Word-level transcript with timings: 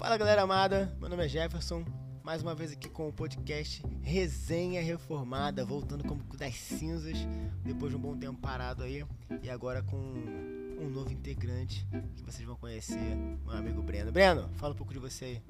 Fala 0.00 0.16
galera 0.16 0.40
amada, 0.42 0.90
meu 0.98 1.10
nome 1.10 1.26
é 1.26 1.28
Jefferson, 1.28 1.84
mais 2.24 2.40
uma 2.42 2.54
vez 2.54 2.72
aqui 2.72 2.88
com 2.88 3.06
o 3.08 3.12
podcast 3.12 3.82
Resenha 4.02 4.80
Reformada, 4.82 5.62
voltando 5.64 6.02
como 6.04 6.22
das 6.38 6.54
cinzas, 6.54 7.18
depois 7.62 7.92
de 7.92 7.98
um 7.98 8.00
bom 8.00 8.16
tempo 8.16 8.38
parado 8.40 8.82
aí, 8.82 9.04
e 9.42 9.50
agora 9.50 9.82
com 9.82 9.96
um 9.96 10.88
novo 10.88 11.12
integrante 11.12 11.86
que 12.16 12.22
vocês 12.22 12.46
vão 12.46 12.56
conhecer, 12.56 12.98
meu 13.44 13.52
amigo 13.54 13.82
Breno. 13.82 14.10
Breno, 14.10 14.48
fala 14.54 14.72
um 14.72 14.76
pouco 14.76 14.94
de 14.94 14.98
você 14.98 15.24
aí. 15.26 15.42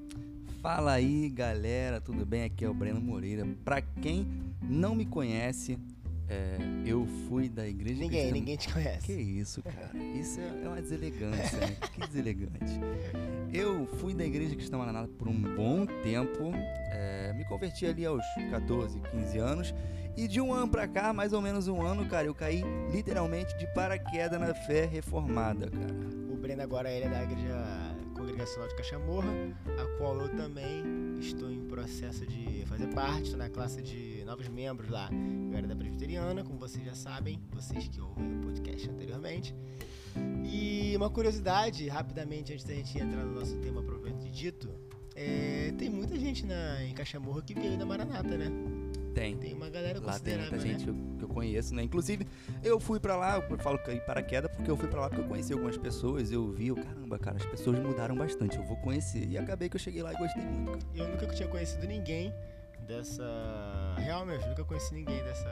Fala 0.61 0.91
aí 0.91 1.29
galera, 1.29 2.01
tudo 2.01 2.25
bem? 2.25 2.43
Aqui 2.43 2.65
é 2.65 2.69
o 2.69 2.73
Breno 2.73 2.99
Moreira. 2.99 3.47
Pra 3.63 3.81
quem 3.81 4.27
não 4.61 4.93
me 4.93 5.05
conhece, 5.05 5.79
é, 6.27 6.57
eu 6.85 7.07
fui 7.29 7.47
da 7.47 7.65
igreja 7.65 8.01
Ninguém, 8.01 8.19
cristã- 8.19 8.33
ninguém 8.33 8.57
te 8.57 8.71
conhece. 8.73 9.05
Que 9.07 9.13
isso, 9.13 9.63
cara? 9.63 9.97
Isso 9.97 10.41
é 10.41 10.65
é 10.65 10.67
uma 10.67 10.81
deselegância, 10.81 11.57
né? 11.57 11.77
Que 11.93 12.01
deselegante. 12.05 12.65
Eu 13.53 13.85
fui 13.85 14.13
da 14.13 14.23
igreja 14.23 14.55
cristã 14.55 14.77
Maranata 14.77 15.09
por 15.17 15.27
um 15.27 15.41
bom 15.55 15.85
tempo. 15.85 16.51
é, 16.91 17.33
me 17.33 17.43
converti 17.45 17.85
ali 17.85 18.05
aos 18.05 18.23
14, 18.49 18.99
15 19.11 19.37
anos. 19.39 19.73
E 20.15 20.27
de 20.27 20.39
um 20.39 20.53
ano 20.53 20.69
pra 20.69 20.87
cá, 20.87 21.11
mais 21.11 21.33
ou 21.33 21.41
menos 21.41 21.67
um 21.67 21.81
ano, 21.81 22.05
cara, 22.07 22.27
eu 22.27 22.35
caí 22.35 22.63
literalmente 22.91 23.57
de 23.57 23.65
paraquedas 23.73 24.39
na 24.39 24.53
fé 24.53 24.85
reformada, 24.85 25.69
cara. 25.69 25.93
O 26.29 26.35
Breno 26.35 26.61
agora 26.61 26.91
ele 26.91 27.05
é 27.05 27.09
da 27.09 27.23
igreja 27.23 27.95
congregacional 28.15 28.67
de 28.69 28.75
Cachamorra, 28.75 29.31
a 29.79 29.97
qual 29.97 30.19
eu 30.19 30.29
também 30.29 30.83
estou 31.19 31.49
em 31.49 31.61
processo 31.67 32.25
de 32.25 32.65
fazer 32.67 32.87
parte, 32.87 33.23
estou 33.23 33.37
na 33.37 33.49
classe 33.49 33.81
de 33.81 34.23
novos 34.25 34.47
membros 34.47 34.89
lá. 34.89 35.09
Eu 35.51 35.57
era 35.57 35.67
da 35.67 35.75
presbiteriana, 35.75 36.43
como 36.43 36.59
vocês 36.59 36.85
já 36.85 36.93
sabem, 36.93 37.41
vocês 37.51 37.87
que 37.87 37.99
ouvem 37.99 38.37
o 38.37 38.41
podcast 38.41 38.89
anteriormente. 38.89 39.55
E 40.43 40.95
uma 40.95 41.09
curiosidade, 41.09 41.87
rapidamente, 41.87 42.53
antes 42.53 42.65
da 42.65 42.73
gente 42.73 42.97
entrar 42.97 43.23
no 43.23 43.33
nosso 43.33 43.55
tema 43.57 43.81
propriamente 43.81 44.29
dito, 44.29 44.69
é, 45.15 45.73
tem 45.77 45.89
muita 45.89 46.17
gente 46.17 46.45
na, 46.45 46.83
em 46.83 46.93
Cachamorra 46.93 47.41
que 47.41 47.53
veio 47.53 47.77
da 47.77 47.85
Maranata, 47.85 48.37
né? 48.37 48.49
Tem. 49.13 49.37
Tem 49.37 49.53
uma 49.53 49.69
galera 49.69 49.99
Lá 49.99 50.17
tem 50.17 50.37
muita 50.37 50.55
né? 50.55 50.61
gente 50.61 50.85
que 50.85 50.89
eu, 50.89 50.95
eu 51.21 51.27
conheço, 51.27 51.75
né? 51.75 51.83
Inclusive, 51.83 52.25
eu 52.63 52.79
fui 52.79 52.99
pra 52.99 53.15
lá, 53.17 53.35
eu 53.37 53.57
falo 53.57 53.77
que 53.79 53.93
paraquedas 54.01 54.49
porque 54.55 54.71
eu 54.71 54.77
fui 54.77 54.87
pra 54.87 55.01
lá 55.01 55.09
porque 55.09 55.21
eu 55.21 55.27
conheci 55.27 55.51
algumas 55.51 55.77
pessoas, 55.77 56.31
eu 56.31 56.51
vi, 56.51 56.67
eu, 56.67 56.75
caramba, 56.75 57.19
cara, 57.19 57.37
as 57.37 57.45
pessoas 57.45 57.77
mudaram 57.79 58.15
bastante, 58.15 58.57
eu 58.57 58.63
vou 58.63 58.77
conhecer. 58.77 59.27
E 59.27 59.37
acabei 59.37 59.69
que 59.69 59.75
eu 59.75 59.79
cheguei 59.79 60.01
lá 60.01 60.13
e 60.13 60.17
gostei 60.17 60.43
muito, 60.43 60.71
cara. 60.71 60.79
Eu 60.95 61.07
nunca 61.09 61.27
tinha 61.27 61.47
conhecido 61.49 61.85
ninguém 61.87 62.33
dessa. 62.87 63.95
Real 63.97 64.25
mesmo, 64.25 64.47
nunca 64.47 64.63
conheci 64.63 64.93
ninguém 64.93 65.21
dessa. 65.23 65.49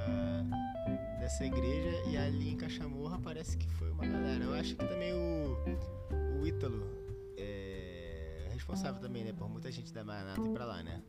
Dessa 1.30 1.45
igreja. 1.45 2.03
E 2.09 2.17
ali 2.17 2.49
em 2.49 2.58
Cachamorra 2.58 3.19
parece 3.19 3.55
que 3.55 3.69
foi 3.69 3.91
uma 3.91 4.05
galera. 4.05 4.44
Eu 4.44 4.53
acho 4.55 4.75
que 4.75 4.83
também 4.83 5.13
o. 5.13 6.41
o 6.41 6.47
Ítalo 6.47 6.88
é 7.38 8.49
responsável 8.52 8.99
também, 8.99 9.23
né? 9.23 9.31
Por 9.31 9.47
muita 9.47 9.72
gente 9.72 9.94
da 9.94 10.03
Maranata 10.03 10.41
ir 10.41 10.52
pra 10.52 10.66
lá, 10.66 10.81
né? 10.81 11.02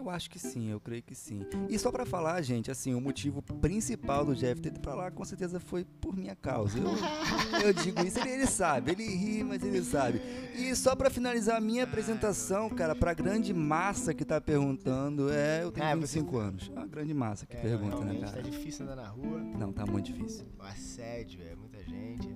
Eu 0.00 0.08
acho 0.08 0.30
que 0.30 0.38
sim, 0.38 0.70
eu 0.70 0.80
creio 0.80 1.02
que 1.02 1.14
sim. 1.14 1.44
E 1.68 1.78
só 1.78 1.92
pra 1.92 2.06
falar, 2.06 2.40
gente, 2.40 2.70
assim, 2.70 2.94
o 2.94 3.00
motivo 3.02 3.42
principal 3.42 4.24
do 4.24 4.34
Jeff 4.34 4.58
ter 4.58 4.70
ido 4.70 4.80
pra 4.80 4.94
lá, 4.94 5.10
com 5.10 5.22
certeza 5.26 5.60
foi 5.60 5.84
por 5.84 6.16
minha 6.16 6.34
causa. 6.34 6.78
Eu, 6.78 6.84
eu 7.68 7.72
digo 7.74 8.00
isso, 8.02 8.18
ele, 8.18 8.30
ele 8.30 8.46
sabe, 8.46 8.92
ele 8.92 9.04
ri, 9.04 9.44
mas 9.44 9.62
ele 9.62 9.82
sabe. 9.82 10.22
E 10.56 10.74
só 10.74 10.96
pra 10.96 11.10
finalizar 11.10 11.56
a 11.56 11.60
minha 11.60 11.84
apresentação, 11.84 12.70
cara, 12.70 12.94
pra 12.96 13.12
grande 13.12 13.52
massa 13.52 14.14
que 14.14 14.24
tá 14.24 14.40
perguntando, 14.40 15.30
é, 15.30 15.62
eu 15.64 15.70
tenho 15.70 15.86
Ah, 15.86 15.94
25 15.94 16.30
você- 16.32 16.38
anos. 16.38 16.70
A 16.74 16.86
grande 16.86 17.12
massa 17.12 17.44
que 17.44 17.56
É, 17.56 17.60
pergunta, 17.60 18.00
né, 18.02 18.20
cara? 18.20 18.32
tá 18.32 18.40
difícil 18.40 18.86
andar 18.86 18.96
na 18.96 19.08
rua. 19.08 19.38
Não, 19.38 19.70
tá 19.70 19.84
muito 19.84 20.06
difícil. 20.12 20.46
O 20.58 20.62
assédio, 20.62 21.42
é 21.42 21.54
muita 21.54 21.84
gente. 21.84 22.26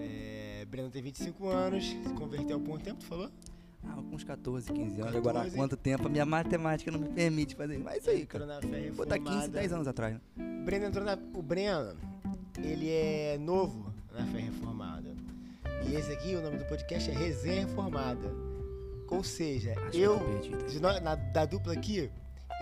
É, 0.00 0.64
Breno 0.70 0.88
tem 0.90 1.02
25 1.02 1.48
anos, 1.48 1.84
se 1.84 2.14
converteu 2.14 2.56
há 2.56 2.60
quanto 2.60 2.82
tempo, 2.84 3.00
tu 3.00 3.06
falou? 3.06 3.30
Ah, 3.84 3.94
com 3.94 4.14
uns 4.16 4.24
14, 4.24 4.72
15 4.72 5.00
anos. 5.00 5.16
Agora, 5.16 5.38
há 5.40 5.42
14. 5.42 5.56
quanto 5.56 5.76
tempo? 5.76 6.06
A 6.06 6.08
minha 6.08 6.24
matemática 6.26 6.90
não 6.90 7.00
me 7.00 7.08
permite 7.08 7.54
fazer 7.56 7.74
isso. 7.76 7.84
Mas 7.84 7.98
isso 7.98 8.10
aí, 8.10 8.24
cara. 8.26 8.46
Vou 8.94 9.04
dar 9.06 9.18
15, 9.18 9.30
reformada. 9.30 9.48
10 9.48 9.72
anos 9.72 9.88
atrás, 9.88 10.14
né? 10.14 10.20
O 10.60 10.64
Breno 10.64 10.86
entrou 10.86 11.04
na. 11.04 11.18
O 11.34 11.42
Breno, 11.42 11.96
ele 12.62 12.88
é 12.90 13.36
novo 13.38 13.92
na 14.12 14.24
Fé 14.26 14.38
Reformada. 14.40 15.12
E 15.86 15.94
esse 15.96 16.12
aqui, 16.12 16.34
o 16.36 16.40
nome 16.42 16.58
do 16.58 16.64
podcast 16.66 17.10
é 17.10 17.14
Resenha 17.14 17.66
Reformada. 17.66 18.30
Ou 19.10 19.22
seja, 19.24 19.74
Acho 19.88 19.98
eu, 19.98 20.14
eu 20.14 20.80
nós- 20.80 21.02
na- 21.02 21.16
da 21.16 21.44
dupla 21.44 21.72
aqui, 21.74 22.08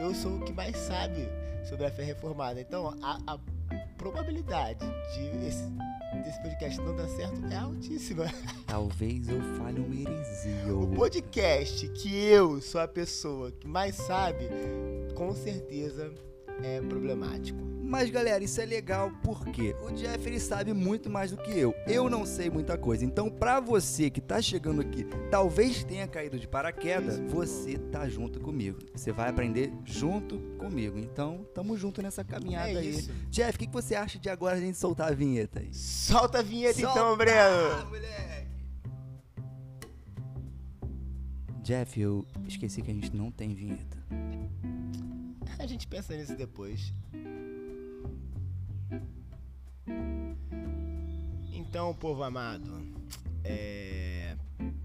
eu 0.01 0.13
sou 0.15 0.37
o 0.39 0.41
que 0.45 0.53
mais 0.53 0.77
sabe 0.77 1.29
sobre 1.69 1.87
a 1.87 1.91
Fé 1.91 2.03
Reformada. 2.03 2.61
Então, 2.61 2.89
a, 3.03 3.19
a 3.27 3.39
probabilidade 3.97 4.81
de 5.15 5.47
esse, 5.47 5.63
desse 6.21 6.41
podcast 6.43 6.81
não 6.81 6.95
dar 6.95 7.09
certo 7.09 7.41
é 7.51 7.57
altíssima. 7.57 8.27
Talvez 8.67 9.29
eu 9.29 9.41
fale 9.57 9.81
uma 9.81 9.95
heresia. 9.95 10.75
O 10.75 10.87
podcast 10.89 11.89
que 11.89 12.15
eu 12.15 12.61
sou 12.61 12.81
a 12.81 12.89
pessoa 12.89 13.51
que 13.53 13.67
mais 13.67 13.95
sabe, 13.95 14.49
com 15.15 15.35
certeza 15.35 16.13
é 16.63 16.81
problemático. 16.83 17.70
Mas 17.91 18.09
galera, 18.09 18.45
isso 18.45 18.61
é 18.61 18.65
legal 18.65 19.11
porque 19.21 19.75
o 19.83 19.91
Jeff 19.91 20.25
ele 20.25 20.39
sabe 20.39 20.73
muito 20.73 21.11
mais 21.11 21.33
do 21.33 21.37
que 21.37 21.51
eu. 21.51 21.75
Eu 21.89 22.09
não 22.09 22.25
sei 22.25 22.49
muita 22.49 22.79
coisa. 22.79 23.05
Então, 23.05 23.29
pra 23.29 23.59
você 23.59 24.09
que 24.09 24.21
tá 24.21 24.41
chegando 24.41 24.81
aqui, 24.81 25.05
talvez 25.29 25.83
tenha 25.83 26.07
caído 26.07 26.39
de 26.39 26.47
paraquedas, 26.47 27.19
você 27.19 27.77
tá 27.77 28.09
junto 28.09 28.39
comigo. 28.39 28.79
Você 28.95 29.11
vai 29.11 29.29
aprender 29.29 29.73
junto 29.85 30.39
comigo. 30.57 31.01
Então, 31.01 31.45
tamo 31.53 31.77
junto 31.77 32.01
nessa 32.01 32.23
caminhada 32.23 32.71
É 32.71 32.79
aí. 32.79 33.09
Jeff, 33.29 33.57
o 33.57 33.59
que, 33.59 33.67
que 33.67 33.73
você 33.73 33.97
acha 33.97 34.21
de 34.21 34.31
agora 34.31 34.57
a 34.57 34.61
gente 34.61 34.79
soltar 34.79 35.09
a 35.09 35.15
vinheta 35.15 35.59
aí? 35.59 35.75
Solta 35.75 36.39
a 36.39 36.43
vinheta 36.43 36.79
então, 36.79 36.95
Solta, 36.95 37.17
Breno! 37.17 37.87
moleque! 37.89 38.51
Jeff, 41.65 42.01
eu 42.01 42.25
esqueci 42.47 42.83
que 42.83 42.91
a 42.93 42.95
gente 42.95 43.17
não 43.17 43.33
tem 43.33 43.53
vinheta. 43.53 43.99
A 45.59 45.67
gente 45.67 45.89
pensa 45.89 46.17
nisso 46.17 46.37
depois. 46.37 46.95
Então, 51.53 51.95
povo 51.95 52.23
amado, 52.23 52.83
é, 53.45 54.37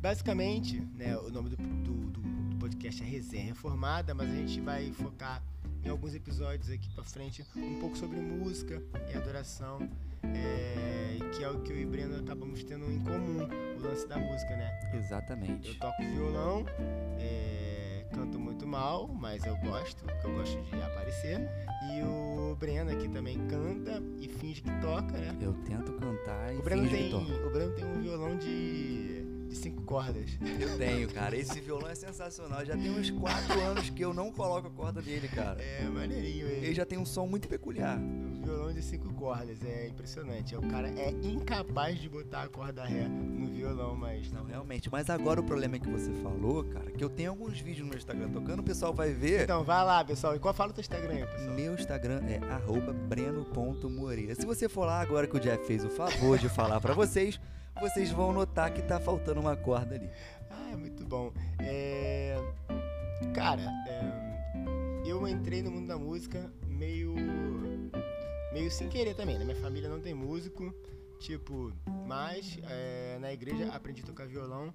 basicamente, 0.01 0.79
né, 0.95 1.17
o 1.17 1.29
nome 1.29 1.49
do, 1.49 1.57
do- 1.57 2.11
do- 2.11 2.25
podcast 2.59 3.03
é 3.03 3.05
Resenha 3.05 3.45
Reformada, 3.45 4.13
mas 4.15 4.27
a 4.29 4.33
gente 4.35 4.59
vai 4.59 4.91
focar 4.93 5.41
em 5.83 5.89
alguns 5.89 6.15
episódios 6.15 6.69
aqui 6.71 6.89
pra 6.95 7.03
frente 7.03 7.45
um 7.55 7.79
pouco 7.79 7.95
sobre 7.95 8.19
música 8.19 8.81
e 9.13 9.15
adoração, 9.15 9.87
é, 10.23 11.17
que 11.35 11.43
é 11.43 11.49
o 11.49 11.61
que 11.61 11.71
eu 11.71 11.79
e 11.79 11.85
Breno 11.85 12.17
acabamos 12.19 12.63
tendo 12.63 12.91
em 12.91 12.99
comum, 13.03 13.47
o 13.77 13.81
lance 13.83 14.07
da 14.07 14.17
música, 14.17 14.55
né? 14.55 14.79
Exatamente. 14.95 15.67
Eu 15.69 15.79
toco 15.79 16.01
violão, 16.01 16.65
é, 17.19 17.74
canto 18.13 18.39
muito 18.39 18.65
mal, 18.67 19.07
mas 19.07 19.43
eu 19.45 19.55
gosto, 19.57 20.03
porque 20.03 20.27
eu 20.27 20.33
gosto 20.35 20.61
de 20.61 20.81
aparecer. 20.81 21.49
E 21.93 22.01
o 22.01 22.55
Breno 22.55 22.91
aqui 22.91 23.07
também 23.09 23.37
canta 23.47 24.01
e 24.19 24.27
finge 24.27 24.61
que 24.61 24.71
toca, 24.81 25.11
né? 25.17 25.35
Eu 25.41 25.53
tento 25.65 25.93
cantar 25.93 26.53
e 26.53 26.57
O 26.57 26.63
Breno, 26.63 26.83
finge 26.83 26.95
que 26.95 27.01
tem, 27.03 27.11
toco. 27.11 27.47
o 27.47 27.51
Breno 27.51 27.71
tem 27.73 27.85
um 27.85 28.01
violão 28.01 28.37
de, 28.37 29.23
de 29.47 29.55
cinco 29.55 29.83
cordas. 29.83 30.37
Eu 30.59 30.77
tenho, 30.79 31.07
cara. 31.13 31.35
Esse 31.37 31.59
violão 31.59 31.89
é 31.89 31.95
sensacional. 31.95 32.65
Já 32.65 32.75
tem 32.75 32.89
uns 32.89 33.11
4 33.11 33.59
anos 33.61 33.89
que 33.89 34.03
eu 34.03 34.13
não 34.13 34.31
coloco 34.31 34.67
a 34.67 34.71
corda 34.71 35.01
dele, 35.01 35.27
cara. 35.27 35.61
É 35.61 35.83
maneirinho 35.83 36.47
ele. 36.47 36.65
Ele 36.67 36.73
já 36.75 36.85
tem 36.85 36.97
um 36.97 37.05
som 37.05 37.27
muito 37.27 37.47
peculiar. 37.47 37.97
Um 37.99 38.41
violão 38.41 38.73
de 38.73 38.81
cinco 38.81 39.13
cordas, 39.13 39.63
é 39.63 39.87
impressionante. 39.87 40.55
O 40.55 40.61
cara 40.61 40.87
é 40.89 41.11
incapaz 41.11 41.99
de 41.99 42.09
botar 42.09 42.43
a 42.43 42.47
corda 42.47 42.83
ré 42.85 43.07
violão, 43.65 43.95
mas 43.95 44.31
Não, 44.31 44.45
realmente. 44.45 44.89
Mas 44.91 45.09
agora 45.09 45.39
o 45.39 45.43
problema 45.43 45.75
é 45.75 45.79
que 45.79 45.89
você 45.89 46.11
falou, 46.15 46.63
cara, 46.65 46.91
que 46.91 47.03
eu 47.03 47.09
tenho 47.09 47.31
alguns 47.31 47.59
vídeos 47.59 47.87
no 47.87 47.95
Instagram 47.95 48.29
tocando, 48.29 48.59
o 48.59 48.63
pessoal 48.63 48.93
vai 48.93 49.11
ver. 49.11 49.43
Então, 49.43 49.63
vai 49.63 49.83
lá, 49.83 50.03
pessoal. 50.03 50.35
E 50.35 50.39
qual 50.39 50.53
fala 50.53 50.71
o 50.71 50.73
teu 50.73 50.81
Instagram 50.81 51.13
aí, 51.13 51.25
pessoal? 51.25 51.55
Meu 51.55 51.73
Instagram 51.73 52.21
é 52.27 52.39
breno.moreira. 53.07 54.35
Se 54.35 54.45
você 54.45 54.69
for 54.69 54.85
lá 54.85 55.01
agora 55.01 55.27
que 55.27 55.35
o 55.35 55.39
Jeff 55.39 55.65
fez 55.65 55.83
o 55.83 55.89
favor 55.89 56.37
de 56.37 56.49
falar 56.49 56.79
pra 56.79 56.93
vocês, 56.93 57.39
vocês 57.79 58.11
vão 58.11 58.31
notar 58.31 58.71
que 58.73 58.81
tá 58.81 58.99
faltando 58.99 59.39
uma 59.39 59.55
corda 59.55 59.95
ali. 59.95 60.09
Ah, 60.49 60.71
é 60.71 60.75
muito 60.75 61.03
bom. 61.05 61.33
É, 61.59 62.37
Cara, 63.33 63.61
é, 63.87 65.03
eu 65.05 65.27
entrei 65.27 65.61
no 65.61 65.71
mundo 65.71 65.87
da 65.87 65.97
música 65.97 66.51
meio. 66.67 67.13
meio 68.53 68.71
sem 68.71 68.89
querer 68.89 69.13
também, 69.15 69.37
né? 69.37 69.45
Minha 69.45 69.57
família 69.57 69.89
não 69.89 69.99
tem 69.99 70.13
músico, 70.13 70.73
tipo, 71.19 71.71
mas 72.05 72.57
é, 72.63 73.17
na 73.19 73.33
igreja 73.33 73.71
aprendi 73.73 74.01
a 74.01 74.05
tocar 74.05 74.27
violão. 74.27 74.73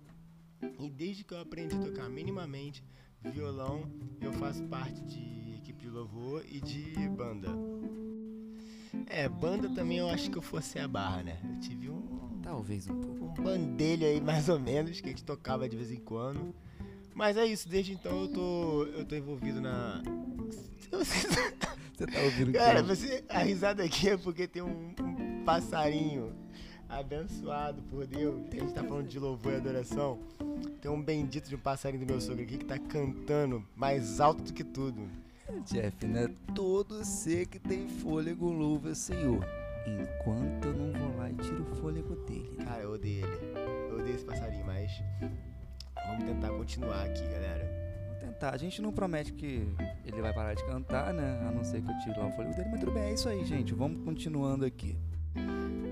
E 0.78 0.90
desde 0.90 1.24
que 1.24 1.32
eu 1.32 1.40
aprendi 1.40 1.74
a 1.76 1.78
tocar 1.78 2.08
minimamente 2.08 2.84
violão, 3.22 3.90
eu 4.20 4.32
faço 4.34 4.62
parte 4.64 5.00
de 5.02 5.54
equipe 5.56 5.84
de 5.84 5.88
louvor 5.88 6.44
e 6.46 6.60
de 6.60 7.08
banda. 7.08 7.48
É, 9.06 9.28
banda 9.28 9.68
também 9.70 9.98
eu 9.98 10.08
acho 10.08 10.30
que 10.30 10.36
eu 10.36 10.42
fosse 10.42 10.78
a 10.78 10.86
barra, 10.86 11.22
né? 11.22 11.40
Eu 11.42 11.60
tive 11.60 11.90
um, 11.90 12.40
Talvez 12.42 12.88
um 12.88 13.00
pouco. 13.00 13.40
um 13.40 13.44
bandelho 13.44 14.06
aí, 14.06 14.20
mais 14.22 14.48
ou 14.48 14.58
menos, 14.58 15.00
que 15.00 15.06
a 15.06 15.10
gente 15.10 15.24
tocava 15.24 15.68
de 15.68 15.76
vez 15.76 15.90
em 15.90 16.00
quando. 16.00 16.54
Mas 17.14 17.36
é 17.36 17.44
isso, 17.44 17.68
desde 17.68 17.92
então 17.92 18.22
eu 18.22 18.28
tô, 18.28 18.84
eu 18.84 19.04
tô 19.04 19.14
envolvido 19.14 19.60
na. 19.60 20.02
Você 20.90 22.06
tá 22.06 22.20
ouvindo 22.22 22.52
Cara, 22.52 22.82
você, 22.82 23.22
a 23.28 23.40
risada 23.40 23.84
aqui 23.84 24.08
é 24.08 24.16
porque 24.16 24.48
tem 24.48 24.62
um, 24.62 24.94
um 24.98 25.44
passarinho 25.44 26.34
abençoado 26.90 27.80
por 27.82 28.06
Deus. 28.06 28.40
A 28.50 28.54
gente 28.54 28.74
tá 28.74 28.82
falando 28.82 29.08
de 29.08 29.18
louvor 29.18 29.52
e 29.52 29.56
adoração. 29.56 30.18
Tem 30.80 30.90
um 30.90 31.00
bendito 31.00 31.48
de 31.48 31.54
um 31.54 31.58
passarinho 31.58 32.04
do 32.04 32.10
meu 32.10 32.20
sogro 32.20 32.42
aqui 32.42 32.58
que 32.58 32.64
tá 32.64 32.78
cantando 32.78 33.64
mais 33.76 34.20
alto 34.20 34.42
do 34.42 34.52
que 34.52 34.64
tudo. 34.64 35.08
Jeff, 35.66 36.06
né? 36.06 36.32
Todo 36.54 37.04
ser 37.04 37.46
que 37.46 37.58
tem 37.58 37.88
fôlego 37.88 38.50
louva 38.50 38.90
o 38.90 38.94
Senhor. 38.94 39.44
Enquanto 39.86 40.66
eu 40.66 40.74
não 40.74 40.92
vou 40.92 41.16
lá 41.16 41.30
e 41.30 41.34
tiro 41.34 41.62
o 41.62 41.76
fôlego 41.76 42.14
dele. 42.26 42.54
né? 42.58 42.64
Cara, 42.64 42.82
eu 42.82 42.92
odeio 42.92 43.26
ele. 43.26 43.52
Eu 43.90 43.98
odeio 43.98 44.14
esse 44.14 44.24
passarinho, 44.24 44.64
mas 44.64 44.90
vamos 46.06 46.24
tentar 46.24 46.50
continuar 46.50 47.04
aqui, 47.04 47.22
galera. 47.22 47.68
Vamos 48.06 48.20
tentar. 48.20 48.54
A 48.54 48.56
gente 48.56 48.80
não 48.80 48.92
promete 48.92 49.32
que 49.32 49.66
ele 50.04 50.20
vai 50.20 50.32
parar 50.32 50.54
de 50.54 50.64
cantar, 50.66 51.12
né? 51.12 51.40
A 51.48 51.50
não 51.50 51.64
ser 51.64 51.82
que 51.82 51.90
eu 51.90 51.98
tire 51.98 52.18
lá 52.18 52.26
o 52.26 52.32
fôlego 52.32 52.54
dele. 52.54 52.68
Mas 52.70 52.80
tudo 52.80 52.92
bem, 52.92 53.04
é 53.04 53.14
isso 53.14 53.28
aí, 53.28 53.44
gente. 53.44 53.74
Vamos 53.74 54.04
continuando 54.04 54.64
aqui. 54.64 54.96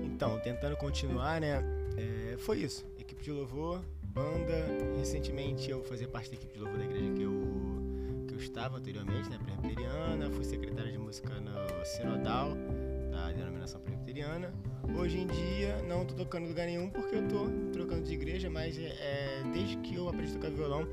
Então, 0.05 0.39
tentando 0.39 0.75
continuar, 0.75 1.39
né? 1.39 1.63
é, 1.99 2.37
foi 2.37 2.59
isso. 2.59 2.85
Equipe 2.97 3.21
de 3.21 3.31
louvor, 3.31 3.81
banda. 4.03 4.65
Recentemente 4.97 5.69
eu 5.69 5.83
fazia 5.83 6.07
parte 6.07 6.29
da 6.29 6.35
equipe 6.35 6.53
de 6.53 6.59
louvor 6.59 6.77
da 6.77 6.85
igreja 6.85 7.11
que 7.13 7.21
eu, 7.21 8.25
que 8.27 8.33
eu 8.33 8.39
estava 8.39 8.77
anteriormente, 8.77 9.29
né? 9.29 9.37
Presbiteriana. 9.43 10.29
Fui 10.31 10.43
secretário 10.43 10.91
de 10.91 10.97
música 10.97 11.29
no 11.39 11.85
Sinodal, 11.85 12.55
da 13.11 13.31
denominação 13.31 13.81
presbiteriana. 13.81 14.53
Hoje 14.97 15.19
em 15.19 15.27
dia 15.27 15.81
não 15.87 16.05
tô 16.05 16.15
tocando 16.15 16.47
lugar 16.47 16.65
nenhum 16.65 16.89
porque 16.89 17.15
eu 17.15 17.27
tô 17.27 17.47
trocando 17.71 18.03
de 18.03 18.13
igreja, 18.13 18.49
mas 18.49 18.77
é, 18.77 18.87
é, 18.87 19.43
desde 19.53 19.77
que 19.77 19.95
eu 19.95 20.07
aprendi 20.07 20.31
a 20.31 20.35
tocar 20.35 20.49
violão, 20.49 20.87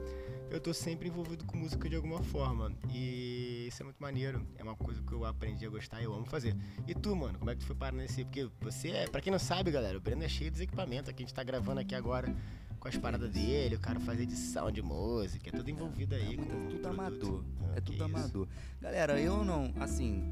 eu 0.51 0.61
tô 0.61 0.73
sempre 0.75 1.09
envolvido 1.09 1.45
com 1.45 1.57
música 1.57 1.89
de 1.89 1.97
alguma 1.97 2.23
forma. 2.23 2.73
E 2.93 3.26
isso 3.67 3.83
é 3.83 3.85
muito 3.85 3.99
maneiro. 4.01 4.47
É 4.57 4.63
uma 4.63 4.77
coisa 4.77 5.03
que 5.03 5.13
eu 5.13 5.25
aprendi 5.25 5.67
a 5.67 5.71
gostar 5.71 6.01
e 6.01 6.05
eu 6.05 6.15
amo 6.15 6.25
fazer. 6.27 6.55
E 6.87 6.95
tu, 6.95 7.15
mano, 7.17 7.39
como 7.39 7.51
é 7.51 7.55
que 7.55 7.61
tu 7.61 7.67
foi 7.67 7.77
parar 7.77 7.97
nesse? 7.97 8.25
Porque 8.25 8.49
você 8.61 8.89
é, 8.91 9.07
pra 9.09 9.21
quem 9.21 9.31
não 9.31 9.39
sabe, 9.39 9.71
galera, 9.71 9.97
o 9.97 10.01
Breno 10.01 10.23
é 10.25 10.29
cheio 10.29 10.51
dos 10.51 10.61
equipamentos. 10.61 11.09
Aqui 11.11 11.23
a 11.23 11.27
gente 11.27 11.35
tá 11.35 11.43
gravando 11.43 11.81
aqui 11.81 11.95
agora 11.95 12.35
com 12.79 12.89
as 12.89 12.97
paradas 12.97 13.31
dele, 13.31 13.75
o 13.75 13.81
cara 13.81 13.99
faz 13.99 14.21
edição 14.21 14.71
de 14.71 14.81
música, 14.83 15.49
é 15.49 15.53
tudo 15.53 15.69
envolvido 15.71 16.15
aí 16.15 16.35
É, 16.35 16.37
com 16.37 16.43
muito- 16.45 16.77
tudo 16.77 16.81
produto. 16.83 16.87
amador. 16.87 17.45
Ah, 17.63 17.73
É 17.77 17.81
tudo 17.81 18.05
amador. 18.05 18.49
Galera, 18.81 19.21
eu 19.21 19.45
não, 19.45 19.73
assim, 19.81 20.23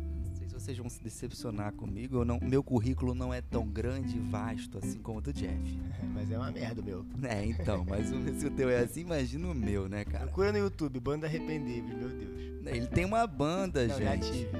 vocês 0.54 0.78
vão 0.78 0.88
se 0.88 1.02
decepcionar 1.02 1.72
comigo, 1.72 2.16
eu 2.18 2.24
não, 2.24 2.38
meu 2.40 2.62
currículo 2.62 3.14
não 3.14 3.34
é 3.34 3.40
tão 3.42 3.66
grande 3.66 4.16
e 4.16 4.20
vasto 4.20 4.78
assim 4.78 4.98
como 4.98 5.18
o 5.18 5.20
do 5.22 5.32
Jeff. 5.32 5.78
Mas 6.14 6.30
é 6.30 6.38
uma 6.38 6.50
merda, 6.50 6.80
meu. 6.80 7.04
É, 7.24 7.44
então, 7.44 7.84
mas 7.88 8.10
o- 8.12 8.38
se 8.40 8.46
o 8.46 8.50
teu 8.50 8.70
é 8.70 8.78
assim, 8.78 9.00
imagina 9.02 9.48
o 9.48 9.54
meu, 9.54 9.88
né, 9.88 10.04
cara? 10.04 10.24
Procura 10.26 10.52
no 10.52 10.58
YouTube, 10.58 10.98
Banda 11.00 11.26
Arrependíveis, 11.26 11.96
meu 11.98 12.08
Deus. 12.08 12.66
Ele 12.66 12.86
tem 12.86 13.04
uma 13.04 13.26
banda, 13.26 13.86
Não, 13.86 13.98
já 13.98 14.14
gente. 14.16 14.30
tive. 14.32 14.50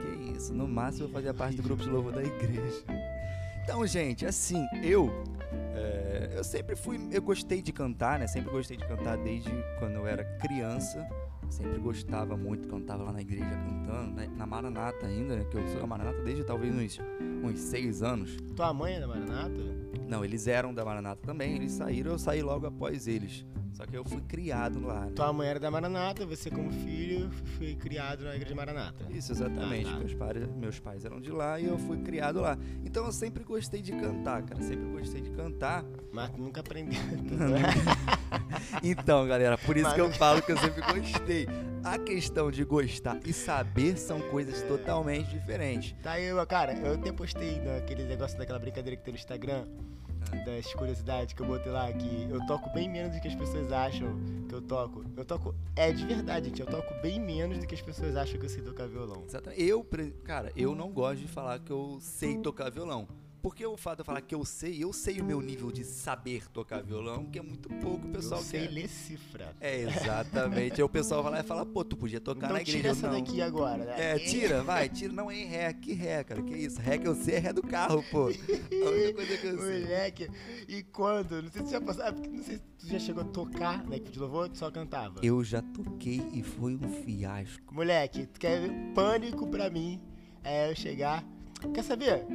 Que 0.00 0.36
isso, 0.38 0.54
no 0.54 0.66
máximo 0.68 1.06
eu 1.08 1.10
fazia 1.10 1.34
parte 1.34 1.56
do 1.56 1.62
grupo 1.62 1.82
de 1.82 1.90
louvor 1.90 2.12
da 2.12 2.22
igreja. 2.22 2.84
Então, 3.64 3.86
gente, 3.86 4.24
assim, 4.24 4.64
eu. 4.82 5.10
é, 5.74 6.32
eu 6.36 6.44
sempre 6.44 6.74
fui. 6.76 6.98
Eu 7.10 7.20
gostei 7.22 7.60
de 7.60 7.72
cantar, 7.72 8.18
né? 8.18 8.26
Sempre 8.26 8.50
gostei 8.50 8.76
de 8.76 8.86
cantar 8.86 9.18
desde 9.18 9.50
quando 9.78 9.94
eu 9.96 10.06
era 10.06 10.24
criança. 10.38 11.06
Sempre 11.50 11.78
gostava 11.80 12.36
muito, 12.36 12.68
cantava 12.68 13.02
lá 13.02 13.12
na 13.12 13.20
igreja 13.20 13.50
cantando, 13.50 14.14
né? 14.14 14.30
na 14.36 14.46
Maranata 14.46 15.06
ainda, 15.06 15.36
né? 15.36 15.44
Que 15.50 15.56
eu 15.56 15.68
sou 15.68 15.80
da 15.80 15.86
Maranata 15.86 16.22
desde 16.22 16.44
talvez 16.44 16.74
uns, 16.74 16.98
uns 17.44 17.58
seis 17.58 18.02
anos. 18.02 18.36
Tua 18.54 18.72
mãe 18.72 18.94
é 18.94 19.00
da 19.00 19.08
Maranata? 19.08 19.60
Não, 20.08 20.24
eles 20.24 20.46
eram 20.46 20.72
da 20.72 20.84
Maranata 20.84 21.20
também, 21.26 21.56
eles 21.56 21.72
saíram, 21.72 22.12
eu 22.12 22.18
saí 22.18 22.40
logo 22.40 22.66
após 22.66 23.06
eles. 23.06 23.44
Só 23.72 23.86
que 23.86 23.96
eu 23.96 24.04
fui 24.04 24.20
criado 24.22 24.80
lá, 24.80 25.06
né? 25.06 25.12
Tua 25.14 25.32
mãe 25.32 25.48
era 25.48 25.60
da 25.60 25.70
Maranata, 25.70 26.26
você 26.26 26.50
como 26.50 26.70
filho 26.70 27.30
foi 27.56 27.74
criado 27.74 28.24
na 28.24 28.34
igreja 28.34 28.54
Maranata. 28.54 29.06
Isso, 29.10 29.32
exatamente. 29.32 29.88
Ah, 29.88 29.92
tá. 29.92 29.98
Meus, 29.98 30.14
pais, 30.14 30.48
meus 30.56 30.78
pais 30.80 31.04
eram 31.04 31.20
de 31.20 31.30
lá 31.30 31.58
e 31.58 31.66
eu 31.66 31.78
fui 31.78 31.98
criado 31.98 32.40
lá. 32.40 32.58
Então 32.84 33.06
eu 33.06 33.12
sempre 33.12 33.44
gostei 33.44 33.80
de 33.80 33.92
cantar, 33.92 34.42
cara. 34.42 34.62
Sempre 34.62 34.86
gostei 34.90 35.20
de 35.20 35.30
cantar. 35.30 35.84
Mas 36.12 36.30
nunca 36.36 36.60
aprendeu. 36.60 37.00
Então, 38.82 39.26
galera, 39.26 39.58
por 39.58 39.76
isso 39.76 39.86
Mas 39.86 39.94
que 39.94 40.00
eu 40.00 40.12
falo 40.12 40.42
que 40.42 40.52
eu 40.52 40.56
sempre 40.56 40.80
gostei. 40.80 41.48
A 41.82 41.98
questão 41.98 42.50
de 42.50 42.64
gostar 42.64 43.18
e 43.24 43.32
saber 43.32 43.96
são 43.96 44.20
coisas 44.20 44.62
totalmente 44.62 45.30
diferentes. 45.30 45.94
Tá 46.02 46.20
eu, 46.20 46.44
cara, 46.46 46.74
eu 46.74 46.94
até 46.94 47.10
postei 47.12 47.58
naquele 47.60 48.04
negócio 48.04 48.38
daquela 48.38 48.58
brincadeira 48.58 48.96
que 48.96 49.02
tem 49.02 49.12
no 49.12 49.18
Instagram. 49.18 49.66
Das 50.44 50.72
curiosidades 50.74 51.34
que 51.34 51.42
eu 51.42 51.46
botei 51.46 51.72
lá, 51.72 51.92
que 51.92 52.28
eu 52.30 52.44
toco 52.46 52.70
bem 52.70 52.88
menos 52.88 53.14
do 53.14 53.20
que 53.20 53.28
as 53.28 53.34
pessoas 53.34 53.72
acham 53.72 54.18
que 54.48 54.54
eu 54.54 54.62
toco. 54.62 55.04
Eu 55.16 55.24
toco, 55.24 55.54
é 55.76 55.92
de 55.92 56.04
verdade, 56.06 56.46
gente, 56.46 56.60
eu 56.60 56.66
toco 56.66 56.94
bem 57.02 57.20
menos 57.20 57.58
do 57.58 57.66
que 57.66 57.74
as 57.74 57.82
pessoas 57.82 58.16
acham 58.16 58.38
que 58.38 58.46
eu 58.46 58.50
sei 58.50 58.62
tocar 58.62 58.86
violão. 58.86 59.24
Exatamente. 59.26 59.62
Eu, 59.62 59.86
cara, 60.24 60.52
eu 60.56 60.74
não 60.74 60.90
gosto 60.90 61.20
de 61.20 61.28
falar 61.28 61.58
que 61.60 61.70
eu 61.70 61.98
sei 62.00 62.38
tocar 62.38 62.70
violão. 62.70 63.08
Porque 63.42 63.64
o 63.64 63.76
fato 63.76 63.96
de 63.96 64.00
eu 64.02 64.04
falar 64.04 64.20
que 64.20 64.34
eu 64.34 64.44
sei, 64.44 64.82
eu 64.84 64.92
sei 64.92 65.20
o 65.20 65.24
meu 65.24 65.40
nível 65.40 65.72
de 65.72 65.84
saber 65.84 66.48
tocar 66.50 66.82
violão, 66.82 67.24
que 67.26 67.38
é 67.38 67.42
muito 67.42 67.68
pouco 67.68 68.06
o 68.06 68.10
pessoal 68.10 68.40
eu 68.40 68.44
sei 68.44 68.66
quer. 68.66 68.72
ler 68.72 68.88
cifra. 68.88 69.56
É, 69.60 69.80
exatamente. 69.80 70.74
Aí 70.74 70.82
o 70.82 70.88
pessoal 70.88 71.22
vai 71.22 71.32
lá 71.32 71.40
e 71.40 71.42
fala, 71.42 71.64
pô, 71.64 71.84
tu 71.84 71.96
podia 71.96 72.20
tocar 72.20 72.46
então 72.46 72.56
na 72.56 72.60
igreja. 72.60 72.78
tira 72.78 72.90
essa 72.90 73.08
não. 73.08 73.18
daqui 73.18 73.40
agora, 73.40 73.84
né? 73.84 74.14
É, 74.14 74.18
tira, 74.18 74.62
vai, 74.62 74.88
tira. 74.88 75.12
Não 75.12 75.30
é 75.30 75.36
em 75.36 75.46
ré, 75.46 75.72
que 75.72 75.92
ré, 75.92 76.22
cara, 76.22 76.42
que 76.42 76.54
isso? 76.54 76.80
Ré 76.80 76.98
que 76.98 77.08
eu 77.08 77.14
sei 77.14 77.36
é 77.36 77.38
ré 77.38 77.52
do 77.52 77.62
carro, 77.62 78.04
pô. 78.10 78.26
A 78.26 78.90
única 78.90 79.14
coisa 79.14 79.36
que 79.38 79.46
eu 79.46 79.58
sei. 79.58 79.80
Moleque, 79.80 80.30
e 80.68 80.82
quando? 80.82 81.42
Não 81.42 81.50
sei 81.50 81.62
se 81.62 81.68
tu 81.68 81.70
já 81.70 81.80
passou, 81.80 82.04
ah, 82.04 82.12
porque 82.12 82.28
não 82.28 82.42
sei 82.42 82.56
se 82.56 82.62
tu 82.78 82.86
já 82.86 82.98
chegou 82.98 83.22
a 83.22 83.26
tocar 83.26 83.84
na 83.86 83.96
equipe 83.96 84.12
de 84.12 84.18
louvor 84.18 84.42
ou 84.42 84.48
tu 84.48 84.58
só 84.58 84.70
cantava. 84.70 85.20
Eu 85.22 85.42
já 85.42 85.62
toquei 85.62 86.22
e 86.32 86.42
foi 86.42 86.74
um 86.76 87.02
fiasco. 87.04 87.74
Moleque, 87.74 88.26
tu 88.26 88.38
quer 88.38 88.60
ver 88.60 88.72
pânico 88.94 89.46
pra 89.48 89.70
mim 89.70 90.00
é 90.44 90.70
eu 90.70 90.76
chegar. 90.76 91.24
Quer 91.74 91.82
saber? 91.84 92.26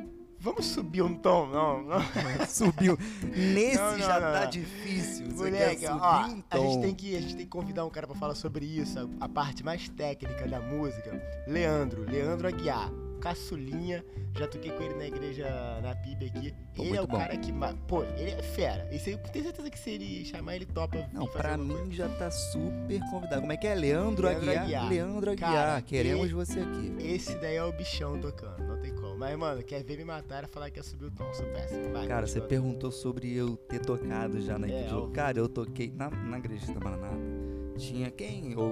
Vamos 0.46 0.68
subir 0.68 1.02
um 1.02 1.16
tom? 1.16 1.48
Não, 1.48 1.82
não. 1.82 2.00
Subiu. 2.48 2.96
Nesse 3.36 3.78
Não, 3.78 3.94
não, 3.94 3.98
já 3.98 4.20
não, 4.20 4.32
tá 4.32 4.46
difícil. 4.46 5.26
Moleque, 5.32 5.88
ó, 5.88 5.96
um 5.96 6.44
a 6.52 6.58
gente, 6.60 6.82
tem 6.82 6.94
que, 6.94 7.18
a 7.18 7.20
gente 7.20 7.36
tem 7.36 7.46
que 7.46 7.52
convidar 7.52 7.84
um 7.84 7.90
cara 7.90 8.06
pra 8.06 8.16
falar 8.16 8.36
sobre 8.36 8.64
isso, 8.64 9.00
a, 9.00 9.26
a 9.26 9.28
parte 9.28 9.64
mais 9.66 9.90
técnica 9.90 10.48
da 10.48 10.60
música. 10.60 11.20
Leandro, 11.48 12.04
Leandro 12.04 12.48
Aguiar. 12.48 12.92
Caçulinha, 13.20 14.06
já 14.38 14.48
toquei 14.48 14.72
com 14.72 14.84
ele 14.84 14.94
na 14.94 15.08
igreja, 15.08 15.48
na 15.82 15.96
PIB 15.96 16.26
aqui. 16.28 16.54
Pô, 16.76 16.84
ele 16.84 16.96
é 16.96 17.02
o 17.02 17.08
bom. 17.08 17.18
cara 17.18 17.36
que. 17.38 17.52
Pô, 17.88 18.04
ele 18.04 18.30
é 18.30 18.44
fera. 18.44 18.88
Isso 18.94 19.10
aí, 19.10 19.16
eu 19.16 19.20
tenho 19.32 19.46
certeza 19.46 19.70
que 19.72 19.80
se 19.80 19.90
ele 19.90 20.26
chamar, 20.26 20.58
ele 20.58 20.68
topa. 20.68 21.10
Não, 21.12 21.26
pra 21.26 21.58
mim 21.58 21.74
coisa. 21.74 21.92
já 21.92 22.10
tá 22.10 22.30
super 22.30 23.00
convidado. 23.10 23.42
Como 23.42 23.52
é 23.52 23.58
que 23.58 23.66
é? 23.66 23.74
Leandro, 23.74 24.28
Leandro 24.28 24.52
Aguiar? 24.52 24.64
Aguiar. 24.64 24.90
Leandro 24.90 25.32
Aguiar, 25.32 25.52
Cara, 25.52 25.82
queremos 25.82 26.32
você 26.32 26.60
aqui. 26.60 26.96
Esse 27.00 27.34
daí 27.40 27.56
é 27.56 27.64
o 27.64 27.72
bichão 27.72 28.20
tocando, 28.22 28.64
não 28.64 28.80
tem 28.80 28.94
como. 28.94 29.05
Mas, 29.18 29.38
mano, 29.38 29.64
quer 29.64 29.84
ver 29.84 29.98
me 29.98 30.04
matar 30.06 30.44
e 30.44 30.48
falar 30.48 30.70
que 30.70 30.80
ia 30.80 30.84
subir 30.84 31.06
o 31.06 31.12
tom, 31.12 31.32
sou 31.34 31.46
péssimo. 31.48 31.92
Vai, 31.94 32.08
Cara, 32.08 32.28
você 32.28 32.42
perguntou 32.42 32.92
sobre 32.92 33.34
eu 33.34 33.56
ter 33.56 33.80
tocado 33.80 34.42
já 34.42 34.58
na 34.60 34.68
É, 34.68 34.72
igreja. 34.72 34.96
óbvio. 34.98 35.12
Cara, 35.13 35.38
eu 35.39 35.48
toquei 35.50 35.92
na, 35.96 36.10
na 36.10 36.38
igreja 36.38 36.72
da 36.74 36.80
Maranata. 36.80 37.16
Tinha 37.78 38.10
quem 38.12 38.56
ou 38.58 38.72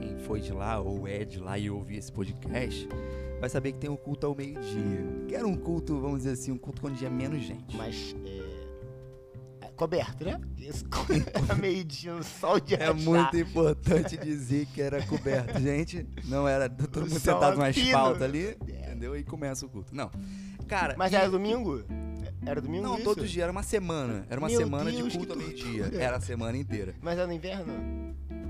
quem 0.00 0.16
foi 0.18 0.40
de 0.40 0.52
lá 0.52 0.80
ou 0.80 1.06
é 1.06 1.24
de 1.24 1.38
lá 1.38 1.58
e 1.58 1.70
ouviu 1.70 1.98
esse 1.98 2.10
podcast, 2.10 2.88
vai 3.40 3.48
saber 3.50 3.72
que 3.72 3.78
tem 3.78 3.90
um 3.90 3.96
culto 3.96 4.26
ao 4.26 4.34
meio-dia. 4.34 5.26
Que 5.28 5.34
era 5.34 5.46
um 5.46 5.56
culto, 5.56 6.00
vamos 6.00 6.18
dizer 6.18 6.32
assim, 6.32 6.50
um 6.52 6.58
culto 6.58 6.80
quando 6.80 6.96
tinha 6.96 7.10
menos 7.10 7.42
gente. 7.42 7.76
Mas, 7.76 8.14
é... 8.24 8.51
é 9.82 9.86
coberto, 9.86 10.24
né? 10.24 10.40
Era 11.44 11.54
meio-dia, 11.56 12.14
no 12.14 12.22
sol 12.22 12.60
de 12.60 12.74
É 12.74 12.92
muito 12.92 13.36
importante 13.36 14.16
dizer 14.16 14.66
que 14.66 14.80
era 14.80 15.02
coberto, 15.02 15.58
gente. 15.60 16.06
Não 16.26 16.46
era 16.46 16.68
todo 16.68 16.98
O 16.98 17.00
mundo 17.00 17.18
sentado 17.18 17.56
no 17.56 17.64
a 17.64 17.70
pino. 17.72 17.86
asfalto 17.88 18.24
ali, 18.24 18.56
É. 18.68 18.86
entendeu? 18.86 19.16
E 19.16 19.22
começa 19.24 19.66
o 19.66 19.68
culto. 19.68 19.94
Não. 19.94 20.10
Cara, 20.68 20.94
Mas 20.96 21.12
e- 21.12 21.16
era 21.16 21.28
domingo? 21.28 21.82
Era 22.46 22.60
domingo 22.60 22.84
Não, 22.84 22.94
isso? 22.94 23.04
todos 23.04 23.24
os 23.24 23.30
dias, 23.30 23.42
era 23.42 23.52
uma 23.52 23.62
semana. 23.62 24.24
Era 24.30 24.40
uma 24.40 24.48
Meu 24.48 24.58
semana 24.58 24.90
Deus, 24.90 25.12
de 25.12 25.18
culto 25.18 25.32
ao 25.32 25.38
meio-dia. 25.38 25.90
Era 25.94 26.16
a 26.16 26.20
semana 26.20 26.56
inteira. 26.56 26.94
Mas 27.00 27.18
era 27.18 27.26
no 27.26 27.32
inverno? 27.32 27.72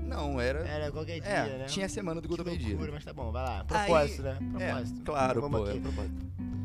Não, 0.07 0.39
era. 0.39 0.59
Era 0.67 0.91
qualquer 0.91 1.19
dia, 1.19 1.29
É, 1.29 1.57
né? 1.59 1.65
tinha 1.65 1.85
a 1.87 1.89
semana 1.89 2.21
do 2.21 2.27
culto 2.27 2.41
ao 2.43 2.45
meio-dia. 2.47 2.77
mas 2.91 3.03
tá 3.03 3.11
bom, 3.13 3.31
vai 3.31 3.43
lá. 3.43 3.63
Propósito, 3.63 4.21
né? 4.21 4.37
É, 4.59 4.67
Propósito. 4.71 5.01
claro, 5.03 5.41
Vamos 5.41 5.59
pô. 5.61 5.65
aqui. 5.67 5.77
é 5.77 5.81
propósito. 5.81 6.15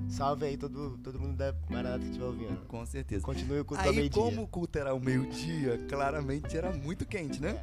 Salve 0.09 0.47
aí 0.47 0.57
todo, 0.57 0.99
todo 0.99 1.19
mundo 1.21 1.37
da 1.37 1.55
Maranata 1.69 2.01
que 2.01 2.07
estiver 2.07 2.25
ouvindo. 2.27 2.57
Com 2.67 2.85
certeza. 2.87 3.23
Continue 3.25 3.61
o 3.61 3.65
culto 3.65 3.83
ao 3.83 3.91
Aí, 3.91 3.97
meio-dia. 3.97 4.23
como 4.23 4.43
o 4.43 4.47
culto 4.49 4.79
era 4.79 4.91
ao 4.91 4.99
meio-dia, 5.01 5.79
claramente 5.89 6.57
era 6.57 6.73
muito 6.73 7.05
quente, 7.07 7.41
né? 7.41 7.63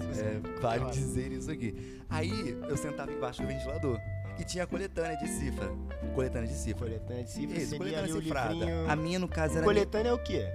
É, 0.00 0.04
você- 0.14 0.20
É, 0.22 0.40
vale 0.60 0.90
dizer 0.90 1.32
isso 1.32 1.50
aqui. 1.50 2.00
Aí 2.08 2.50
eu 2.68 2.76
sentava 2.76 3.12
embaixo 3.12 3.42
do 3.42 3.48
ventilador 3.48 3.98
e 4.38 4.44
tinha 4.44 4.64
a 4.64 4.66
coletânea 4.66 5.16
de 5.16 5.28
cifra. 5.28 5.70
Coletânea 6.14 6.48
de 6.48 6.54
cifra. 6.54 6.86
Coletânea 6.86 7.24
de 7.24 7.30
cifra 7.30 7.58
Isso, 7.58 7.76
coletânea 7.76 8.14
cifrada. 8.14 8.52
livrinho... 8.54 8.90
A 8.90 8.96
minha, 8.96 9.18
no 9.18 9.28
caso, 9.28 9.56
era 9.56 9.64
Coletânea 9.64 10.10
é 10.10 10.12
o 10.12 10.18
quê? 10.18 10.46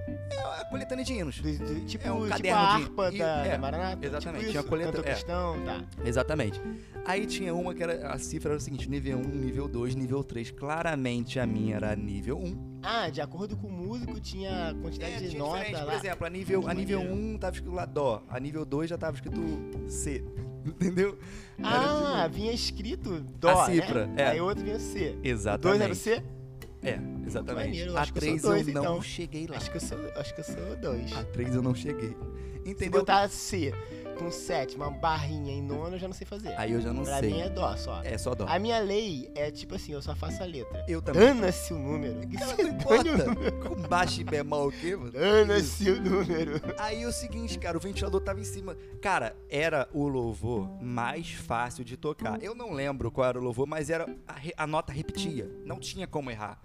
a 0.60 0.64
coletânea 0.66 1.04
de 1.04 1.12
hinos. 1.14 1.40
Do- 1.40 1.58
do- 1.58 1.86
tipo, 1.86 2.06
É 2.06 2.12
um 2.12 2.16
tipo 2.18 2.28
caderno 2.28 2.58
a 2.60 2.76
de- 2.76 2.82
harpa 2.82 3.14
e- 3.14 3.18
da, 3.18 3.46
é, 3.46 3.50
da 3.52 3.58
Maranata? 3.58 4.06
exatamente, 4.06 4.40
Tipo 4.40 4.50
tinha 4.50 4.60
isso, 4.60 4.68
coleta- 4.68 4.92
canto 4.92 5.00
é. 5.08 5.10
cristão, 5.12 5.64
tá. 5.64 5.84
Exatamente. 6.04 6.60
Aí 7.06 7.26
tinha 7.26 7.54
uma 7.54 7.74
que 7.74 7.82
era. 7.82 8.12
A 8.12 8.18
cifra 8.18 8.50
era 8.50 8.58
o 8.58 8.60
seguinte: 8.60 8.88
nível 8.90 9.18
1, 9.18 9.22
nível 9.22 9.66
2, 9.68 9.94
nível 9.94 10.22
3. 10.22 10.50
Claramente 10.50 11.40
a 11.40 11.46
minha 11.46 11.76
era 11.76 11.96
nível 11.96 12.38
1. 12.38 12.80
Ah, 12.82 13.08
de 13.08 13.20
acordo 13.20 13.56
com 13.56 13.66
o 13.68 13.72
músico, 13.72 14.20
tinha 14.20 14.76
quantidade 14.82 15.12
É, 15.14 15.16
de 15.18 15.28
tinha 15.30 15.38
nota 15.38 15.70
lá. 15.72 15.84
Por 15.86 15.94
exemplo, 15.94 16.26
a 16.26 16.30
nível, 16.30 16.68
a 16.68 16.74
nível 16.74 16.98
maneiro. 17.00 17.22
1 17.34 17.38
tava 17.38 17.54
escrito 17.56 17.74
lá 17.74 17.86
Dó. 17.86 18.22
A 18.28 18.38
nível 18.38 18.64
2 18.64 18.90
já 18.90 18.98
tava 18.98 19.16
escrito 19.16 19.40
C. 19.88 20.22
Entendeu? 20.64 21.18
Ah, 21.62 22.22
tipo- 22.24 22.34
vinha 22.36 22.52
escrito 22.52 23.20
Dó, 23.20 23.60
A 23.60 23.66
cifra, 23.66 24.06
né? 24.06 24.22
é. 24.22 24.26
Aí 24.28 24.40
o 24.40 24.44
outro 24.44 24.64
vinha 24.64 24.78
C. 24.78 25.10
O 25.10 25.12
dois 25.14 25.24
Exatamente. 25.24 25.82
era 25.82 25.92
o 25.92 25.96
C? 25.96 26.22
É, 26.80 26.98
exatamente. 27.26 27.66
maneiro, 27.66 27.90
eu 27.90 27.98
a 27.98 28.02
acho 28.02 28.12
que 28.12 28.18
eu 28.18 28.22
3 28.22 28.40
sou 28.40 28.50
dois, 28.52 28.68
eu 28.68 28.74
não 28.74 28.82
então. 28.82 29.02
cheguei 29.02 29.46
lá. 29.48 29.56
Acho 29.56 29.70
que 29.70 29.76
eu 29.76 29.80
sou, 29.80 29.98
acho 30.16 30.34
que 30.34 30.40
eu 30.40 30.44
sou 30.44 30.76
dois. 30.80 31.12
A 31.16 31.24
3 31.24 31.54
eu 31.56 31.62
não 31.62 31.74
cheguei. 31.74 32.16
Se 32.64 32.70
Entendeu? 32.70 33.00
botar 33.00 33.28
C 33.28 33.72
com 34.18 34.30
sétima, 34.30 34.88
uma 34.88 34.98
barrinha 34.98 35.52
em 35.52 35.62
nono, 35.62 35.94
eu 35.94 35.98
já 35.98 36.08
não 36.08 36.14
sei 36.14 36.26
fazer. 36.26 36.52
Aí 36.58 36.72
eu 36.72 36.80
já 36.80 36.92
não 36.92 37.04
pra 37.04 37.20
sei. 37.20 37.32
mim 37.32 37.40
é 37.40 37.48
dó 37.48 37.76
só. 37.76 38.02
É 38.02 38.18
só 38.18 38.34
dó. 38.34 38.46
A 38.48 38.58
minha 38.58 38.78
lei 38.80 39.30
é 39.34 39.50
tipo 39.50 39.76
assim, 39.76 39.92
eu 39.92 40.02
só 40.02 40.14
faço 40.14 40.42
a 40.42 40.46
letra. 40.46 40.84
Eu 40.88 41.00
também. 41.00 41.22
Dana-se 41.22 41.72
o 41.72 41.78
número. 41.78 42.26
Que 42.26 42.36
Cara, 42.38 42.56
não 42.62 42.68
importa. 42.68 43.26
número. 43.26 43.52
Com 43.60 43.74
baixo 43.88 44.20
e 44.20 44.24
bemol 44.24 44.68
o 44.68 44.72
quê, 44.72 44.96
mano? 44.96 45.12
Dana-se 45.12 45.90
o 45.90 46.00
número. 46.02 46.60
Aí 46.78 47.02
é 47.02 47.06
o 47.06 47.12
seguinte, 47.12 47.58
cara, 47.58 47.76
o 47.76 47.80
ventilador 47.80 48.20
tava 48.20 48.40
em 48.40 48.44
cima. 48.44 48.76
Cara, 49.00 49.36
era 49.48 49.88
o 49.92 50.08
louvor 50.08 50.68
mais 50.82 51.30
fácil 51.30 51.84
de 51.84 51.96
tocar. 51.96 52.42
Eu 52.42 52.54
não 52.54 52.72
lembro 52.72 53.10
qual 53.10 53.28
era 53.28 53.38
o 53.38 53.42
louvor, 53.42 53.66
mas 53.66 53.88
era 53.88 54.04
a, 54.26 54.64
a 54.64 54.66
nota 54.66 54.92
repetia. 54.92 55.48
Não 55.64 55.78
tinha 55.78 56.06
como 56.06 56.30
errar. 56.30 56.60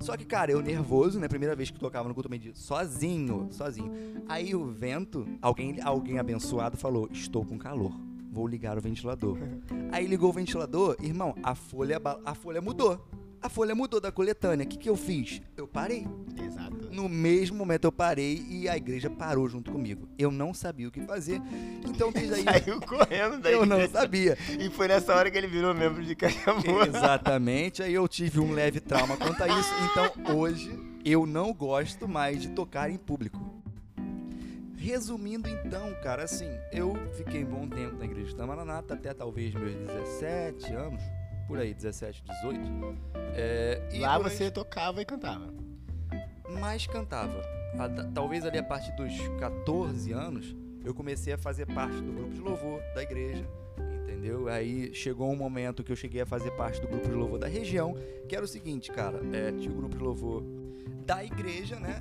Só 0.00 0.16
que, 0.16 0.24
cara, 0.24 0.52
eu 0.52 0.60
nervoso, 0.60 1.18
né? 1.18 1.28
Primeira 1.28 1.56
vez 1.56 1.70
que 1.70 1.78
tocava 1.78 2.08
no 2.08 2.14
culto 2.14 2.28
meio 2.28 2.54
sozinho, 2.54 3.48
sozinho. 3.50 3.92
Aí 4.28 4.54
o 4.54 4.66
vento, 4.66 5.26
alguém, 5.40 5.80
alguém 5.82 6.18
abençoado 6.18 6.76
falou: 6.76 7.08
Estou 7.10 7.44
com 7.44 7.58
calor. 7.58 7.92
Vou 8.30 8.46
ligar 8.46 8.76
o 8.76 8.80
ventilador. 8.80 9.38
Aí 9.90 10.06
ligou 10.06 10.30
o 10.30 10.32
ventilador, 10.32 10.96
irmão, 11.00 11.34
a 11.42 11.54
folha, 11.54 12.00
a 12.24 12.34
folha 12.34 12.60
mudou. 12.60 13.02
A 13.42 13.48
folha 13.48 13.74
mudou 13.74 14.00
da 14.00 14.10
coletânea. 14.10 14.64
O 14.64 14.68
que, 14.68 14.76
que 14.76 14.88
eu 14.88 14.96
fiz? 14.96 15.40
Eu 15.56 15.68
parei. 15.68 16.06
Exato. 16.42 16.88
No 16.90 17.08
mesmo 17.08 17.56
momento 17.56 17.84
eu 17.84 17.92
parei 17.92 18.44
e 18.48 18.68
a 18.68 18.76
igreja 18.76 19.08
parou 19.10 19.48
junto 19.48 19.70
comigo. 19.70 20.08
Eu 20.18 20.30
não 20.30 20.52
sabia 20.54 20.88
o 20.88 20.90
que 20.90 21.00
fazer. 21.02 21.40
Então 21.88 22.10
desde 22.10 22.34
aí 22.40 22.44
Saiu 22.44 22.80
correndo 22.80 23.38
daí. 23.38 23.52
eu 23.52 23.64
não 23.66 23.86
sabia. 23.88 24.36
E 24.58 24.68
foi 24.70 24.88
nessa 24.88 25.14
hora 25.14 25.30
que 25.30 25.36
ele 25.38 25.46
virou 25.46 25.74
membro 25.74 26.02
de 26.04 26.14
Cajamor. 26.16 26.86
Exatamente. 26.88 27.82
Aí 27.82 27.94
eu 27.94 28.08
tive 28.08 28.40
um 28.40 28.52
leve 28.52 28.80
trauma 28.80 29.16
quanto 29.16 29.42
a 29.42 29.48
isso. 29.48 29.70
Então 29.90 30.36
hoje 30.36 30.70
eu 31.04 31.26
não 31.26 31.52
gosto 31.52 32.08
mais 32.08 32.40
de 32.42 32.48
tocar 32.48 32.90
em 32.90 32.96
público. 32.96 33.38
Resumindo 34.76 35.48
então, 35.48 35.92
cara, 36.02 36.24
assim, 36.24 36.48
eu 36.70 36.94
fiquei 37.16 37.42
um 37.44 37.48
bom 37.48 37.68
tempo 37.68 37.96
na 37.96 38.04
igreja 38.04 38.36
da 38.36 38.46
Maranata, 38.46 38.94
até 38.94 39.12
talvez 39.12 39.52
meus 39.54 39.74
17 39.74 40.72
anos, 40.74 41.02
por 41.46 41.58
aí, 41.58 41.72
17, 41.74 42.22
18. 42.24 42.60
É, 43.34 43.88
e 43.92 43.98
Lá 44.00 44.16
durante- 44.18 44.34
você 44.36 44.50
tocava 44.50 45.00
e 45.00 45.04
cantava. 45.04 45.52
mais 46.60 46.86
cantava. 46.86 47.40
A- 47.78 47.88
talvez 48.14 48.44
ali 48.46 48.58
a 48.58 48.62
partir 48.62 48.92
dos 48.96 49.12
14 49.38 50.12
anos, 50.12 50.56
eu 50.84 50.94
comecei 50.94 51.32
a 51.32 51.38
fazer 51.38 51.66
parte 51.66 52.00
do 52.00 52.12
grupo 52.12 52.32
de 52.34 52.40
louvor 52.40 52.80
da 52.94 53.02
igreja, 53.02 53.44
entendeu? 54.04 54.48
Aí 54.48 54.94
chegou 54.94 55.30
um 55.30 55.36
momento 55.36 55.82
que 55.84 55.92
eu 55.92 55.96
cheguei 55.96 56.20
a 56.22 56.26
fazer 56.26 56.50
parte 56.52 56.80
do 56.80 56.88
grupo 56.88 57.06
de 57.08 57.14
louvor 57.14 57.38
da 57.38 57.46
região, 57.48 57.94
que 58.28 58.34
era 58.34 58.44
o 58.44 58.48
seguinte, 58.48 58.90
cara, 58.90 59.20
é, 59.32 59.52
tinha 59.52 59.70
o 59.72 59.76
grupo 59.76 59.96
de 59.96 60.02
louvor 60.02 60.42
da 61.04 61.22
igreja, 61.24 61.76
né? 61.78 61.98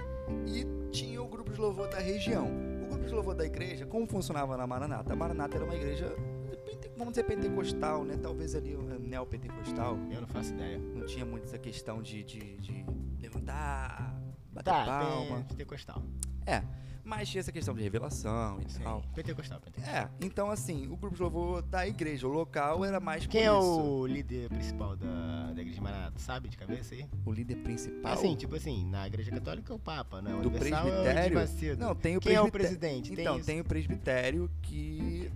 E 0.48 0.66
tinha 0.92 1.22
o 1.22 1.28
grupo 1.28 1.52
de 1.52 1.60
louvor 1.60 1.88
da 1.90 2.00
região. 2.00 2.48
O 2.84 2.88
grupo 2.88 3.06
de 3.06 3.14
louvor 3.14 3.36
da 3.36 3.46
igreja, 3.46 3.86
como 3.86 4.08
funcionava 4.08 4.56
na 4.56 4.66
Maranata? 4.66 5.12
A 5.14 5.16
Maranata 5.16 5.58
era 5.58 5.66
uma 5.66 5.76
igreja, 5.76 6.16
pente- 6.66 6.92
vamos 6.98 7.14
dizer, 7.14 7.24
pentecostal, 7.24 8.04
né? 8.04 8.18
Talvez 8.22 8.56
ali 8.56 8.76
um 8.76 8.84
neopentecostal. 9.00 9.98
Eu 10.12 10.22
não 10.22 10.28
faço 10.28 10.54
ideia. 10.54 10.78
Não 10.78 11.06
tinha 11.06 11.26
muito 11.26 11.44
essa 11.46 11.58
questão 11.58 12.02
de, 12.02 12.24
de, 12.24 12.58
de 12.58 12.86
levantar, 13.22 14.20
bater 14.52 14.72
Tá, 14.72 14.86
palma. 14.86 15.36
tem 15.38 15.44
pentecostal. 15.46 16.02
É, 16.46 16.62
mas 17.06 17.30
tinha 17.30 17.40
essa 17.40 17.52
questão 17.52 17.74
de 17.76 17.82
revelação 17.84 18.60
e 18.66 18.72
Sim, 18.72 18.84
tal. 18.84 19.02
pentecostal, 19.14 19.60
pentecostal. 19.62 19.96
É, 19.96 20.10
então 20.20 20.50
assim, 20.50 20.88
o 20.88 20.98
grupo 20.98 21.16
de 21.16 21.22
louvor 21.22 21.62
da 21.62 21.88
igreja, 21.88 22.28
o 22.28 22.32
local, 22.32 22.84
era 22.84 23.00
mais 23.00 23.26
Quem 23.28 23.42
é 23.42 23.46
isso. 23.46 23.82
o 23.82 24.08
líder 24.08 24.50
principal 24.50 24.96
da, 24.96 25.52
da 25.54 25.62
igreja 25.62 25.76
de 25.76 25.82
Maranata? 25.82 26.20
Sabe 26.20 26.50
de 26.50 26.58
cabeça 26.58 26.96
aí? 26.96 27.06
o 27.26 27.32
líder 27.32 27.58
principal? 27.58 28.12
Assim, 28.12 28.36
tipo 28.36 28.56
assim, 28.56 28.86
na 28.86 29.06
igreja 29.08 29.32
católica 29.32 29.72
é 29.72 29.76
o 29.76 29.80
Papa, 29.80 30.22
né? 30.22 30.34
O 30.34 30.42
Do 30.42 30.50
É 30.50 30.56
o 30.56 30.60
presbitério? 30.60 31.36
Macedo. 31.38 31.80
Não, 31.86 31.96
tem 31.96 32.18
o 32.18 32.20
Quem 32.20 32.34
é 32.34 32.42
o 32.42 32.52
presidente? 32.52 33.14
Então, 33.14 33.36
tem, 33.36 33.44
tem 33.44 33.60
o 33.62 33.64
presbitério 33.64 34.50
que 34.62 35.32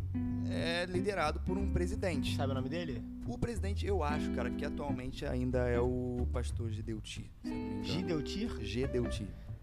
é 0.51 0.85
liderado 0.85 1.39
por 1.41 1.57
um 1.57 1.71
presidente. 1.71 2.35
Sabe 2.35 2.51
o 2.51 2.55
nome 2.55 2.69
dele? 2.69 3.03
O 3.27 3.37
presidente, 3.37 3.85
eu 3.85 4.03
acho, 4.03 4.31
cara, 4.31 4.49
que 4.49 4.65
atualmente 4.65 5.25
ainda 5.25 5.67
é 5.67 5.79
o 5.79 6.27
pastor 6.33 6.71
Gedeuti. 6.71 7.31
se 7.83 8.05
eu 8.09 8.21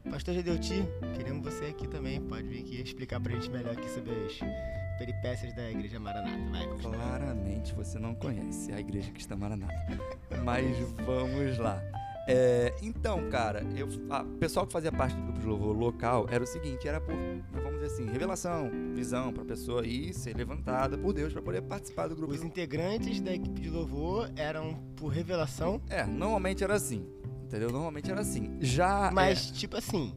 Gedeuti. 0.06 0.10
Pastor 0.10 0.34
Gideutir, 0.34 0.84
queremos 1.16 1.42
você 1.44 1.66
aqui 1.66 1.88
também. 1.88 2.20
Pode 2.20 2.46
vir 2.48 2.60
aqui 2.60 2.80
explicar 2.80 3.20
pra 3.20 3.32
gente 3.32 3.50
melhor 3.50 3.72
aqui 3.72 3.88
sobre 3.90 4.12
as 4.12 4.98
peripécias 4.98 5.54
da 5.54 5.70
igreja 5.70 5.98
Maranata. 6.00 6.50
Vai, 6.50 6.66
continua. 6.68 6.92
Claramente 6.94 7.74
você 7.74 7.98
não 7.98 8.14
conhece 8.14 8.72
a 8.72 8.80
igreja 8.80 9.10
que 9.10 9.20
está 9.20 9.36
Maranata. 9.36 9.74
Mas 10.44 10.76
vamos 11.04 11.58
lá. 11.58 11.82
É, 12.28 12.74
então, 12.82 13.30
cara, 13.30 13.64
eu, 13.76 13.86
a- 14.10 14.22
o 14.22 14.36
pessoal 14.38 14.66
que 14.66 14.72
fazia 14.72 14.90
parte 14.90 15.14
do 15.14 15.22
grupo 15.22 15.38
de 15.38 15.46
louvor 15.46 15.76
local 15.76 16.26
era 16.28 16.42
o 16.42 16.46
seguinte, 16.46 16.88
era 16.88 17.00
por, 17.00 17.14
vamos 17.52 17.74
dizer 17.80 17.86
assim, 17.86 18.06
revelação, 18.10 18.68
visão 18.96 19.32
pra 19.32 19.44
pessoa 19.44 19.86
ir 19.86 20.12
ser 20.12 20.36
levantada 20.36 20.98
por 20.98 21.12
Deus 21.12 21.32
pra 21.32 21.40
poder 21.40 21.62
participar 21.62 22.08
do 22.08 22.16
grupo. 22.16 22.32
Os 22.34 22.42
integrantes 22.42 23.20
da 23.20 23.32
equipe 23.32 23.60
de 23.60 23.70
louvor 23.70 24.28
eram 24.34 24.74
por 24.96 25.06
revelação, 25.06 25.80
É, 25.88 26.04
normalmente 26.04 26.64
era 26.64 26.74
assim, 26.74 27.06
entendeu? 27.46 27.70
Normalmente 27.70 28.10
era 28.10 28.20
assim. 28.20 28.56
Já 28.60 29.10
mas 29.12 29.50
tipo 29.50 29.76
assim. 29.76 30.14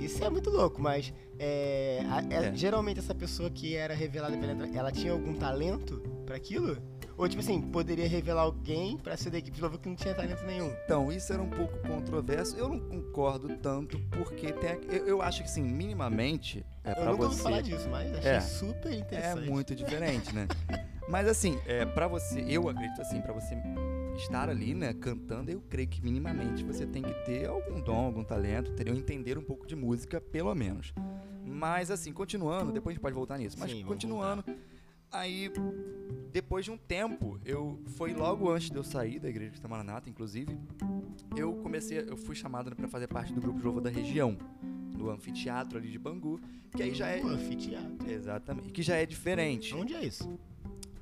Isso 0.00 0.24
é 0.24 0.30
muito 0.30 0.50
louco, 0.50 0.80
mas 0.82 1.12
é, 1.38 2.02
a- 2.08 2.24
é- 2.34 2.46
É. 2.48 2.54
geralmente 2.56 2.98
essa 2.98 3.14
pessoa 3.14 3.48
que 3.50 3.76
era 3.76 3.94
revelada 3.94 4.36
pela 4.36 4.52
entrada, 4.52 4.76
ela 4.76 4.90
tinha 4.90 5.12
algum 5.12 5.34
talento 5.34 6.02
pra 6.26 6.36
aquilo? 6.36 6.76
Ou 7.16 7.28
tipo 7.28 7.42
assim, 7.42 7.60
poderia 7.60 8.08
revelar 8.08 8.42
alguém 8.42 8.96
pra 8.96 9.14
ser 9.16 9.28
da 9.30 9.36
equipe 9.38 9.54
de 9.54 9.60
louvor 9.62 9.78
que 9.78 9.88
não 9.88 9.94
tinha 9.94 10.14
talento 10.14 10.42
nenhum? 10.44 10.72
Então, 10.86 11.12
isso 11.12 11.30
era 11.32 11.40
um 11.42 11.50
pouco 11.50 11.78
controverso. 11.86 12.56
Eu 12.56 12.68
não 12.70 12.80
concordo 12.80 13.48
tanto, 13.58 13.98
porque 14.10 14.52
tem, 14.54 14.70
a- 14.70 14.78
eu, 14.88 15.06
eu 15.06 15.22
acho 15.22 15.42
que, 15.42 15.50
sim, 15.50 15.62
minimamente, 15.62 16.64
é 16.82 16.92
Eu 16.92 17.04
nunca 17.04 17.16
você... 17.18 17.24
ouvi 17.26 17.36
falar 17.42 17.60
disso, 17.60 17.88
mas 17.90 18.12
achei 18.14 18.30
É. 18.30 18.40
super 18.40 18.90
É 18.90 18.96
interessante. 18.96 19.50
muito 19.50 19.74
diferente, 19.76 20.34
né? 20.34 20.48
Mas 21.08 21.28
assim, 21.28 21.58
é, 21.66 21.84
para 21.84 22.08
você, 22.08 22.40
eu 22.48 22.68
acredito 22.68 23.02
assim, 23.02 23.20
pra 23.20 23.34
você 23.34 23.54
estar 24.20 24.48
ali, 24.48 24.74
né, 24.74 24.92
cantando, 24.92 25.50
eu 25.50 25.60
creio 25.68 25.88
que 25.88 26.02
minimamente 26.02 26.62
você 26.64 26.86
tem 26.86 27.02
que 27.02 27.12
ter 27.24 27.46
algum 27.46 27.80
dom, 27.80 28.06
algum 28.06 28.22
talento, 28.24 28.70
entendeu? 28.70 28.94
Entender 28.94 29.38
um 29.38 29.42
pouco 29.42 29.66
de 29.66 29.74
música, 29.74 30.20
pelo 30.20 30.54
menos. 30.54 30.92
Mas 31.44 31.90
assim, 31.90 32.12
continuando, 32.12 32.72
depois 32.72 32.92
a 32.92 32.94
gente 32.94 33.02
pode 33.02 33.14
voltar 33.14 33.38
nisso, 33.38 33.56
mas 33.58 33.70
Sim, 33.70 33.84
continuando, 33.84 34.44
aí 35.10 35.50
depois 36.32 36.64
de 36.64 36.70
um 36.70 36.76
tempo, 36.76 37.40
eu 37.44 37.80
foi 37.96 38.12
logo 38.14 38.50
antes 38.50 38.70
de 38.70 38.76
eu 38.76 38.84
sair 38.84 39.18
da 39.18 39.28
igreja 39.28 39.52
de 39.52 39.68
Maranata, 39.68 40.08
inclusive, 40.08 40.56
eu 41.36 41.54
comecei, 41.54 41.98
eu 41.98 42.16
fui 42.16 42.34
chamado 42.36 42.74
para 42.74 42.88
fazer 42.88 43.08
parte 43.08 43.32
do 43.32 43.40
grupo 43.40 43.58
de 43.58 43.64
louvor 43.64 43.82
da 43.82 43.90
região, 43.90 44.36
do 44.96 45.10
anfiteatro 45.10 45.78
ali 45.78 45.90
de 45.90 45.98
Bangu, 45.98 46.40
que 46.76 46.82
aí 46.82 46.94
já 46.94 47.08
é 47.08 47.20
Pô, 47.20 47.28
anfiteatro. 47.28 48.08
exatamente, 48.08 48.70
que 48.70 48.82
já 48.82 48.96
é 48.96 49.06
diferente. 49.06 49.74
Onde 49.74 49.94
é 49.94 50.04
isso? 50.04 50.38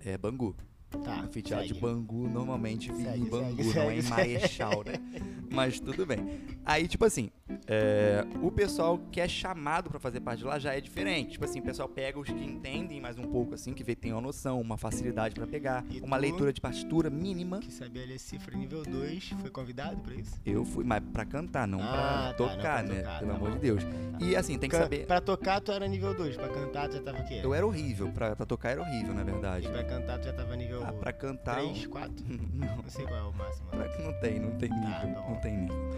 É 0.00 0.16
Bangu. 0.16 0.54
Tá, 0.90 1.20
Anfiteatro 1.20 1.74
de. 1.74 1.74
Bangu 1.74 2.28
normalmente 2.28 2.90
vive 2.90 3.08
em 3.08 3.24
Bangu, 3.24 3.62
segue, 3.62 3.64
não 3.64 3.72
segue, 3.72 3.90
é 3.90 3.98
em. 3.98 4.08
Marechal, 4.08 4.84
né? 4.84 4.94
Mas 5.50 5.78
tudo 5.80 6.06
bem. 6.06 6.18
Aí, 6.64 6.88
tipo 6.88 7.04
assim, 7.04 7.30
é, 7.66 8.24
o 8.42 8.50
pessoal 8.50 8.98
que 9.10 9.20
é 9.20 9.28
chamado 9.28 9.90
pra 9.90 9.98
fazer 9.98 10.20
parte 10.20 10.40
de 10.40 10.44
lá 10.44 10.58
já 10.58 10.74
é 10.74 10.80
diferente. 10.80 11.32
Tipo 11.32 11.44
assim, 11.44 11.60
o 11.60 11.62
pessoal 11.62 11.88
pega 11.88 12.18
os 12.18 12.28
que 12.28 12.44
entendem 12.44 13.00
mais 13.00 13.18
um 13.18 13.22
pouco, 13.24 13.54
assim, 13.54 13.72
que 13.72 13.82
vê 13.84 13.94
tem 13.94 14.12
uma 14.12 14.20
noção, 14.20 14.60
uma 14.60 14.76
facilidade 14.76 15.34
pra 15.34 15.46
pegar, 15.46 15.84
E 15.90 16.00
uma 16.00 16.16
tu? 16.16 16.20
leitura 16.22 16.52
de 16.52 16.60
partitura 16.60 17.10
mínima. 17.10 17.58
Que 17.60 17.72
sabia 17.72 18.04
ler 18.06 18.18
cifra 18.18 18.56
nível 18.56 18.82
2, 18.84 19.30
foi 19.40 19.50
convidado 19.50 19.96
pra 20.00 20.14
isso? 20.14 20.40
Eu 20.44 20.64
fui, 20.64 20.84
mas 20.84 21.02
pra 21.12 21.24
cantar, 21.24 21.66
não 21.66 21.80
Ah, 21.82 21.86
pra 21.86 22.02
tá, 22.28 22.34
tocar, 22.34 22.56
pra 22.56 22.82
né? 22.82 23.00
tocar, 23.00 23.18
Pelo 23.20 23.30
tá 23.30 23.36
amor 23.36 23.48
bom. 23.50 23.54
de 23.56 23.60
Deus. 23.60 23.84
Tá. 23.84 23.90
E 24.24 24.36
assim, 24.36 24.58
tem 24.58 24.68
que 24.68 24.76
Can- 24.76 24.82
saber. 24.82 25.06
Pra 25.06 25.20
tocar 25.20 25.60
tu 25.60 25.72
era 25.72 25.86
nível 25.86 26.14
2, 26.14 26.36
pra 26.36 26.48
cantar 26.48 26.88
tu 26.88 26.96
já 26.96 27.02
tava 27.02 27.18
o 27.20 27.24
quê? 27.26 27.40
Eu 27.42 27.54
era 27.54 27.66
horrível, 27.66 28.08
pra, 28.12 28.34
pra 28.36 28.46
tocar 28.46 28.70
era 28.70 28.80
horrível, 28.82 29.14
na 29.14 29.22
verdade. 29.24 29.66
E 29.66 29.70
pra 29.70 29.84
cantar 29.84 30.18
tu 30.18 30.24
já 30.26 30.32
tava 30.32 30.56
nível 30.56 30.82
Ah, 30.84 30.92
pra 30.92 31.12
cantar. 31.12 31.56
3, 31.56 31.86
4? 31.86 32.14
Não. 32.54 32.76
Não 32.76 32.88
sei 32.88 33.04
qual 33.06 33.18
é 33.18 33.22
o 33.22 33.32
máximo. 33.32 33.68
Pra 33.70 33.88
que 33.88 34.02
não 34.02 34.12
tem, 34.20 34.38
não 34.40 34.50
tem 34.58 34.70
nível, 34.70 35.14
tá 35.14 35.28
não 35.28 35.36
tem 35.40 35.56
nível. 35.56 35.90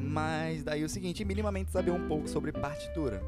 Mas 0.00 0.62
daí 0.62 0.84
o 0.84 0.88
seguinte, 0.96 1.24
minimamente 1.26 1.70
saber 1.70 1.90
um 1.90 2.08
pouco 2.08 2.26
sobre 2.26 2.52
partitura. 2.52 3.22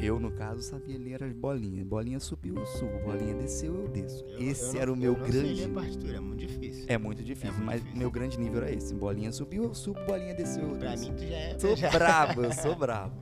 Eu, 0.00 0.18
no 0.18 0.30
caso, 0.32 0.60
sabia 0.62 0.98
ler 0.98 1.22
as 1.22 1.32
bolinhas. 1.34 1.86
Bolinha 1.86 2.18
subiu, 2.18 2.56
eu 2.56 2.64
subo. 2.66 2.98
Bolinha 3.04 3.34
desceu, 3.34 3.74
eu 3.82 3.88
desço. 3.88 4.24
Eu- 4.24 4.40
esse 4.40 4.64
eu 4.64 4.72
não- 4.74 4.80
era 4.80 4.92
o 4.92 4.96
meu 4.96 5.12
eu 5.12 5.18
não 5.18 5.26
grande. 5.28 5.56
Sei 5.56 5.66
ler 5.66 5.72
partitura, 5.74 6.16
é 6.16 6.20
muito 6.20 6.46
difícil. 6.46 6.84
É 6.88 6.98
muito 6.98 7.22
difícil, 7.22 7.52
muito 7.52 7.64
mas 7.66 7.76
difícil. 7.80 7.98
meu 7.98 8.10
grande 8.10 8.40
nível 8.40 8.62
era 8.62 8.72
esse. 8.72 8.94
Bolinha 8.94 9.30
subiu, 9.30 9.64
eu 9.64 9.74
subo. 9.74 10.00
Bolinha 10.06 10.34
desceu, 10.34 10.62
eu 10.70 10.76
Pra 10.78 10.90
desço. 10.90 11.10
mim 11.12 11.16
tu 11.16 11.26
já 11.26 11.36
é. 11.36 11.58
Sou 11.58 11.76
já... 11.76 11.90
brabo, 11.90 12.42
eu 12.42 12.52
sou 12.54 12.74
brabo. 12.74 13.14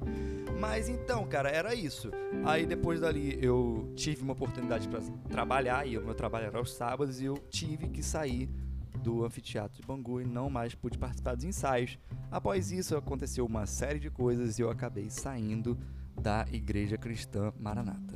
Mas 0.60 0.88
então, 0.88 1.26
cara, 1.26 1.50
era 1.50 1.74
isso. 1.74 2.10
Aí 2.44 2.64
depois 2.64 3.00
dali 3.00 3.36
eu 3.42 3.92
tive 3.96 4.22
uma 4.22 4.32
oportunidade 4.32 4.86
para 4.88 5.00
trabalhar, 5.28 5.86
e 5.88 5.98
o 5.98 6.04
meu 6.04 6.14
trabalho 6.14 6.46
era 6.46 6.58
aos 6.58 6.72
sábados, 6.72 7.20
e 7.20 7.24
eu 7.24 7.34
tive 7.50 7.88
que 7.88 8.00
sair 8.02 8.48
do 9.02 9.24
anfiteatro 9.24 9.80
de 9.80 9.86
Bangu 9.86 10.20
e 10.20 10.24
não 10.24 10.48
mais 10.48 10.74
pude 10.74 10.96
participar 10.96 11.34
dos 11.34 11.44
ensaios. 11.44 11.98
Após 12.30 12.70
isso 12.70 12.96
aconteceu 12.96 13.44
uma 13.44 13.66
série 13.66 13.98
de 13.98 14.10
coisas 14.10 14.58
e 14.58 14.62
eu 14.62 14.70
acabei 14.70 15.10
saindo 15.10 15.76
da 16.20 16.46
Igreja 16.52 16.96
Cristã 16.96 17.52
Maranata. 17.58 18.14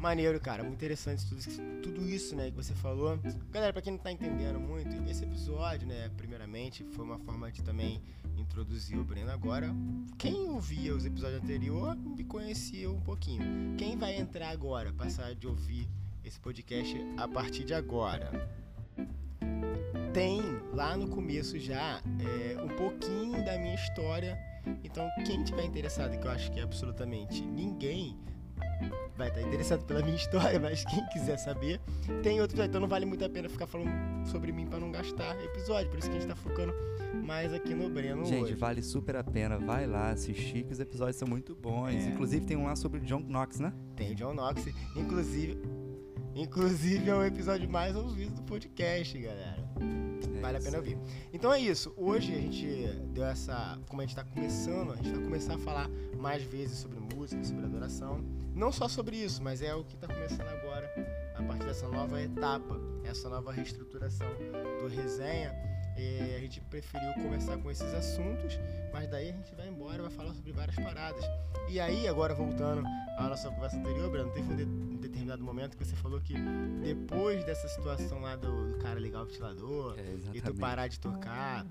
Maneiro, 0.00 0.40
cara. 0.40 0.62
Muito 0.62 0.76
interessante 0.76 1.28
tudo, 1.28 1.82
tudo 1.82 2.08
isso, 2.08 2.34
né, 2.34 2.50
que 2.50 2.56
você 2.56 2.72
falou. 2.72 3.18
Galera, 3.50 3.70
pra 3.70 3.82
quem 3.82 3.92
não 3.92 4.00
tá 4.00 4.10
entendendo 4.10 4.58
muito, 4.58 4.96
esse 5.10 5.24
episódio, 5.24 5.86
né, 5.86 6.10
primeiramente, 6.16 6.82
foi 6.92 7.04
uma 7.04 7.18
forma 7.18 7.52
de 7.52 7.62
também 7.62 8.00
introduzir 8.34 8.98
o 8.98 9.04
Breno 9.04 9.30
agora. 9.30 9.74
Quem 10.16 10.48
ouvia 10.48 10.96
os 10.96 11.04
episódios 11.04 11.42
anteriores 11.42 12.02
me 12.02 12.24
conhecia 12.24 12.90
um 12.90 13.00
pouquinho. 13.00 13.76
Quem 13.76 13.98
vai 13.98 14.16
entrar 14.16 14.48
agora, 14.48 14.90
passar 14.90 15.34
de 15.34 15.46
ouvir 15.46 15.86
esse 16.24 16.38
podcast 16.38 16.96
a 17.16 17.28
partir 17.28 17.64
de 17.64 17.74
agora? 17.74 18.48
Tem 20.12 20.42
lá 20.72 20.96
no 20.96 21.08
começo 21.08 21.58
já 21.58 22.00
é, 22.18 22.60
um 22.60 22.68
pouquinho 22.68 23.44
da 23.44 23.58
minha 23.58 23.74
história. 23.74 24.38
Então, 24.84 25.08
quem 25.24 25.42
tiver 25.44 25.64
interessado, 25.64 26.18
que 26.18 26.26
eu 26.26 26.30
acho 26.30 26.50
que 26.50 26.60
é 26.60 26.62
absolutamente 26.62 27.42
ninguém 27.42 28.18
vai 29.16 29.28
estar 29.28 29.42
interessado 29.42 29.84
pela 29.84 30.02
minha 30.02 30.16
história, 30.16 30.58
mas 30.58 30.84
quem 30.84 31.04
quiser 31.08 31.36
saber, 31.36 31.80
tem 32.22 32.40
outro 32.40 32.54
episódio. 32.56 32.70
Então 32.70 32.80
não 32.80 32.88
vale 32.88 33.04
muito 33.04 33.24
a 33.24 33.28
pena 33.28 33.48
ficar 33.48 33.66
falando 33.66 33.90
sobre 34.26 34.52
mim 34.52 34.66
para 34.66 34.80
não 34.80 34.90
gastar 34.90 35.36
episódio. 35.44 35.90
Por 35.90 35.98
isso 35.98 36.10
que 36.10 36.16
a 36.16 36.20
gente 36.20 36.28
tá 36.28 36.36
focando 36.36 36.72
mais 37.22 37.52
aqui 37.52 37.74
no 37.74 37.88
Breno 37.90 38.24
Gente, 38.24 38.44
hoje. 38.44 38.54
vale 38.54 38.82
super 38.82 39.16
a 39.16 39.24
pena. 39.24 39.58
Vai 39.58 39.86
lá 39.86 40.10
assistir, 40.10 40.64
que 40.64 40.72
os 40.72 40.80
episódios 40.80 41.16
são 41.16 41.28
muito 41.28 41.54
bons. 41.54 41.94
É. 41.94 42.08
Inclusive 42.08 42.46
tem 42.46 42.56
um 42.56 42.64
lá 42.64 42.76
sobre 42.76 43.00
o 43.00 43.02
John 43.02 43.20
Knox, 43.20 43.60
né? 43.60 43.72
Tem 43.94 44.12
o 44.12 44.14
John 44.14 44.34
Knox, 44.34 44.66
inclusive. 44.96 45.58
Inclusive 46.34 47.10
é 47.10 47.14
o 47.14 47.24
episódio 47.24 47.68
mais 47.68 47.96
ouvido 47.96 48.34
do 48.34 48.42
podcast, 48.42 49.18
galera. 49.18 49.58
É 50.36 50.40
Vale 50.40 50.56
a 50.56 50.60
pena 50.60 50.78
ouvir. 50.78 50.96
Então 51.32 51.52
é 51.52 51.60
isso. 51.60 51.92
Hoje 51.96 52.32
a 52.32 52.40
gente 52.40 52.66
deu 53.12 53.24
essa. 53.24 53.78
Como 53.88 54.00
a 54.00 54.06
gente 54.06 54.16
tá 54.16 54.24
começando, 54.24 54.92
a 54.92 54.96
gente 54.96 55.10
vai 55.10 55.22
começar 55.22 55.54
a 55.54 55.58
falar 55.58 55.90
mais 56.16 56.42
vezes 56.42 56.78
sobre 56.78 56.98
música, 56.98 57.44
sobre 57.44 57.66
adoração. 57.66 58.24
Não 58.54 58.72
só 58.72 58.88
sobre 58.88 59.16
isso, 59.16 59.42
mas 59.42 59.60
é 59.62 59.74
o 59.74 59.84
que 59.84 59.96
tá 59.96 60.06
começando 60.06 60.48
agora, 60.48 60.90
a 61.36 61.42
partir 61.42 61.66
dessa 61.66 61.88
nova 61.88 62.20
etapa, 62.20 62.80
essa 63.04 63.28
nova 63.28 63.52
reestruturação 63.52 64.28
do 64.80 64.88
resenha. 64.88 65.69
É, 66.02 66.36
a 66.36 66.40
gente 66.40 66.60
preferiu 66.62 67.12
começar 67.14 67.56
com 67.58 67.70
esses 67.70 67.92
assuntos, 67.94 68.58
mas 68.92 69.08
daí 69.10 69.30
a 69.30 69.32
gente 69.32 69.54
vai 69.54 69.68
embora 69.68 69.98
e 69.98 70.02
vai 70.02 70.10
falar 70.10 70.32
sobre 70.34 70.52
várias 70.52 70.76
paradas. 70.76 71.22
E 71.68 71.78
aí, 71.78 72.08
agora 72.08 72.34
voltando 72.34 72.82
à 73.18 73.28
nossa 73.28 73.50
conversa 73.50 73.76
anterior, 73.76 74.10
Breno, 74.10 74.30
teve 74.30 74.52
um, 74.52 74.56
de- 74.56 74.64
um 74.64 74.96
determinado 74.96 75.42
momento 75.44 75.76
que 75.76 75.84
você 75.84 75.94
falou 75.96 76.20
que 76.20 76.34
depois 76.82 77.44
dessa 77.44 77.68
situação 77.68 78.20
lá 78.20 78.34
do, 78.36 78.72
do 78.72 78.78
cara 78.78 78.98
ligar 78.98 79.22
o 79.22 79.26
ventilador, 79.26 79.96
É, 79.98 80.16
e 80.34 80.40
tu 80.40 80.54
parar 80.54 80.88
de 80.88 80.98
tocar, 80.98 81.66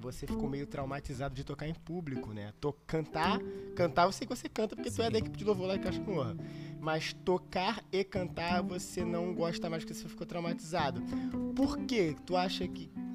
você 0.00 0.26
ficou 0.26 0.48
meio 0.48 0.66
traumatizado 0.66 1.34
de 1.34 1.44
tocar 1.44 1.68
em 1.68 1.74
público, 1.74 2.32
né? 2.32 2.52
To 2.60 2.72
cantar, 2.86 3.38
cantar 3.76 4.04
eu 4.06 4.12
sei 4.12 4.26
que 4.26 4.34
você 4.34 4.48
canta 4.48 4.74
porque 4.74 4.90
tu 4.90 5.02
é 5.02 5.06
Sim. 5.06 5.12
da 5.12 5.18
equipe 5.18 5.36
de 5.36 5.44
louvor 5.44 5.66
lá 5.68 5.76
em 5.76 5.80
Cascamorra. 5.80 6.34
Mas 6.80 7.12
tocar 7.12 7.84
e 7.92 8.02
cantar 8.02 8.62
você 8.62 9.04
não 9.04 9.34
gosta 9.34 9.68
mais 9.68 9.84
porque 9.84 9.92
você 9.94 10.08
ficou 10.08 10.26
traumatizado. 10.26 11.02
Por 11.54 11.76
quê? 11.84 12.16
Tu 12.24 12.34
acha 12.34 12.66
que, 12.66 12.86
que 12.88 13.09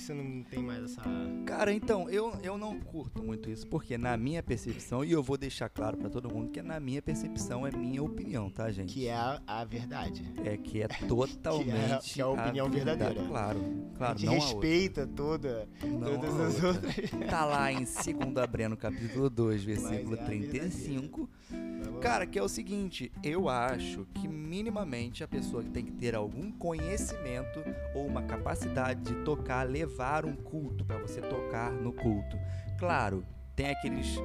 você 0.00 0.12
não 0.12 0.42
tem 0.42 0.62
mais 0.62 0.84
essa. 0.84 1.02
Cara, 1.46 1.72
então, 1.72 2.08
eu, 2.10 2.32
eu 2.42 2.58
não 2.58 2.78
curto 2.80 3.22
muito 3.22 3.50
isso, 3.50 3.66
porque 3.66 3.96
na 3.96 4.16
minha 4.16 4.42
percepção, 4.42 5.04
e 5.04 5.12
eu 5.12 5.22
vou 5.22 5.36
deixar 5.36 5.68
claro 5.68 5.96
pra 5.96 6.08
todo 6.08 6.28
mundo 6.32 6.50
que 6.50 6.62
na 6.62 6.80
minha 6.80 7.00
percepção 7.00 7.66
é 7.66 7.70
minha 7.70 8.02
opinião, 8.02 8.50
tá, 8.50 8.70
gente? 8.70 8.92
que 8.92 9.06
é 9.06 9.14
a, 9.14 9.40
a 9.46 9.64
verdade? 9.64 10.24
É 10.44 10.56
que 10.56 10.82
é 10.82 10.88
totalmente 11.08 12.14
que 12.14 12.20
é 12.20 12.24
a 12.24 12.28
opinião 12.28 12.70
verdadeira. 12.70 13.24
Claro, 13.26 13.60
claro, 13.96 14.14
a 14.14 14.16
gente 14.18 14.26
não 14.26 14.34
a 14.34 14.36
respeita 14.36 15.06
toda. 15.06 15.68
Não 15.82 16.00
todas 16.00 16.40
a 16.40 16.46
as 16.46 16.54
outra. 16.62 16.88
outras. 16.88 17.30
Tá 17.30 17.44
lá 17.44 17.72
em 17.72 17.84
2 17.84 18.46
Breno, 18.50 18.76
capítulo 18.76 19.30
2, 19.30 19.64
versículo 19.64 20.16
é 20.16 20.20
a 20.20 20.24
35. 20.24 21.28
Cara, 22.00 22.26
que 22.26 22.38
é 22.38 22.42
o 22.42 22.48
seguinte, 22.48 23.10
eu 23.22 23.48
acho 23.48 24.06
que 24.14 24.28
minimamente 24.28 25.24
a 25.24 25.28
pessoa 25.28 25.62
tem 25.62 25.84
que 25.84 25.92
ter 25.92 26.14
algum 26.14 26.52
conhecimento 26.52 27.64
ou 27.94 28.06
uma 28.06 28.22
capacidade 28.22 29.00
de 29.02 29.14
tocar, 29.24 29.68
levar 29.68 30.24
um 30.24 30.36
culto 30.36 30.84
pra 30.84 30.98
você 30.98 31.20
tocar 31.20 31.72
no 31.72 31.92
culto. 31.92 32.38
Claro, 32.78 33.24
tem 33.56 33.70
aqueles 33.70 34.16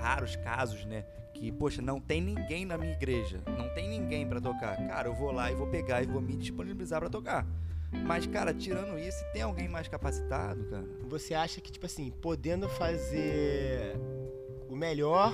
raros 0.00 0.36
casos, 0.36 0.84
né, 0.84 1.04
que 1.32 1.50
poxa, 1.50 1.82
não 1.82 2.00
tem 2.00 2.20
ninguém 2.20 2.64
na 2.64 2.78
minha 2.78 2.92
igreja, 2.92 3.42
não 3.46 3.68
tem 3.74 3.88
ninguém 3.88 4.26
pra 4.26 4.40
tocar. 4.40 4.76
Cara, 4.86 5.08
eu 5.08 5.14
vou 5.14 5.32
lá 5.32 5.50
e 5.50 5.54
vou 5.54 5.66
pegar 5.66 6.02
e 6.02 6.06
vou 6.06 6.20
me 6.20 6.36
disponibilizar 6.36 7.00
pra 7.00 7.08
tocar. 7.08 7.46
Mas 8.06 8.26
cara, 8.26 8.52
tirando 8.52 8.98
isso, 8.98 9.24
tem 9.32 9.42
alguém 9.42 9.68
mais 9.68 9.88
capacitado, 9.88 10.64
cara, 10.64 10.84
Você 11.08 11.34
acha 11.34 11.60
que, 11.60 11.70
tipo 11.70 11.86
assim, 11.86 12.10
podendo 12.10 12.68
fazer 12.68 13.96
o 14.68 14.74
melhor, 14.76 15.32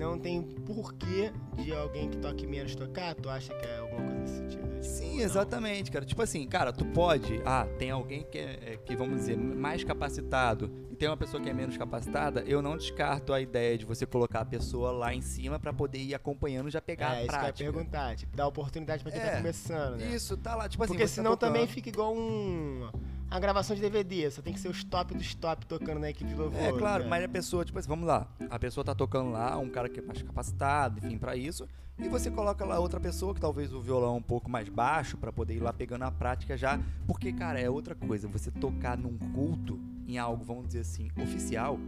não 0.00 0.18
tem 0.18 0.42
porquê 0.42 1.30
de 1.62 1.72
alguém 1.74 2.08
que 2.08 2.16
toque 2.16 2.46
menos 2.46 2.74
tocar? 2.74 3.14
Tu 3.14 3.28
acha 3.28 3.54
que 3.54 3.66
é 3.66 3.78
alguma 3.78 4.02
coisa 4.02 4.20
nesse 4.20 4.36
sentido? 4.38 4.62
Tipo, 4.62 4.82
Sim, 4.82 5.16
não? 5.16 5.24
exatamente, 5.24 5.90
cara. 5.90 6.06
Tipo 6.06 6.22
assim, 6.22 6.46
cara, 6.46 6.72
tu 6.72 6.86
pode. 6.86 7.42
Ah, 7.44 7.66
tem 7.78 7.90
alguém 7.90 8.22
que 8.24 8.38
é, 8.38 8.58
é, 8.64 8.76
que 8.78 8.96
vamos 8.96 9.18
dizer, 9.20 9.36
mais 9.36 9.84
capacitado 9.84 10.70
tem 11.00 11.08
uma 11.08 11.16
pessoa 11.16 11.42
que 11.42 11.48
é 11.48 11.54
menos 11.54 11.78
capacitada. 11.78 12.42
Eu 12.46 12.60
não 12.60 12.76
descarto 12.76 13.32
a 13.32 13.40
ideia 13.40 13.78
de 13.78 13.86
você 13.86 14.04
colocar 14.04 14.42
a 14.42 14.44
pessoa 14.44 14.92
lá 14.92 15.14
em 15.14 15.22
cima 15.22 15.58
pra 15.58 15.72
poder 15.72 15.96
ir 15.98 16.14
acompanhando, 16.14 16.68
já 16.70 16.78
pegar 16.80 17.14
É, 17.14 17.20
a 17.20 17.22
isso 17.22 17.28
que 17.28 17.32
eu 17.34 17.34
ia 17.36 17.40
prática. 17.40 17.72
perguntar. 17.72 18.16
Tipo, 18.16 18.36
dar 18.36 18.46
oportunidade 18.46 19.02
pra 19.02 19.10
quem 19.10 19.20
É, 19.20 19.30
tá 19.30 19.36
começando, 19.38 19.96
né? 19.96 20.14
Isso, 20.14 20.36
tá 20.36 20.54
lá, 20.54 20.68
tipo 20.68 20.84
assim. 20.84 20.92
Porque 20.92 21.04
tá 21.04 21.08
senão 21.08 21.38
também 21.38 21.62
tocando. 21.62 21.74
fica 21.74 21.88
igual 21.88 22.14
um... 22.14 22.90
Uma 23.30 23.40
gravação 23.40 23.74
de 23.74 23.80
DVD, 23.80 24.30
só 24.30 24.42
tem 24.42 24.52
que 24.52 24.60
ser 24.60 24.68
os 24.68 24.84
top 24.84 25.14
dos 25.14 25.34
top 25.36 25.64
tocando 25.64 26.00
na 26.00 26.10
equipe 26.10 26.28
de 26.28 26.34
louvor. 26.36 26.60
É 26.60 26.72
claro, 26.72 27.04
né? 27.04 27.08
mas 27.10 27.24
a 27.24 27.28
pessoa, 27.28 27.64
tipo 27.64 27.78
assim, 27.78 27.88
vamos 27.88 28.06
lá. 28.06 28.26
A 28.50 28.58
pessoa 28.58 28.84
tá 28.84 28.94
tocando 28.94 29.30
lá, 29.30 29.56
um 29.56 29.70
cara 29.70 29.88
que 29.88 30.00
é 30.00 30.02
mais 30.02 30.20
capacitado, 30.20 30.98
enfim, 30.98 31.16
pra 31.16 31.34
isso. 31.34 31.66
E 31.98 32.08
você 32.08 32.30
coloca 32.30 32.64
lá 32.64 32.78
outra 32.78 32.98
pessoa 33.00 33.32
que 33.32 33.40
talvez 33.40 33.72
o 33.72 33.80
violão 33.80 34.14
é 34.14 34.18
um 34.18 34.22
pouco 34.22 34.50
mais 34.50 34.68
baixo 34.68 35.16
pra 35.16 35.32
poder 35.32 35.54
ir 35.54 35.60
lá 35.60 35.72
pegando 35.72 36.02
a 36.02 36.10
prática 36.10 36.56
já. 36.56 36.78
Porque, 37.06 37.32
cara, 37.32 37.60
é 37.60 37.70
outra 37.70 37.94
coisa. 37.94 38.26
Você 38.28 38.50
tocar 38.50 38.98
num 38.98 39.16
culto, 39.32 39.78
em 40.10 40.18
algo, 40.18 40.44
vamos 40.44 40.66
dizer 40.66 40.80
assim, 40.80 41.08
oficial, 41.22 41.78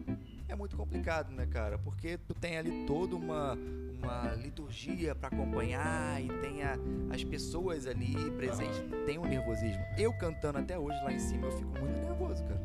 é 0.49 0.55
muito 0.55 0.77
complicado, 0.77 1.31
né, 1.33 1.47
cara? 1.47 1.79
Porque 1.79 2.19
tu 2.19 2.35
tem 2.35 2.57
ali 2.59 2.85
toda 2.87 3.17
uma, 3.17 3.59
uma 3.99 4.35
liturgia 4.35 5.15
pra 5.15 5.29
acompanhar 5.29 6.23
e 6.23 6.29
tem 6.41 6.63
a- 6.63 6.79
as 7.11 7.25
pessoas 7.25 7.87
ali 7.87 8.15
presentes. 8.37 8.83
Tem 9.07 9.19
um 9.19 9.25
nervosismo. 9.27 9.83
Eu 9.99 10.13
cantando 10.13 10.59
até 10.59 10.79
hoje 10.79 10.99
lá 11.03 11.13
em 11.13 11.19
cima, 11.19 11.47
eu 11.47 11.53
fico 11.53 11.71
muito 11.81 11.99
nervoso, 12.01 12.45
cara. 12.45 12.61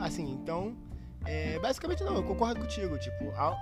Assim, 0.00 0.32
então. 0.32 0.76
é, 1.24 1.58
basicamente 1.58 2.04
não, 2.04 2.14
eu 2.14 2.22
concordo 2.22 2.60
contigo. 2.60 2.96
Tipo, 2.98 3.30
a 3.36 3.56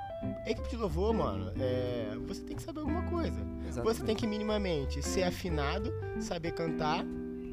equipe 0.47 0.69
de 0.69 0.77
louvor, 0.77 1.15
mano, 1.15 1.51
é, 1.59 2.15
você 2.27 2.43
tem 2.43 2.55
que 2.55 2.63
saber 2.63 2.81
alguma 2.81 3.03
coisa. 3.05 3.41
Você 3.83 4.05
tem 4.05 4.15
que 4.15 4.27
minimamente 4.27 5.03
ser 5.03 5.23
afinado, 5.23 5.91
saber 6.21 6.53
cantar. 6.53 7.03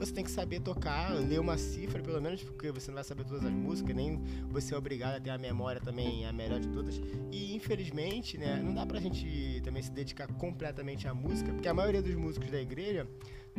Você 0.01 0.11
tem 0.11 0.23
que 0.23 0.31
saber 0.31 0.61
tocar, 0.61 1.13
ler 1.13 1.39
uma 1.39 1.59
cifra, 1.59 2.01
pelo 2.01 2.19
menos, 2.19 2.41
porque 2.41 2.71
você 2.71 2.89
não 2.89 2.95
vai 2.95 3.03
saber 3.03 3.23
todas 3.23 3.45
as 3.45 3.51
músicas, 3.51 3.95
nem 3.95 4.19
você 4.49 4.73
é 4.73 4.77
obrigado 4.77 5.17
a 5.17 5.19
ter 5.19 5.29
a 5.29 5.37
memória 5.37 5.79
também 5.79 6.25
a 6.25 6.33
melhor 6.33 6.59
de 6.59 6.69
todas. 6.69 6.99
E 7.31 7.53
infelizmente, 7.53 8.35
né, 8.35 8.59
não 8.63 8.73
dá 8.73 8.83
pra 8.83 8.99
gente 8.99 9.61
também 9.63 9.83
se 9.83 9.91
dedicar 9.91 10.25
completamente 10.25 11.07
à 11.07 11.13
música, 11.13 11.53
porque 11.53 11.67
a 11.67 11.73
maioria 11.73 12.01
dos 12.01 12.15
músicos 12.15 12.49
da 12.49 12.59
igreja 12.59 13.07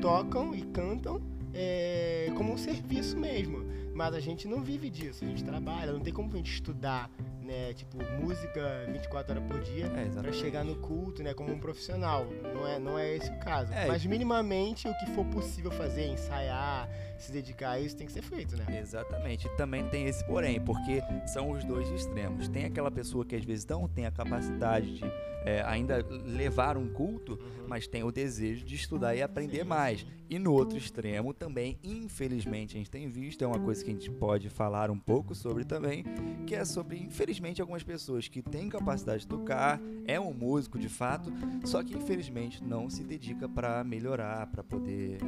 tocam 0.00 0.52
e 0.52 0.62
cantam 0.62 1.22
é, 1.54 2.30
como 2.36 2.52
um 2.52 2.58
serviço 2.58 3.16
mesmo. 3.16 3.64
Mas 3.94 4.14
a 4.14 4.20
gente 4.20 4.48
não 4.48 4.62
vive 4.62 4.88
disso, 4.88 5.22
a 5.22 5.28
gente 5.28 5.44
trabalha, 5.44 5.92
não 5.92 6.00
tem 6.00 6.12
como 6.14 6.32
a 6.32 6.36
gente 6.38 6.50
estudar, 6.50 7.10
né, 7.42 7.74
tipo, 7.74 7.98
música 8.22 8.86
24 8.90 9.34
horas 9.34 9.46
por 9.46 9.60
dia 9.60 9.84
É, 9.84 9.88
Pra 9.90 10.02
exatamente. 10.02 10.36
chegar 10.38 10.64
no 10.64 10.76
culto, 10.76 11.22
né, 11.22 11.34
como 11.34 11.52
um 11.52 11.58
profissional. 11.58 12.26
Não 12.54 12.66
é, 12.66 12.78
não 12.78 12.98
é 12.98 13.16
esse 13.16 13.30
o 13.30 13.38
caso. 13.40 13.70
É, 13.72 13.86
Mas 13.86 14.04
minimamente 14.06 14.88
o 14.88 14.94
que 14.98 15.06
for 15.10 15.26
possível 15.26 15.70
fazer, 15.70 16.06
ensaiar, 16.06 16.88
se 17.22 17.32
dedicar 17.32 17.72
a 17.72 17.80
isso, 17.80 17.96
tem 17.96 18.06
que 18.06 18.12
ser 18.12 18.22
feito, 18.22 18.56
né? 18.56 18.80
Exatamente. 18.80 19.46
E 19.46 19.56
também 19.56 19.88
tem 19.88 20.06
esse 20.06 20.24
porém, 20.24 20.60
porque 20.60 21.02
são 21.26 21.50
os 21.50 21.64
dois 21.64 21.88
extremos. 21.90 22.48
Tem 22.48 22.64
aquela 22.64 22.90
pessoa 22.90 23.24
que 23.24 23.36
às 23.36 23.44
vezes 23.44 23.66
não 23.66 23.88
tem 23.88 24.06
a 24.06 24.10
capacidade 24.10 24.98
de 24.98 25.04
é, 25.44 25.62
ainda 25.66 26.04
levar 26.24 26.76
um 26.76 26.88
culto, 26.88 27.38
mas 27.68 27.86
tem 27.86 28.02
o 28.02 28.12
desejo 28.12 28.64
de 28.64 28.74
estudar 28.74 29.14
e 29.14 29.22
aprender 29.22 29.62
Sim, 29.62 29.64
mais. 29.64 30.00
sim. 30.00 30.06
E 30.30 30.38
no 30.38 30.52
outro 30.52 30.78
extremo 30.78 31.34
também, 31.34 31.78
infelizmente, 31.84 32.74
a 32.74 32.78
gente 32.78 32.90
tem 32.90 33.08
visto, 33.08 33.42
é 33.42 33.46
uma 33.46 33.58
coisa 33.58 33.84
que 33.84 33.90
a 33.90 33.92
gente 33.92 34.10
pode 34.10 34.48
falar 34.48 34.90
um 34.90 34.98
pouco 34.98 35.34
sobre 35.34 35.64
também, 35.64 36.04
que 36.46 36.54
é 36.54 36.64
sobre, 36.64 36.98
infelizmente, 36.98 37.60
algumas 37.60 37.82
pessoas 37.82 38.28
que 38.28 38.40
têm 38.40 38.68
capacidade 38.70 39.22
de 39.22 39.26
tocar, 39.26 39.78
é 40.06 40.18
um 40.18 40.32
músico 40.32 40.78
de 40.78 40.88
fato, 40.88 41.30
só 41.64 41.82
que 41.82 41.94
infelizmente 41.94 42.64
não 42.64 42.88
se 42.88 43.04
dedica 43.04 43.46
para 43.46 43.84
melhorar, 43.84 44.46
para 44.46 44.64
poder 44.64 45.18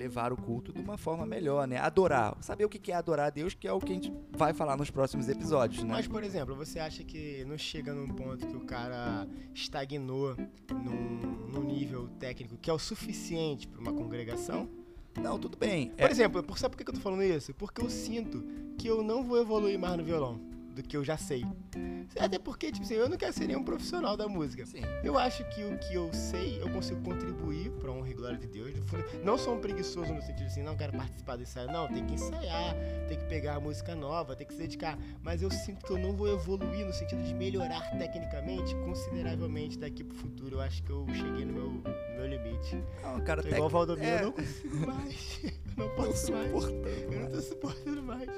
levar 0.00 0.32
o 0.32 0.36
culto 0.36 0.72
de 0.72 0.80
uma 0.80 0.96
forma 0.96 1.26
melhor, 1.26 1.68
né? 1.68 1.76
Adorar. 1.78 2.36
Saber 2.40 2.64
o 2.64 2.68
que 2.68 2.90
é 2.90 2.94
adorar 2.94 3.26
a 3.26 3.30
Deus, 3.30 3.52
que 3.54 3.68
é 3.68 3.72
o 3.72 3.78
que 3.78 3.92
a 3.92 3.94
gente 3.94 4.12
vai 4.32 4.52
falar 4.54 4.76
nos 4.76 4.90
próximos 4.90 5.28
episódios, 5.28 5.82
né? 5.84 5.92
Mas, 5.92 6.08
por 6.08 6.24
exemplo, 6.24 6.56
você 6.56 6.78
acha 6.78 7.04
que 7.04 7.44
não 7.44 7.58
chega 7.58 7.92
num 7.92 8.08
ponto 8.08 8.46
que 8.46 8.56
o 8.56 8.60
cara 8.60 9.28
estagnou 9.54 10.34
num, 10.72 11.20
num 11.52 11.62
nível 11.64 12.08
técnico 12.18 12.56
que 12.56 12.70
é 12.70 12.72
o 12.72 12.78
suficiente 12.78 13.68
para 13.68 13.80
uma 13.80 13.92
congregação? 13.92 14.68
Não, 15.20 15.38
tudo 15.38 15.58
bem. 15.58 15.90
Por 15.90 16.04
É, 16.06 16.10
exemplo, 16.10 16.44
sabe 16.56 16.76
por 16.76 16.82
que 16.84 16.90
eu 16.90 16.94
tô 16.94 17.00
falando 17.00 17.22
isso? 17.22 17.52
Porque 17.54 17.82
eu 17.82 17.90
sinto 17.90 18.42
que 18.78 18.88
eu 18.88 19.02
não 19.02 19.22
vou 19.22 19.38
evoluir 19.38 19.78
mais 19.78 19.96
no 19.96 20.04
violão 20.04 20.40
do 20.82 20.88
que 20.88 20.96
eu 20.96 21.04
já 21.04 21.16
sei. 21.16 21.44
Até 22.18 22.38
porque, 22.38 22.72
tipo 22.72 22.84
assim, 22.84 22.94
eu 22.94 23.08
não 23.08 23.16
quero 23.16 23.32
ser 23.32 23.46
nenhum 23.46 23.62
profissional 23.62 24.16
da 24.16 24.28
música. 24.28 24.66
Sim. 24.66 24.82
Eu 25.04 25.18
acho 25.18 25.44
que 25.50 25.62
o 25.64 25.78
que 25.78 25.94
eu 25.94 26.12
sei, 26.12 26.60
eu 26.60 26.68
consigo 26.70 27.00
contribuir 27.02 27.70
pra 27.72 27.90
honra 27.92 28.10
e 28.10 28.14
glória 28.14 28.38
de 28.38 28.46
Deus. 28.46 28.74
Não 29.24 29.38
sou 29.38 29.56
um 29.56 29.60
preguiçoso 29.60 30.12
no 30.12 30.22
sentido 30.22 30.46
assim, 30.46 30.62
não 30.62 30.76
quero 30.76 30.92
participar 30.96 31.36
do 31.36 31.42
ensaio. 31.42 31.70
Não, 31.70 31.88
tem 31.88 32.04
que 32.06 32.14
ensaiar, 32.14 32.74
tem 33.08 33.18
que 33.18 33.24
pegar 33.26 33.56
a 33.56 33.60
música 33.60 33.94
nova, 33.94 34.34
tem 34.34 34.46
que 34.46 34.52
se 34.52 34.58
dedicar. 34.58 34.98
Mas 35.22 35.42
eu 35.42 35.50
sinto 35.50 35.84
que 35.86 35.92
eu 35.92 35.98
não 35.98 36.12
vou 36.12 36.28
evoluir 36.28 36.86
no 36.86 36.92
sentido 36.92 37.22
de 37.22 37.34
melhorar 37.34 37.90
tecnicamente 37.98 38.74
consideravelmente 38.76 39.78
daqui 39.78 40.02
pro 40.02 40.16
futuro. 40.16 40.56
Eu 40.56 40.60
acho 40.60 40.82
que 40.82 40.90
eu 40.90 41.06
cheguei 41.14 41.44
no 41.44 41.52
meu, 41.52 41.82
meu 42.20 42.28
limite. 42.28 42.82
Não, 43.02 43.20
cara, 43.22 43.42
Tô 43.42 43.48
igual 43.48 43.66
o 43.66 43.68
Valdomiro, 43.68 44.06
é, 44.06 44.20
eu 44.20 44.26
não 44.26 44.32
consigo 44.32 44.76
mais. 44.86 45.40
Eu 45.44 45.50
não 45.76 45.86
não 45.86 45.94
posso 45.94 46.32
mais. 46.32 46.44
suportando, 46.46 47.12
Eu 47.12 47.20
não 47.20 47.30
tô 47.30 47.40
suportando 47.40 48.02
mais. 48.02 48.28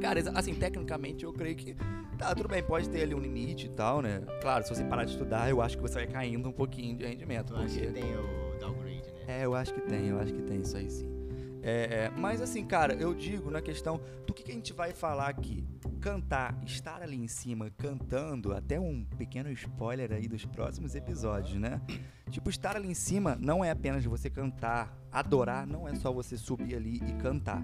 Cara, 0.00 0.20
assim, 0.34 0.54
tecnicamente 0.54 1.24
eu 1.24 1.32
creio 1.32 1.56
que. 1.56 1.76
Tá, 2.18 2.34
tudo 2.34 2.48
bem, 2.48 2.62
pode 2.62 2.88
ter 2.88 3.02
ali 3.02 3.14
um 3.14 3.20
limite 3.20 3.66
e 3.66 3.70
tal, 3.70 4.02
né? 4.02 4.22
Claro, 4.40 4.64
se 4.64 4.74
você 4.74 4.84
parar 4.84 5.04
de 5.04 5.12
estudar, 5.12 5.48
eu 5.48 5.62
acho 5.62 5.76
que 5.76 5.82
você 5.82 5.94
vai 5.94 6.06
caindo 6.06 6.48
um 6.48 6.52
pouquinho 6.52 6.96
de 6.96 7.06
rendimento. 7.06 7.54
Acha 7.54 7.66
Porque... 7.66 7.86
que 7.86 7.92
tem 7.92 8.16
o 8.16 8.58
downgrade, 8.58 9.12
né? 9.12 9.40
É, 9.40 9.44
eu 9.44 9.54
acho 9.54 9.72
que 9.72 9.80
tem, 9.82 10.08
eu 10.08 10.18
acho 10.18 10.32
que 10.32 10.42
tem 10.42 10.60
isso 10.60 10.76
aí 10.76 10.90
sim. 10.90 11.19
É, 11.62 12.04
é, 12.06 12.10
mas 12.16 12.40
assim, 12.40 12.64
cara, 12.64 12.94
eu 12.94 13.14
digo 13.14 13.50
na 13.50 13.60
questão 13.60 14.00
do 14.26 14.32
que, 14.32 14.42
que 14.42 14.50
a 14.50 14.54
gente 14.54 14.72
vai 14.72 14.92
falar 14.92 15.28
aqui. 15.28 15.64
Cantar, 16.00 16.58
estar 16.64 17.02
ali 17.02 17.16
em 17.16 17.28
cima 17.28 17.70
cantando, 17.76 18.54
até 18.54 18.80
um 18.80 19.04
pequeno 19.04 19.50
spoiler 19.52 20.12
aí 20.12 20.26
dos 20.26 20.46
próximos 20.46 20.94
episódios, 20.94 21.60
né? 21.60 21.80
Tipo, 22.30 22.48
estar 22.48 22.76
ali 22.76 22.88
em 22.88 22.94
cima 22.94 23.36
não 23.38 23.62
é 23.62 23.70
apenas 23.70 24.04
você 24.04 24.30
cantar, 24.30 24.96
adorar 25.12 25.66
não 25.66 25.86
é 25.86 25.94
só 25.94 26.12
você 26.12 26.36
subir 26.36 26.76
ali 26.76 26.96
e 26.96 27.12
cantar 27.14 27.62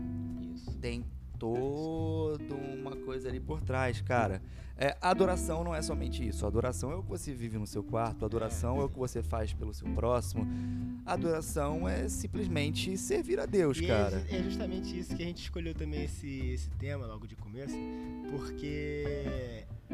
Isso. 0.54 0.76
tem 0.78 1.04
toda 1.38 2.54
uma 2.54 2.96
coisa 2.96 3.28
ali 3.28 3.40
por 3.40 3.60
trás, 3.60 4.00
cara. 4.00 4.42
É, 4.78 4.94
a 5.00 5.08
adoração 5.10 5.64
não 5.64 5.74
é 5.74 5.80
somente 5.80 6.26
isso. 6.26 6.44
A 6.44 6.48
adoração 6.48 6.92
é 6.92 6.96
o 6.96 7.02
que 7.02 7.08
você 7.08 7.32
vive 7.32 7.56
no 7.56 7.66
seu 7.66 7.82
quarto, 7.82 8.24
a 8.24 8.26
adoração 8.26 8.78
é, 8.80 8.84
o 8.84 8.88
que 8.90 8.98
você 8.98 9.22
faz 9.22 9.52
pelo 9.54 9.72
seu 9.72 9.88
próximo. 9.94 10.46
A 11.06 11.14
adoração 11.14 11.88
é 11.88 12.08
simplesmente 12.10 12.96
servir 12.98 13.40
a 13.40 13.46
Deus, 13.46 13.78
E 13.78 13.86
cara. 13.86 14.22
É, 14.28 14.36
é 14.36 14.42
justamente 14.42 14.98
isso 14.98 15.16
que 15.16 15.22
a 15.22 15.26
gente 15.26 15.40
escolheu 15.42 15.74
também 15.74 16.04
esse, 16.04 16.28
esse 16.50 16.68
tema 16.72 17.06
logo 17.06 17.26
de 17.26 17.34
começo, 17.36 17.74
porque 18.30 19.04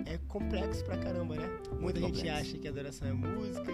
é 0.04 0.18
complexo 0.26 0.84
pra 0.84 0.96
caramba, 0.96 1.36
né? 1.36 1.48
Muita 1.80 2.00
gente 2.00 2.16
complexo. 2.18 2.40
acha 2.40 2.58
que 2.58 2.66
a 2.66 2.70
adoração 2.70 3.06
é 3.08 3.12
música, 3.12 3.72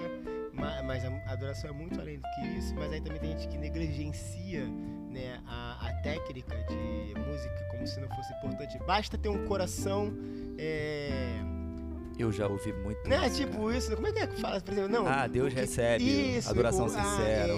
ma- 0.52 0.82
mas 0.82 1.04
a 1.04 1.32
adoração 1.32 1.70
é 1.70 1.72
muito 1.72 1.98
além 1.98 2.18
do 2.18 2.28
que 2.34 2.46
isso, 2.58 2.74
mas 2.74 2.92
aí 2.92 3.00
também 3.00 3.18
tem 3.20 3.30
gente 3.30 3.48
que 3.48 3.56
negligencia 3.56 4.64
né, 5.10 5.40
a, 5.46 5.88
a 5.88 5.92
técnica 6.02 6.54
de 6.68 7.14
música 7.18 7.68
como 7.70 7.86
se 7.86 8.00
não 8.00 8.08
fosse 8.08 8.32
importante. 8.34 8.78
Basta 8.86 9.16
ter 9.18 9.28
um 9.28 9.44
coração. 9.46 10.12
É, 10.58 11.38
Eu 12.18 12.32
já 12.32 12.46
ouvi 12.48 12.72
muito 12.72 13.08
né, 13.08 13.26
isso, 13.26 13.36
tipo 13.36 13.58
cara. 13.64 13.76
isso, 13.76 13.94
como 13.94 14.06
é 14.08 14.12
que 14.12 14.18
é 14.18 14.26
que 14.26 14.40
fala? 14.40 14.60
Por 14.60 14.72
exemplo, 14.72 14.90
não. 14.90 15.06
Ah, 15.06 15.26
Deus 15.26 15.52
que- 15.54 15.60
recebe 15.60 16.36
isso, 16.38 16.50
adoração 16.50 16.86
o- 16.86 16.90
ah, 16.96 17.02
sincera. 17.04 17.52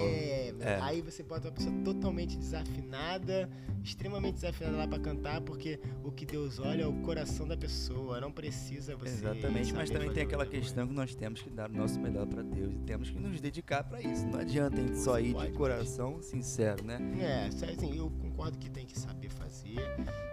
É. 0.63 0.73
É. 0.73 0.79
Aí 0.81 1.01
você 1.01 1.23
bota 1.23 1.47
uma 1.47 1.53
pessoa 1.53 1.73
totalmente 1.83 2.37
desafinada, 2.37 3.49
extremamente 3.83 4.35
desafinada 4.35 4.77
lá 4.77 4.87
pra 4.87 4.99
cantar, 4.99 5.41
porque 5.41 5.79
o 6.03 6.11
que 6.11 6.25
Deus 6.25 6.59
olha 6.59 6.83
é 6.83 6.87
o 6.87 6.93
coração 7.01 7.47
da 7.47 7.57
pessoa, 7.57 8.19
não 8.21 8.31
precisa 8.31 8.95
você. 8.95 9.13
Exatamente, 9.13 9.73
mas 9.73 9.89
também 9.89 10.11
tem 10.11 10.23
aquela 10.23 10.45
questão 10.45 10.87
que 10.87 10.93
nós 10.93 11.15
temos 11.15 11.41
que 11.41 11.49
dar 11.49 11.69
o 11.69 11.73
nosso 11.73 11.99
melhor 11.99 12.25
pra 12.27 12.41
Deus 12.41 12.73
e 12.73 12.79
temos 12.79 13.09
que 13.09 13.19
nos 13.19 13.41
dedicar 13.41 13.83
pra 13.83 14.01
isso. 14.01 14.25
Não 14.27 14.39
adianta 14.39 14.79
a 14.79 14.83
gente 14.83 14.97
só 14.99 15.19
ir 15.19 15.29
de 15.29 15.33
mas- 15.33 15.55
coração 15.57 16.21
sincero, 16.21 16.83
né? 16.83 16.99
É, 17.19 17.47
assim, 17.47 17.97
eu 17.97 18.09
concordo 18.21 18.57
que 18.57 18.69
tem 18.69 18.85
que 18.85 18.97
saber 18.97 19.29
fazer, 19.29 19.75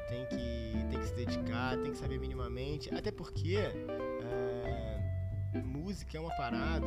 tem 0.08 0.24
que, 0.26 0.88
tem 0.90 0.98
que 1.00 1.06
se 1.06 1.14
dedicar, 1.14 1.76
tem 1.78 1.92
que 1.92 1.98
saber 1.98 2.18
minimamente, 2.18 2.92
até 2.94 3.10
porque 3.10 3.56
é, 3.56 4.98
música 5.64 6.16
é 6.16 6.20
uma 6.20 6.34
parada 6.36 6.86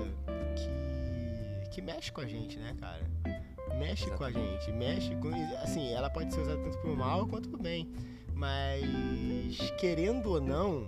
que, 0.56 1.11
que 1.72 1.82
mexe 1.82 2.12
com 2.12 2.22
a 2.22 2.28
gente, 2.28 2.60
né, 2.60 2.76
cara? 2.80 3.10
Mexe 3.80 4.06
com 4.12 4.24
a 4.24 4.30
Exatamente. 4.30 4.66
gente, 4.66 4.78
mexe 4.78 5.16
com. 5.16 5.30
Assim, 5.64 5.92
ela 5.94 6.10
pode 6.10 6.34
ser 6.34 6.42
usada 6.42 6.62
tanto 6.62 6.78
pro 6.80 6.96
mal 6.96 7.26
quanto 7.28 7.50
pro 7.50 7.58
bem. 7.58 7.90
Mas 8.36 9.58
querendo 9.80 10.28
ou 10.32 10.42
não, 10.42 10.88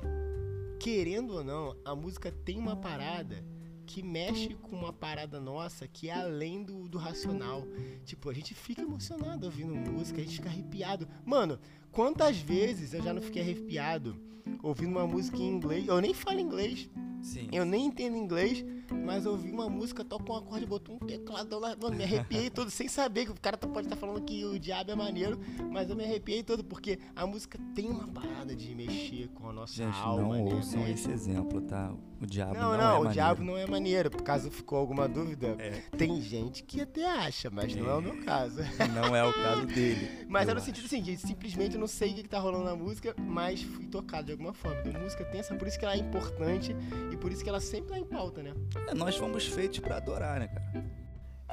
querendo 0.80 1.36
ou 1.36 1.43
não, 1.43 1.76
a 1.86 1.96
música 1.96 2.32
tem 2.32 2.58
uma 2.58 2.76
parada 2.76 3.43
que 3.86 4.02
mexe 4.02 4.56
com 4.56 4.76
uma 4.76 4.91
parada 4.91 5.39
nossa 5.39 5.88
que 5.88 6.10
é 6.10 6.13
além 6.13 6.63
do, 6.63 6.88
do 6.88 6.98
racional. 6.98 7.63
Tipo, 8.06 8.30
a 8.30 8.34
gente 8.34 8.54
fica 8.54 8.82
emocionado 8.82 9.46
ouvindo 9.46 9.74
música, 9.76 10.19
a 10.19 10.24
gente 10.24 10.36
fica 10.36 10.50
arrepiado. 10.50 11.08
Mano, 11.26 11.60
quantas 11.91 12.38
vezes 12.38 12.93
eu 12.93 13.02
já 13.02 13.13
não 13.13 13.22
fiquei 13.22 13.41
arrepiado 13.41 14.15
ouvindo 14.62 14.91
uma 14.91 15.08
música 15.08 15.38
em 15.38 15.48
inglês? 15.48 15.88
Eu 15.88 16.02
nem 16.02 16.13
falo 16.13 16.39
inglês, 16.39 16.89
Sim. 17.22 17.48
eu 17.52 17.65
nem 17.65 17.86
entendo 17.86 18.17
inglês, 18.17 18.65
mas 18.91 19.26
eu 19.26 19.32
ouvi 19.34 19.52
uma 19.52 19.69
música, 19.69 20.04
toca 20.04 20.32
um 20.32 20.36
acorde, 20.36 20.65
botou 20.65 20.96
um 20.96 21.00
tecladão 21.00 21.60
lá, 21.60 21.76
mano, 21.76 21.96
me 21.96 22.04
arrepiei 22.04 22.50
todo, 22.50 22.69
sem 22.69 22.88
saber 22.88 23.26
que 23.26 23.32
o 23.32 23.36
cara 23.39 23.58
tá- 23.58 23.67
pode 23.67 23.88
estar 23.88 23.96
falando 23.96 24.22
que 24.24 24.43
o 24.46 24.58
diabo 24.60 24.91
é 24.91 24.96
maneiro, 24.96 25.39
mas 25.72 25.89
eu 25.89 25.96
me 25.96 26.04
arrepiei 26.04 26.43
todo, 26.43 26.63
porque 26.63 27.00
a 27.15 27.26
música 27.26 27.58
tem 27.76 27.89
uma 27.89 28.08
parada 28.08 28.56
de 28.56 28.74
mexer 28.76 29.30
com 29.30 29.50
a 29.50 29.54
nossa 29.54 29.74
Gente, 29.74 29.96
alma, 29.98 30.38
não 30.38 30.46
né? 30.46 30.54
ouçam 30.56 30.80
Mexe- 30.82 30.93
esse 30.93 31.12
exemplo, 31.12 31.62
tá? 31.62 31.93
O 32.24 32.26
diabo 32.26 32.54
Não, 32.54 32.72
não, 32.72 32.78
não, 32.78 32.84
é 32.84 32.86
o 32.86 32.94
maneiro. 32.94 33.14
diabo 33.14 33.44
não 33.44 33.58
é 33.58 33.66
maneiro. 33.68 34.10
Por 34.10 34.22
caso 34.22 34.50
ficou 34.50 34.78
alguma 34.80 35.08
dúvida, 35.10 35.56
É. 35.60 35.72
tem 35.98 36.22
gente 36.22 36.64
que 36.64 36.80
até 36.80 37.06
acha, 37.06 37.50
mas 37.52 37.76
não 37.76 37.90
é 37.90 37.94
o 37.96 38.02
meu 38.02 38.24
caso. 38.24 38.62
Não 38.96 39.14
é 39.14 39.24
o 39.26 39.34
caso 39.34 39.66
dele. 39.66 40.10
Mas 40.30 40.48
é 40.48 40.52
no 40.54 40.58
acho. 40.58 40.66
sentido 40.66 40.86
assim, 40.86 41.04
que 41.04 41.18
simplesmente 41.18 41.76
eu 41.76 41.80
não 41.82 41.88
sei 41.88 42.12
o 42.12 42.16
que 42.16 42.24
que 42.24 42.30
tá 42.30 42.40
rolando 42.40 42.64
na 42.66 42.76
música, 42.76 43.14
mas 43.20 43.62
fui 43.62 43.86
tocado 43.88 44.28
de 44.28 44.32
alguma 44.32 44.54
forma. 44.54 44.82
Então 44.86 45.02
música 45.02 45.24
tem 45.26 45.40
essa, 45.42 45.54
por 45.54 45.68
isso 45.68 45.78
que 45.78 45.86
ela 45.86 45.94
é 45.94 45.98
importante 45.98 46.76
e 47.12 47.18
por 47.18 47.32
isso 47.32 47.44
que 47.44 47.50
ela 47.50 47.60
sempre 47.60 47.90
tá 47.92 48.00
em 48.00 48.06
pauta, 48.06 48.42
né? 48.42 48.54
É, 48.88 48.94
nós 48.96 49.16
fomos 49.16 49.46
feitos 49.46 49.80
pra 49.80 49.98
adorar, 49.98 50.40
né, 50.40 50.48
cara? 50.48 50.86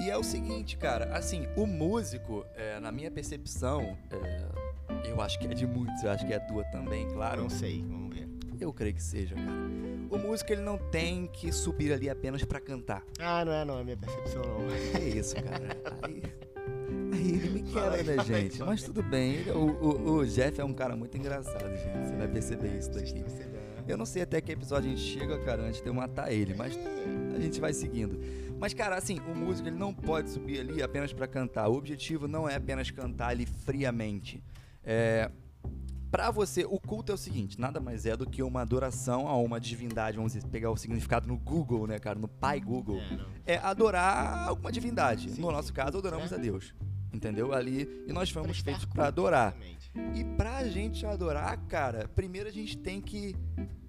E 0.01 0.09
é 0.09 0.17
o 0.17 0.23
seguinte, 0.23 0.77
cara, 0.79 1.15
assim, 1.17 1.47
o 1.57 1.67
músico, 1.67 2.47
é, 2.55 2.79
na 2.81 2.91
minha 2.93 3.11
percepção, 3.11 3.99
é, 4.11 5.11
eu 5.11 5.21
acho 5.21 5.39
que 5.39 5.47
é 5.47 5.53
de 5.55 5.67
muitos, 5.67 6.03
eu 6.03 6.11
acho 6.11 6.27
que 6.27 6.33
é 6.33 6.39
tua 6.39 6.65
também, 6.65 7.07
claro. 7.13 7.43
Não 7.43 7.51
sei, 7.51 7.83
vamos 7.83 8.15
ver. 8.17 8.27
Eu 8.61 8.73
creio 8.73 8.94
que 8.94 9.03
seja, 9.03 9.35
cara. 9.35 9.51
O 10.11 10.18
músico, 10.18 10.53
ele 10.53 10.61
não 10.62 10.77
tem 10.77 11.27
que 11.27 11.51
subir 11.53 11.92
ali 11.92 12.11
apenas 12.11 12.44
pra 12.44 12.61
cantar. 12.61 13.03
Ah, 13.18 13.44
não 13.44 13.53
é 13.53 13.64
não, 13.64 13.79
é 13.81 13.85
minha 13.85 13.96
percepção 13.96 14.42
não. 14.42 14.70
É 15.01 15.09
isso, 15.09 15.35
cara. 15.37 15.77
Aí, 16.03 16.23
aí 17.12 17.29
ele 17.33 17.49
me 17.51 17.62
quebra, 17.62 18.03
né, 18.03 18.25
gente? 18.25 18.59
Mas 18.61 18.83
tudo 18.83 19.03
bem. 19.03 19.49
o, 19.51 19.59
o- 19.59 20.12
o 20.18 20.27
Jeff 20.27 20.61
é 20.61 20.64
um 20.64 20.75
cara 20.75 20.94
muito 20.96 21.16
engraçado, 21.16 21.68
gente. 21.77 22.07
Você 22.07 22.16
vai 22.16 22.29
perceber 22.29 22.77
isso 22.79 22.90
daqui. 22.92 23.14
né? 23.14 23.25
Eu 23.88 23.96
não 23.96 24.05
sei 24.07 24.23
até 24.23 24.40
que 24.40 24.53
episódio 24.53 24.90
a 24.92 24.94
gente 24.94 25.01
chega, 25.09 25.38
cara, 25.40 25.62
antes 25.62 25.81
de 25.81 25.88
eu 25.88 25.94
matar 25.94 26.31
ele, 26.33 26.55
mas 26.55 26.79
a 27.35 27.40
gente 27.40 27.61
vai 27.61 27.73
seguindo. 27.73 28.20
Mas, 28.59 28.75
cara, 28.75 28.96
assim, 28.96 29.18
o 29.20 29.35
músico 29.35 29.68
ele 29.68 29.77
não 29.79 29.92
pode 29.94 30.29
subir 30.31 30.61
ali 30.61 30.83
apenas 30.83 31.12
pra 31.12 31.27
cantar. 31.27 31.66
O 31.68 31.77
objetivo 31.77 32.29
não 32.29 32.49
é 32.49 32.57
apenas 32.57 32.90
cantar 32.90 33.29
ali 33.29 33.46
friamente. 33.46 34.42
É. 34.85 35.31
Pra 36.11 36.31
você, 36.31 36.64
o 36.64 36.81
culto 36.81 37.12
é 37.12 37.14
o 37.14 37.18
seguinte, 37.18 37.61
nada 37.61 37.79
mais 37.81 38.05
é 38.05 38.16
do 38.16 38.29
que 38.29 38.42
uma 38.42 38.62
adoração 38.62 39.29
a 39.29 39.37
uma 39.37 39.61
divindade, 39.61 40.16
vamos 40.16 40.33
dizer, 40.33 40.46
pegar 40.49 40.70
o 40.70 40.77
significado 40.77 41.29
no 41.29 41.37
Google, 41.37 41.87
né, 41.87 41.99
cara, 42.01 42.18
no 42.18 42.27
pai 42.27 42.61
Google, 42.61 43.01
É, 43.46 43.55
é 43.55 43.59
adorar 43.59 44.49
alguma 44.49 44.73
divindade. 44.73 45.31
Sim, 45.31 45.40
no 45.40 45.53
nosso 45.53 45.68
sim. 45.68 45.75
caso, 45.75 45.99
adoramos 45.99 46.33
É. 46.33 46.35
a 46.35 46.38
Deus. 46.38 46.75
Entendeu? 47.12 47.53
Ali, 47.53 47.88
e 48.07 48.12
nós 48.12 48.31
fomos 48.31 48.59
feitos 48.61 48.85
pra 48.85 49.07
adorar. 49.07 49.57
exatamente. 49.57 50.20
E 50.20 50.25
pra 50.37 50.64
gente 50.68 51.05
adorar, 51.07 51.57
cara, 51.66 52.09
primeiro 52.14 52.49
a 52.49 52.53
gente 52.53 52.77
tem 52.79 53.01
que 53.01 53.35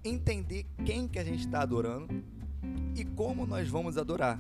entender 0.04 0.66
quem 0.86 1.08
que 1.08 1.20
a 1.20 1.24
gente 1.24 1.48
tá 1.48 1.62
adorando 1.62 2.24
e 2.96 3.04
como 3.06 3.46
nós 3.46 3.68
vamos 3.70 3.98
adorar. 3.98 4.40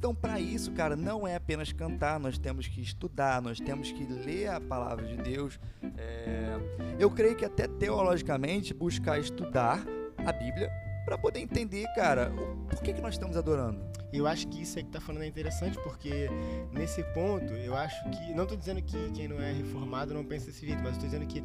Então, 0.00 0.14
pra 0.14 0.40
isso, 0.40 0.72
cara, 0.72 0.96
não 0.96 1.28
é 1.28 1.36
apenas 1.36 1.74
cantar, 1.74 2.18
nós 2.18 2.38
temos 2.38 2.66
que 2.66 2.80
estudar, 2.80 3.42
nós 3.42 3.60
temos 3.60 3.92
que 3.92 4.02
ler 4.06 4.48
a 4.48 4.58
palavra 4.58 5.06
de 5.06 5.14
Deus. 5.18 5.60
É, 5.98 6.58
Eu 6.98 7.10
creio 7.10 7.36
que 7.36 7.44
até 7.44 7.68
teologicamente 7.68 8.72
buscar 8.72 9.20
estudar 9.20 9.84
a 10.16 10.32
Bíblia 10.32 10.70
pra 11.04 11.18
poder 11.18 11.40
entender, 11.40 11.86
cara, 11.94 12.32
o 12.32 12.64
por 12.64 12.82
que, 12.82 12.94
que 12.94 13.00
nós 13.02 13.12
estamos 13.12 13.36
adorando. 13.36 13.78
Eu 14.10 14.26
acho 14.26 14.48
que 14.48 14.62
isso 14.62 14.78
aí 14.78 14.84
que 14.84 14.90
tá 14.90 15.02
falando 15.02 15.20
é 15.22 15.26
interessante, 15.26 15.78
porque 15.84 16.30
nesse 16.72 17.02
ponto, 17.12 17.52
eu 17.52 17.76
acho 17.76 18.02
que. 18.08 18.32
Não 18.32 18.46
tô 18.46 18.56
dizendo 18.56 18.80
que 18.80 19.10
quem 19.10 19.28
não 19.28 19.38
é 19.38 19.52
reformado 19.52 20.14
não 20.14 20.24
pensa 20.24 20.46
desse 20.46 20.66
jeito, 20.66 20.82
mas 20.82 20.96
tô 20.96 21.04
dizendo 21.04 21.26
que 21.26 21.42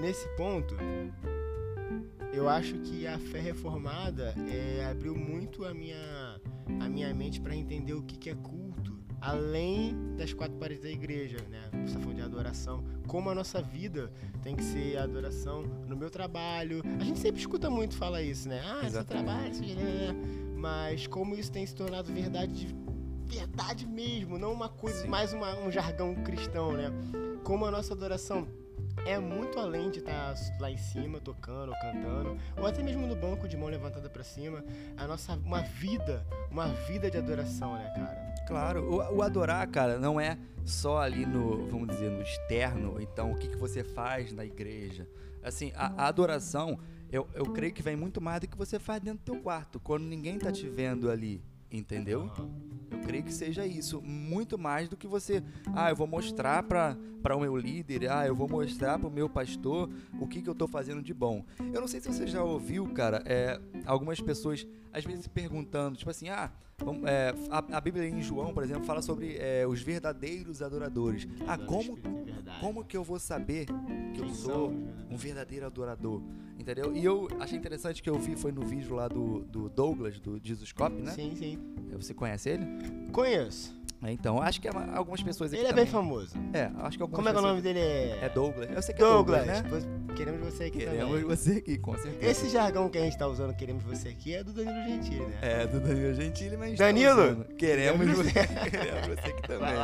nesse 0.00 0.26
ponto, 0.34 0.74
eu 2.32 2.48
acho 2.48 2.74
que 2.80 3.06
a 3.06 3.18
fé 3.18 3.40
reformada 3.40 4.34
é, 4.50 4.84
abriu 4.90 5.14
muito 5.14 5.64
a 5.64 5.72
minha, 5.74 6.40
a 6.80 6.88
minha 6.88 7.12
mente 7.14 7.40
para 7.40 7.54
entender 7.54 7.94
o 7.94 8.02
que, 8.02 8.16
que 8.18 8.30
é 8.30 8.34
culto, 8.34 8.96
além 9.20 9.94
das 10.16 10.32
quatro 10.32 10.56
paredes 10.58 10.82
da 10.82 10.90
igreja, 10.90 11.36
né? 11.50 11.60
Você 11.86 11.94
tá 11.94 12.00
falando 12.00 12.16
de 12.16 12.22
adoração, 12.22 12.84
como 13.06 13.30
a 13.30 13.34
nossa 13.34 13.60
vida 13.62 14.12
tem 14.42 14.54
que 14.56 14.64
ser 14.64 14.96
adoração 14.98 15.62
no 15.86 15.96
meu 15.96 16.10
trabalho. 16.10 16.82
A 17.00 17.04
gente 17.04 17.18
sempre 17.18 17.40
escuta 17.40 17.68
muito 17.70 17.94
falar 17.96 18.22
isso, 18.22 18.48
né? 18.48 18.60
Ah, 18.64 18.78
seu 18.80 18.88
Exatamente. 18.88 19.24
trabalho, 19.24 19.54
seu... 19.54 20.56
mas 20.56 21.06
como 21.06 21.34
isso 21.34 21.50
tem 21.52 21.64
se 21.66 21.74
tornado 21.74 22.12
verdade 22.12 22.52
de 22.66 22.82
verdade 23.36 23.86
mesmo, 23.86 24.38
não 24.38 24.52
uma 24.52 24.68
coisa, 24.68 25.02
Sim. 25.02 25.08
mais 25.08 25.32
uma- 25.32 25.56
um 25.58 25.70
jargão 25.72 26.14
cristão, 26.16 26.72
né? 26.72 26.90
Como 27.44 27.64
a 27.64 27.70
nossa 27.70 27.94
adoração 27.94 28.46
é 29.06 29.18
muito 29.18 29.58
além 29.58 29.90
de 29.90 29.98
estar 29.98 30.34
lá 30.60 30.70
em 30.70 30.76
cima 30.76 31.20
tocando 31.20 31.70
ou 31.70 31.78
cantando, 31.80 32.36
ou 32.56 32.66
até 32.66 32.82
mesmo 32.82 33.06
no 33.06 33.16
banco 33.16 33.48
de 33.48 33.56
mão 33.56 33.68
levantada 33.68 34.08
para 34.08 34.22
cima. 34.22 34.64
A 34.96 35.06
nossa 35.06 35.34
uma 35.34 35.62
vida, 35.62 36.24
uma 36.50 36.68
vida 36.68 37.10
de 37.10 37.18
adoração, 37.18 37.74
né, 37.74 37.92
cara? 37.94 38.34
Claro, 38.46 38.84
o, 38.84 39.16
o, 39.16 39.22
adorar, 39.22 39.66
cara, 39.68 39.98
não 39.98 40.20
é 40.20 40.38
só 40.64 41.00
ali 41.00 41.26
no, 41.26 41.66
vamos 41.68 41.88
dizer, 41.88 42.10
no 42.10 42.22
externo, 42.22 43.00
então 43.00 43.32
o 43.32 43.36
que, 43.36 43.48
que 43.48 43.56
você 43.56 43.82
faz 43.82 44.32
na 44.32 44.44
igreja. 44.44 45.08
Assim, 45.42 45.72
a, 45.74 46.04
a 46.04 46.08
adoração, 46.08 46.78
eu, 47.10 47.26
eu 47.34 47.46
creio 47.46 47.72
que 47.72 47.82
vem 47.82 47.96
muito 47.96 48.20
mais 48.20 48.40
do 48.40 48.48
que 48.48 48.56
você 48.56 48.78
faz 48.78 49.00
dentro 49.00 49.20
do 49.20 49.32
teu 49.32 49.42
quarto, 49.42 49.80
quando 49.80 50.04
ninguém 50.04 50.38
tá 50.38 50.52
te 50.52 50.68
vendo 50.68 51.10
ali, 51.10 51.42
entendeu? 51.72 52.30
Eu 52.90 52.98
creio 52.98 53.24
que 53.24 53.32
seja 53.32 53.66
isso, 53.66 54.02
muito 54.02 54.58
mais 54.58 54.88
do 54.88 54.96
que 54.96 55.06
você, 55.06 55.42
ah, 55.74 55.90
eu 55.90 55.96
vou 55.96 56.06
mostrar 56.06 56.62
para 56.62 56.96
o 57.34 57.40
meu 57.40 57.56
líder, 57.56 58.10
ah, 58.10 58.26
eu 58.26 58.34
vou 58.34 58.48
mostrar 58.48 58.98
para 58.98 59.08
o 59.08 59.10
meu 59.10 59.28
pastor 59.28 59.90
o 60.20 60.26
que, 60.26 60.42
que 60.42 60.48
eu 60.48 60.52
estou 60.52 60.68
fazendo 60.68 61.02
de 61.02 61.14
bom. 61.14 61.44
Eu 61.72 61.80
não 61.80 61.88
sei 61.88 62.00
se 62.00 62.12
você 62.12 62.26
já 62.26 62.44
ouviu, 62.44 62.86
cara, 62.92 63.22
é, 63.24 63.58
algumas 63.86 64.20
pessoas 64.20 64.66
às 64.92 65.04
vezes 65.04 65.26
perguntando, 65.26 65.96
tipo 65.96 66.10
assim, 66.10 66.28
ah, 66.28 66.50
vamos, 66.78 67.08
é, 67.08 67.34
a, 67.50 67.76
a, 67.76 67.80
Bíblia 67.80 68.06
em 68.08 68.22
João, 68.22 68.52
por 68.52 68.62
exemplo, 68.62 68.84
fala 68.84 69.02
sobre 69.02 69.36
é, 69.38 69.66
os 69.66 69.80
verdadeiros 69.82 70.62
adoradores. 70.62 71.26
Ah, 71.46 71.56
como, 71.58 71.98
como 72.60 72.84
que 72.84 72.96
eu 72.96 73.02
vou 73.04 73.18
saber 73.18 73.66
que 74.14 74.20
eu 74.20 74.28
sou 74.30 74.70
um 75.10 75.16
verdadeiro 75.16 75.66
adorador? 75.66 76.22
Entendeu? 76.58 76.94
E 76.94 77.04
eu 77.04 77.28
achei 77.40 77.58
interessante 77.58 78.02
que 78.02 78.08
eu 78.08 78.18
vi, 78.18 78.36
foi 78.36 78.52
no 78.52 78.62
vídeo 78.62 78.94
lá 78.94 79.08
do, 79.08 79.40
do 79.40 79.68
Douglas, 79.68 80.20
do 80.20 80.38
Jesus 80.42 80.72
Cop, 80.72 80.94
né? 80.94 81.10
Sim, 81.12 81.34
sim. 81.34 81.58
Você 81.92 82.14
conhece 82.14 82.50
ele? 82.50 82.66
Conheço. 83.10 83.82
É, 84.04 84.10
então, 84.10 84.42
acho 84.42 84.60
que 84.60 84.66
é 84.66 84.72
algumas 84.94 85.22
pessoas 85.22 85.52
Ele 85.52 85.62
é 85.62 85.68
também. 85.68 85.84
bem 85.84 85.92
famoso. 85.92 86.34
É, 86.52 86.70
acho 86.78 86.96
que 86.96 87.02
algumas 87.02 87.16
Como 87.16 87.28
é 87.28 87.32
que 87.32 87.38
o 87.38 87.42
nome 87.42 87.62
dele 87.62 87.78
é? 87.78 88.18
É 88.22 88.28
Douglas. 88.28 88.68
Eu 88.68 88.82
sei 88.82 88.94
que 88.94 89.00
Douglas, 89.00 89.46
é 89.46 89.62
Douglas, 89.62 89.84
né? 89.84 90.00
Queremos 90.14 90.40
você 90.40 90.64
aqui 90.64 90.78
queremos 90.78 90.98
também. 90.98 91.14
Queremos 91.14 91.38
você 91.38 91.52
aqui, 91.52 91.78
com 91.78 91.96
certeza. 91.96 92.30
Esse 92.30 92.48
jargão 92.48 92.88
que 92.88 92.98
a 92.98 93.00
gente 93.02 93.18
tá 93.18 93.26
usando, 93.26 93.54
queremos 93.54 93.82
você 93.82 94.08
aqui, 94.08 94.34
é 94.34 94.44
do 94.44 94.52
Danilo 94.52 94.84
Gentili, 94.86 95.26
né? 95.26 95.38
É, 95.40 95.66
do 95.66 95.80
Danilo 95.80 96.14
Gentili, 96.14 96.56
mas 96.56 96.78
Danilo! 96.78 97.36
Tá 97.36 97.54
queremos 97.54 98.06
você, 98.16 98.32
queremos 98.32 99.06
você 99.06 99.28
aqui 99.30 99.42
também. 99.48 99.74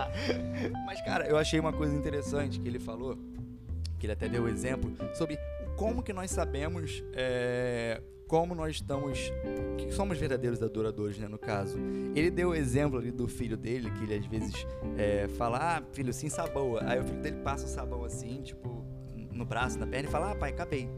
Mas, 0.87 1.01
cara, 1.03 1.27
eu 1.27 1.37
achei 1.37 1.59
uma 1.59 1.73
coisa 1.73 1.95
interessante 1.95 2.61
que 2.61 2.69
ele 2.69 2.79
falou, 2.79 3.19
que 3.99 4.07
ele 4.07 4.13
até 4.13 4.29
deu 4.29 4.45
o 4.45 4.49
exemplo, 4.49 4.95
sobre 5.15 5.39
como 5.77 6.03
que 6.03 6.13
nós 6.13 6.31
sabemos... 6.31 7.03
É, 7.15 8.01
como 8.29 8.55
nós 8.55 8.77
estamos, 8.77 9.33
que 9.79 9.91
somos 9.91 10.19
verdadeiros 10.19 10.63
adoradores, 10.63 11.19
né, 11.19 11.27
no 11.27 11.39
caso. 11.39 11.79
Ele 12.15 12.31
deu 12.31 12.51
o 12.51 12.55
exemplo 12.55 12.99
ali 12.99 13.11
do 13.11 13.27
filho 13.27 13.57
dele, 13.57 13.91
que 13.93 14.05
ele 14.05 14.15
às 14.15 14.27
vezes 14.27 14.67
é, 14.99 15.27
fala, 15.29 15.79
ah, 15.79 15.83
filho, 15.95 16.13
sim, 16.13 16.29
sabão. 16.29 16.77
Aí 16.83 17.01
o 17.01 17.05
filho 17.05 17.23
dele 17.23 17.39
passa 17.39 17.65
o 17.65 17.69
sabão 17.69 18.05
assim, 18.05 18.43
tipo, 18.43 18.85
no 19.39 19.45
braço, 19.45 19.79
na 19.79 19.87
perna 19.87 20.09
e 20.09 20.13
fala, 20.13 20.33
ah, 20.33 20.35
pai, 20.35 20.51
acabei. 20.51 20.91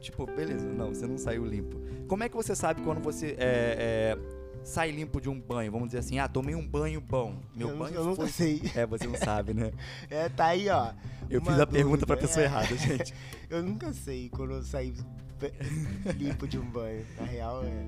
Tipo, 0.00 0.26
beleza, 0.26 0.68
não, 0.68 0.94
você 0.94 1.06
não 1.06 1.16
saiu 1.16 1.46
limpo. 1.46 1.80
Como 2.06 2.22
é 2.22 2.28
que 2.28 2.36
você 2.36 2.54
sabe 2.54 2.82
quando 2.82 3.02
você 3.02 3.34
é, 3.38 4.16
é, 4.18 4.18
sai 4.62 4.90
limpo 4.90 5.18
de 5.18 5.30
um 5.30 5.40
banho? 5.40 5.72
Vamos 5.72 5.88
dizer 5.88 6.00
assim, 6.00 6.18
ah, 6.18 6.28
tomei 6.28 6.54
um 6.54 6.66
banho 6.66 7.00
bom. 7.00 7.40
Meu 7.54 7.70
eu, 7.70 7.76
banho 7.78 7.94
eu 7.94 8.04
nunca 8.04 8.22
foi... 8.22 8.28
sei. 8.28 8.62
É, 8.74 8.84
você 8.84 9.06
não 9.06 9.16
sabe, 9.16 9.54
né? 9.54 9.72
É, 10.10 10.28
tá 10.28 10.46
aí, 10.46 10.68
ó. 10.68 10.92
Eu 11.30 11.40
fiz 11.40 11.48
a 11.48 11.64
dúvida, 11.64 11.66
pergunta 11.66 12.06
pra 12.06 12.18
pessoa 12.18 12.42
é. 12.42 12.46
errada, 12.46 12.76
gente. 12.76 13.14
eu 13.48 13.62
nunca 13.62 13.94
sei 13.94 14.28
quando 14.28 14.52
eu 14.52 14.62
saí 14.62 14.92
limpo 16.16 16.46
de 16.46 16.58
um 16.58 16.64
banho. 16.70 17.04
Na 17.18 17.24
real, 17.24 17.64
é. 17.64 17.84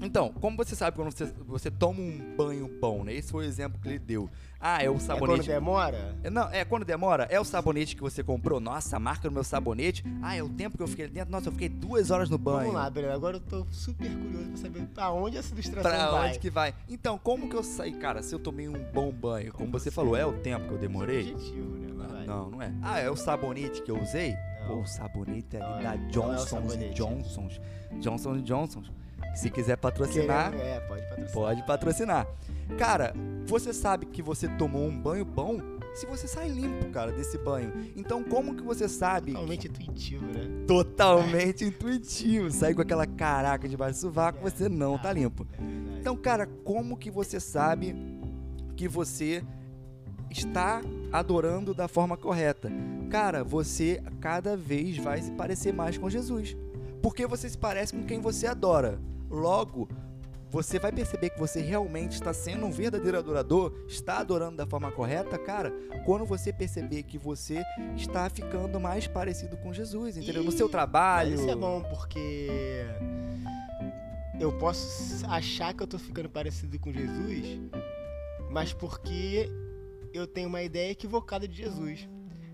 Então, 0.00 0.32
como 0.32 0.56
você 0.56 0.76
sabe 0.76 0.96
quando 0.96 1.10
você, 1.10 1.26
você 1.46 1.70
toma 1.70 2.00
um 2.00 2.36
banho 2.36 2.68
bom, 2.80 3.02
né? 3.02 3.14
Esse 3.14 3.32
foi 3.32 3.44
o 3.44 3.48
exemplo 3.48 3.80
que 3.80 3.88
ele 3.88 3.98
deu. 3.98 4.30
Ah, 4.60 4.82
é 4.82 4.88
o 4.88 4.98
sabonete. 4.98 5.50
É 5.50 5.54
quando 5.54 5.60
demora? 5.60 6.16
É, 6.22 6.30
não, 6.30 6.48
é 6.50 6.64
quando 6.64 6.84
demora. 6.84 7.24
É 7.30 7.38
o 7.38 7.44
sabonete 7.44 7.96
que 7.96 8.02
você 8.02 8.22
comprou. 8.22 8.60
Nossa, 8.60 8.96
a 8.96 9.00
marca 9.00 9.28
do 9.28 9.32
meu 9.32 9.42
sabonete. 9.42 10.04
Ah, 10.22 10.36
é 10.36 10.42
o 10.42 10.48
tempo 10.48 10.76
que 10.76 10.82
eu 10.82 10.88
fiquei 10.88 11.08
dentro. 11.08 11.30
Nossa, 11.30 11.48
eu 11.48 11.52
fiquei 11.52 11.68
duas 11.68 12.10
horas 12.10 12.30
no 12.30 12.38
banho. 12.38 12.58
Vamos 12.58 12.74
lá, 12.74 12.90
Breno. 12.90 13.12
Agora 13.12 13.36
eu 13.36 13.40
tô 13.40 13.66
super 13.70 14.08
curioso 14.08 14.48
pra 14.50 14.56
saber 14.56 14.86
pra 14.86 15.10
onde 15.10 15.36
essa 15.36 15.52
ilustração 15.52 15.90
pra 15.90 15.98
vai. 15.98 16.20
Pra 16.20 16.28
onde 16.28 16.38
que 16.38 16.50
vai. 16.50 16.74
Então, 16.88 17.18
como 17.18 17.48
que 17.48 17.56
eu 17.56 17.62
saí? 17.62 17.92
Cara, 17.94 18.22
se 18.22 18.34
eu 18.34 18.38
tomei 18.38 18.68
um 18.68 18.78
bom 18.92 19.12
banho, 19.12 19.52
como, 19.52 19.66
como 19.66 19.78
você, 19.78 19.90
falou, 19.90 20.16
é 20.16 20.24
o 20.24 20.32
tempo 20.32 20.66
que 20.68 20.74
eu 20.74 20.78
demorei? 20.78 21.30
É 21.30 21.32
objetivo, 21.32 21.76
né? 21.76 21.88
Não, 22.28 22.50
não 22.50 22.62
é. 22.62 22.72
Ah, 22.82 22.98
é 22.98 23.10
o 23.10 23.16
sabonete 23.16 23.82
que 23.82 23.90
eu 23.90 24.00
usei? 24.00 24.36
Pô, 24.68 24.80
o 24.80 24.86
sabonete 24.86 25.56
ali 25.56 25.82
da 25.82 25.94
é 25.94 25.98
Johnson's 26.10 26.74
é 26.74 26.88
Johnson's. 26.90 27.60
Johnson's 28.00 28.42
Johnson's. 28.42 28.92
Se 29.34 29.50
quiser 29.50 29.76
patrocinar, 29.76 30.54
é, 30.54 30.78
pode 30.80 31.02
patrocinar. 31.02 31.32
Pode 31.32 31.66
patrocinar. 31.66 32.26
Cara, 32.76 33.14
você 33.46 33.72
sabe 33.72 34.06
que 34.06 34.20
você 34.20 34.46
tomou 34.46 34.84
um 34.84 34.96
banho 34.96 35.24
bom 35.24 35.58
se 35.94 36.06
você 36.06 36.28
sai 36.28 36.48
limpo, 36.48 36.90
cara, 36.90 37.10
desse 37.10 37.38
banho. 37.38 37.72
Então, 37.96 38.22
como 38.22 38.54
que 38.54 38.62
você 38.62 38.88
sabe? 38.88 39.32
Totalmente 39.32 39.68
que... 39.68 39.82
intuitivo, 39.82 40.26
né? 40.26 40.64
Totalmente 40.66 41.64
intuitivo. 41.64 42.50
Sai 42.50 42.74
com 42.74 42.82
aquela 42.82 43.06
caraca 43.06 43.68
debaixo 43.68 43.94
do 43.94 44.00
sovaco, 44.02 44.38
é, 44.38 44.50
você 44.50 44.68
não 44.68 44.98
tá 44.98 45.12
limpo. 45.12 45.46
É 45.58 45.98
então, 45.98 46.16
cara, 46.16 46.46
como 46.46 46.96
que 46.96 47.10
você 47.10 47.40
sabe 47.40 47.96
que 48.76 48.86
você 48.86 49.42
está 50.30 50.82
adorando 51.12 51.74
da 51.74 51.88
forma 51.88 52.16
correta. 52.16 52.70
Cara, 53.10 53.42
você 53.42 54.02
cada 54.20 54.56
vez 54.56 54.96
vai 54.98 55.22
se 55.22 55.32
parecer 55.32 55.72
mais 55.72 55.96
com 55.96 56.10
Jesus. 56.10 56.56
Porque 57.02 57.26
você 57.26 57.48
se 57.48 57.56
parece 57.56 57.92
com 57.92 58.04
quem 58.04 58.20
você 58.20 58.46
adora. 58.46 58.98
Logo, 59.30 59.88
você 60.50 60.78
vai 60.78 60.90
perceber 60.90 61.30
que 61.30 61.38
você 61.38 61.60
realmente 61.60 62.12
está 62.12 62.32
sendo 62.32 62.64
um 62.64 62.70
verdadeiro 62.70 63.18
adorador, 63.18 63.72
está 63.86 64.18
adorando 64.18 64.56
da 64.56 64.66
forma 64.66 64.90
correta, 64.90 65.38
cara, 65.38 65.70
quando 66.06 66.24
você 66.24 66.52
perceber 66.52 67.02
que 67.02 67.18
você 67.18 67.62
está 67.94 68.30
ficando 68.30 68.80
mais 68.80 69.06
parecido 69.06 69.56
com 69.58 69.72
Jesus, 69.72 70.16
entendeu? 70.16 70.42
E... 70.42 70.46
No 70.46 70.52
seu 70.52 70.68
trabalho. 70.68 71.34
Isso 71.34 71.50
é 71.50 71.54
bom, 71.54 71.82
porque 71.82 72.86
eu 74.40 74.52
posso 74.58 75.26
achar 75.26 75.74
que 75.74 75.82
eu 75.82 75.86
estou 75.86 76.00
ficando 76.00 76.30
parecido 76.30 76.78
com 76.78 76.90
Jesus, 76.92 77.60
mas 78.50 78.72
porque 78.72 79.50
eu 80.12 80.26
tenho 80.26 80.48
uma 80.48 80.62
ideia 80.62 80.90
equivocada 80.90 81.46
de 81.46 81.56
Jesus. 81.56 82.08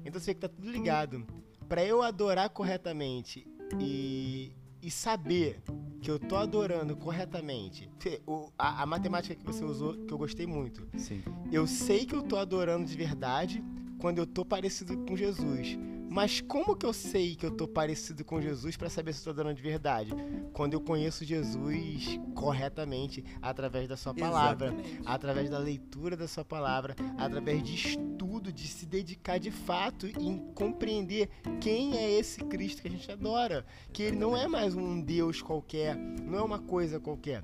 Então 0.05 0.21
você 0.21 0.27
vê 0.31 0.35
que 0.35 0.41
tá 0.41 0.49
tudo 0.49 0.71
ligado. 0.71 1.27
Para 1.69 1.85
eu 1.85 2.03
adorar 2.03 2.51
corretamente 2.51 3.47
e, 3.81 4.53
e 4.83 4.91
saber 4.91 5.63
que 6.01 6.11
eu 6.11 6.19
tô 6.19 6.37
adorando 6.37 6.95
corretamente, 6.95 7.91
o, 8.27 8.51
a, 8.59 8.83
a, 8.83 8.87
matemática 8.87 9.35
que 9.35 9.45
você 9.45 9.65
usou, 9.65 9.95
que 9.95 10.13
eu 10.13 10.19
gostei 10.19 10.47
muito. 10.47 10.87
Sim. 10.99 11.23
Eu 11.51 11.67
sei 11.67 12.05
que 12.05 12.15
eu 12.15 12.23
tô 12.23 12.37
adorando 12.37 12.85
de 12.85 12.97
verdade 12.97 13.65
quando 13.99 14.19
eu 14.19 14.27
tô 14.27 14.45
parecido 14.45 14.99
com 14.99 15.17
Jesus. 15.17 15.79
Mas 16.15 16.41
como 16.41 16.77
que 16.77 16.87
eu 16.87 16.93
sei 16.93 17.35
que 17.35 17.45
eu 17.45 17.51
tô 17.51 17.67
parecido 17.67 18.25
com 18.25 18.41
Jesus 18.41 18.77
para 18.77 18.89
saber 18.89 19.13
se 19.13 19.19
estou 19.19 19.35
dando 19.35 19.53
de 19.53 19.61
verdade? 19.61 20.13
Quando 20.53 20.75
eu 20.75 20.81
conheço 20.81 21.25
Jesus 21.25 22.21
corretamente 22.37 23.25
através 23.43 23.89
da 23.89 23.97
sua 23.97 24.15
palavra, 24.15 24.69
Exatamente. 24.69 25.01
através 25.05 25.51
da 25.51 25.59
leitura 25.59 26.17
da 26.17 26.29
sua 26.29 26.45
palavra, 26.45 26.95
através 27.19 27.65
de 27.65 27.75
estudo, 27.75 28.53
de 28.53 28.69
se 28.69 28.87
dedicar 28.87 29.39
de 29.39 29.51
fato 29.51 30.07
em 30.07 30.39
compreender 30.55 31.29
quem 31.61 31.97
é 31.99 32.13
esse 32.13 32.45
Cristo 32.45 32.83
que 32.83 32.87
a 32.87 32.93
gente 32.93 33.11
adora, 33.11 33.67
que 33.93 34.05
ele 34.05 34.17
não 34.17 34.37
é 34.37 34.47
mais 34.47 34.77
um 34.77 35.01
Deus 35.01 35.43
qualquer, 35.43 35.97
não 35.97 36.39
é 36.39 36.43
uma 36.43 36.61
coisa 36.61 37.01
qualquer. 37.01 37.43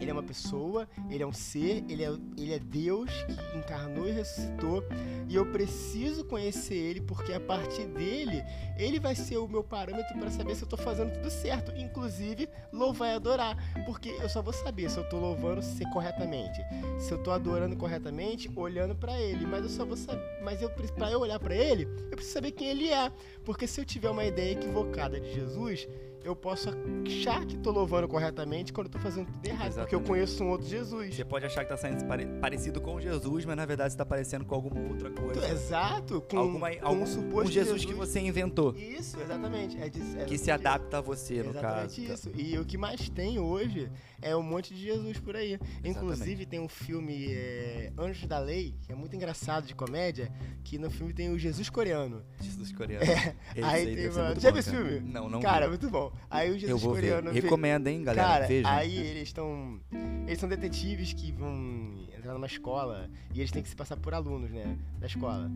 Ele 0.00 0.10
é 0.10 0.12
uma 0.12 0.22
pessoa, 0.22 0.88
ele 1.10 1.22
é 1.22 1.26
um 1.26 1.32
ser, 1.32 1.84
ele 1.88 2.02
é, 2.02 2.10
ele 2.36 2.54
é 2.54 2.58
Deus 2.58 3.10
que 3.10 3.58
encarnou 3.58 4.08
e 4.08 4.12
ressuscitou. 4.12 4.82
E 5.28 5.34
eu 5.34 5.46
preciso 5.52 6.24
conhecer 6.24 6.74
ele, 6.74 7.00
porque 7.00 7.32
a 7.32 7.40
partir 7.40 7.86
dele, 7.86 8.42
ele 8.76 8.98
vai 8.98 9.14
ser 9.14 9.36
o 9.36 9.46
meu 9.46 9.62
parâmetro 9.62 10.18
para 10.18 10.30
saber 10.30 10.54
se 10.54 10.62
eu 10.62 10.66
estou 10.66 10.78
fazendo 10.78 11.12
tudo 11.12 11.30
certo. 11.30 11.72
Inclusive, 11.76 12.48
louvar 12.72 13.10
e 13.10 13.16
adorar. 13.16 13.56
Porque 13.84 14.08
eu 14.08 14.28
só 14.28 14.42
vou 14.42 14.52
saber 14.52 14.90
se 14.90 14.96
eu 14.96 15.04
estou 15.04 15.20
louvando 15.20 15.62
se 15.62 15.84
corretamente. 15.90 16.60
Se 16.98 17.12
eu 17.12 17.18
estou 17.18 17.32
adorando 17.32 17.76
corretamente, 17.76 18.50
olhando 18.56 18.94
para 18.94 19.20
ele. 19.20 19.46
Mas 19.46 19.64
eu 19.64 19.68
só 19.68 19.84
vou 19.84 19.96
saber. 19.96 20.22
Mas 20.42 20.62
eu, 20.62 20.70
para 20.70 21.10
eu 21.10 21.20
olhar 21.20 21.38
para 21.38 21.54
ele, 21.54 21.84
eu 22.10 22.16
preciso 22.16 22.34
saber 22.34 22.52
quem 22.52 22.68
ele 22.68 22.88
é. 22.88 23.12
Porque 23.44 23.66
se 23.66 23.80
eu 23.80 23.84
tiver 23.84 24.10
uma 24.10 24.24
ideia 24.24 24.52
equivocada 24.52 25.20
de 25.20 25.32
Jesus, 25.32 25.86
eu 26.22 26.36
posso 26.36 26.68
achar 27.06 27.44
que 27.46 27.56
estou 27.56 27.72
louvando 27.72 28.06
corretamente 28.06 28.72
quando 28.72 28.86
estou 28.86 29.00
fazendo 29.00 29.26
tudo 29.26 29.46
errado, 29.46 29.68
Exatamente. 29.68 29.80
porque 29.80 29.94
eu 29.94 30.00
conheço 30.00 30.44
um 30.44 30.50
outro 30.50 30.66
Jesus. 30.66 31.14
Você 31.14 31.24
pode 31.24 31.46
achar 31.46 31.64
que 31.64 31.72
está 31.72 31.76
saindo 31.76 32.04
parecido 32.40 32.80
com 32.80 33.00
Jesus, 33.00 33.44
mas 33.44 33.56
na 33.56 33.64
verdade 33.64 33.92
está 33.92 34.04
parecendo 34.04 34.44
com 34.44 34.54
alguma 34.54 34.80
outra 34.88 35.10
coisa. 35.10 35.48
Exato, 35.48 36.20
com, 36.20 36.38
alguma, 36.38 36.70
com 36.74 36.86
algum, 36.86 37.02
um 37.02 37.06
suposto 37.06 37.48
um 37.48 37.52
Jesus, 37.52 37.80
Jesus, 37.80 37.84
que 37.84 37.94
você 37.94 38.20
inventou. 38.20 38.74
Isso, 38.76 39.18
exatamente. 39.20 39.76
É, 39.78 39.86
é 39.86 40.24
que 40.24 40.36
se 40.36 40.50
adapta 40.50 40.98
a 40.98 41.00
você, 41.00 41.42
no 41.42 41.50
exatamente 41.50 42.06
caso. 42.06 42.30
isso. 42.30 42.40
E 42.40 42.58
o 42.58 42.64
que 42.64 42.76
mais 42.76 43.08
tem 43.08 43.38
hoje 43.38 43.90
é 44.20 44.36
um 44.36 44.42
monte 44.42 44.74
de 44.74 44.80
Jesus 44.80 45.18
por 45.18 45.36
aí. 45.36 45.52
Exatamente. 45.52 45.88
Inclusive 45.88 46.46
tem 46.46 46.60
um 46.60 46.68
filme 46.68 47.32
é, 47.32 47.92
Anjos 47.98 48.26
da 48.26 48.38
Lei, 48.38 48.74
que 48.82 48.92
é 48.92 48.94
muito 48.94 49.16
engraçado 49.16 49.66
de 49.66 49.74
comédia, 49.74 50.30
que 50.62 50.78
no 50.78 50.90
filme 50.90 51.12
tem 51.12 51.30
o 51.30 51.38
Jesus 51.38 51.70
coreano. 51.70 52.22
Jesus 52.40 52.72
coreano. 52.72 53.04
É. 53.04 53.62
aí 53.62 53.94
tem 53.94 54.08
uma... 54.08 54.34
Já 54.38 54.50
viu 54.50 54.60
esse 54.60 54.70
filme? 54.70 55.00
Não, 55.00 55.28
não 55.28 55.40
Cara, 55.40 55.66
vi. 55.66 55.70
muito 55.70 55.90
bom. 55.90 56.09
Aí 56.30 56.50
o 56.50 56.58
Jesus 56.58 56.82
vou 56.82 56.94
coreano. 56.94 57.32
Ver. 57.32 57.42
Recomenda, 57.42 57.90
hein, 57.90 58.02
galera? 58.04 58.28
Cara, 58.28 58.46
Veja. 58.46 58.70
aí 58.70 58.96
eles 58.96 59.24
estão. 59.24 59.80
Eles 60.26 60.38
são 60.38 60.48
detetives 60.48 61.12
que 61.12 61.32
vão 61.32 62.06
entrar 62.16 62.32
numa 62.34 62.46
escola 62.46 63.10
e 63.34 63.40
eles 63.40 63.50
têm 63.50 63.62
que 63.62 63.68
se 63.68 63.74
passar 63.76 63.96
por 63.96 64.14
alunos, 64.14 64.50
né? 64.50 64.76
Da 64.98 65.06
escola. 65.06 65.50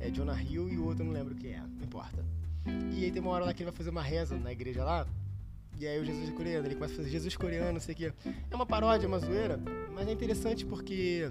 é 0.00 0.10
Jonah 0.10 0.40
Hill 0.42 0.68
e 0.68 0.76
o 0.76 0.86
outro 0.86 1.02
eu 1.02 1.06
não 1.06 1.12
lembro 1.12 1.34
quem 1.34 1.52
é, 1.52 1.60
não 1.60 1.84
importa. 1.84 2.24
E 2.92 3.04
aí 3.04 3.12
tem 3.12 3.22
uma 3.22 3.30
hora 3.30 3.44
lá 3.44 3.54
que 3.54 3.62
ele 3.62 3.70
vai 3.70 3.76
fazer 3.76 3.90
uma 3.90 4.02
reza 4.02 4.36
na 4.36 4.50
igreja 4.50 4.84
lá. 4.84 5.06
E 5.78 5.86
aí 5.86 6.00
o 6.00 6.04
Jesus 6.04 6.30
coreano, 6.30 6.66
ele 6.66 6.74
começa 6.74 6.94
a 6.94 6.96
fazer 6.96 7.10
Jesus 7.10 7.36
coreano, 7.36 7.74
não 7.74 7.80
sei 7.80 7.94
o 7.94 7.96
quê. 7.96 8.12
É 8.50 8.54
uma 8.54 8.64
paródia, 8.66 9.06
uma 9.06 9.18
zoeira, 9.18 9.60
mas 9.94 10.08
é 10.08 10.12
interessante 10.12 10.64
porque 10.64 11.30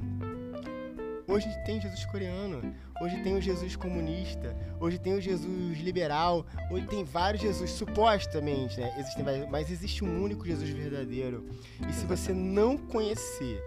hoje 1.28 1.48
tem 1.66 1.82
Jesus 1.82 2.06
coreano, 2.06 2.74
hoje 3.02 3.22
tem 3.24 3.36
o 3.36 3.42
Jesus 3.42 3.76
comunista, 3.76 4.56
hoje 4.80 4.98
tem 4.98 5.14
o 5.14 5.22
Jesus 5.22 5.80
liberal, 5.80 6.46
hoje 6.72 6.88
tem 6.88 7.04
vários 7.04 7.42
Jesus, 7.42 7.72
supostamente, 7.72 8.80
né? 8.80 8.96
Existem 8.98 9.24
vários, 9.24 9.50
mas 9.50 9.72
existe 9.72 10.04
um 10.04 10.24
único 10.24 10.46
Jesus 10.46 10.70
verdadeiro. 10.70 11.46
E 11.88 11.94
se 11.94 12.06
você 12.06 12.34
não 12.34 12.78
conhecer 12.78 13.62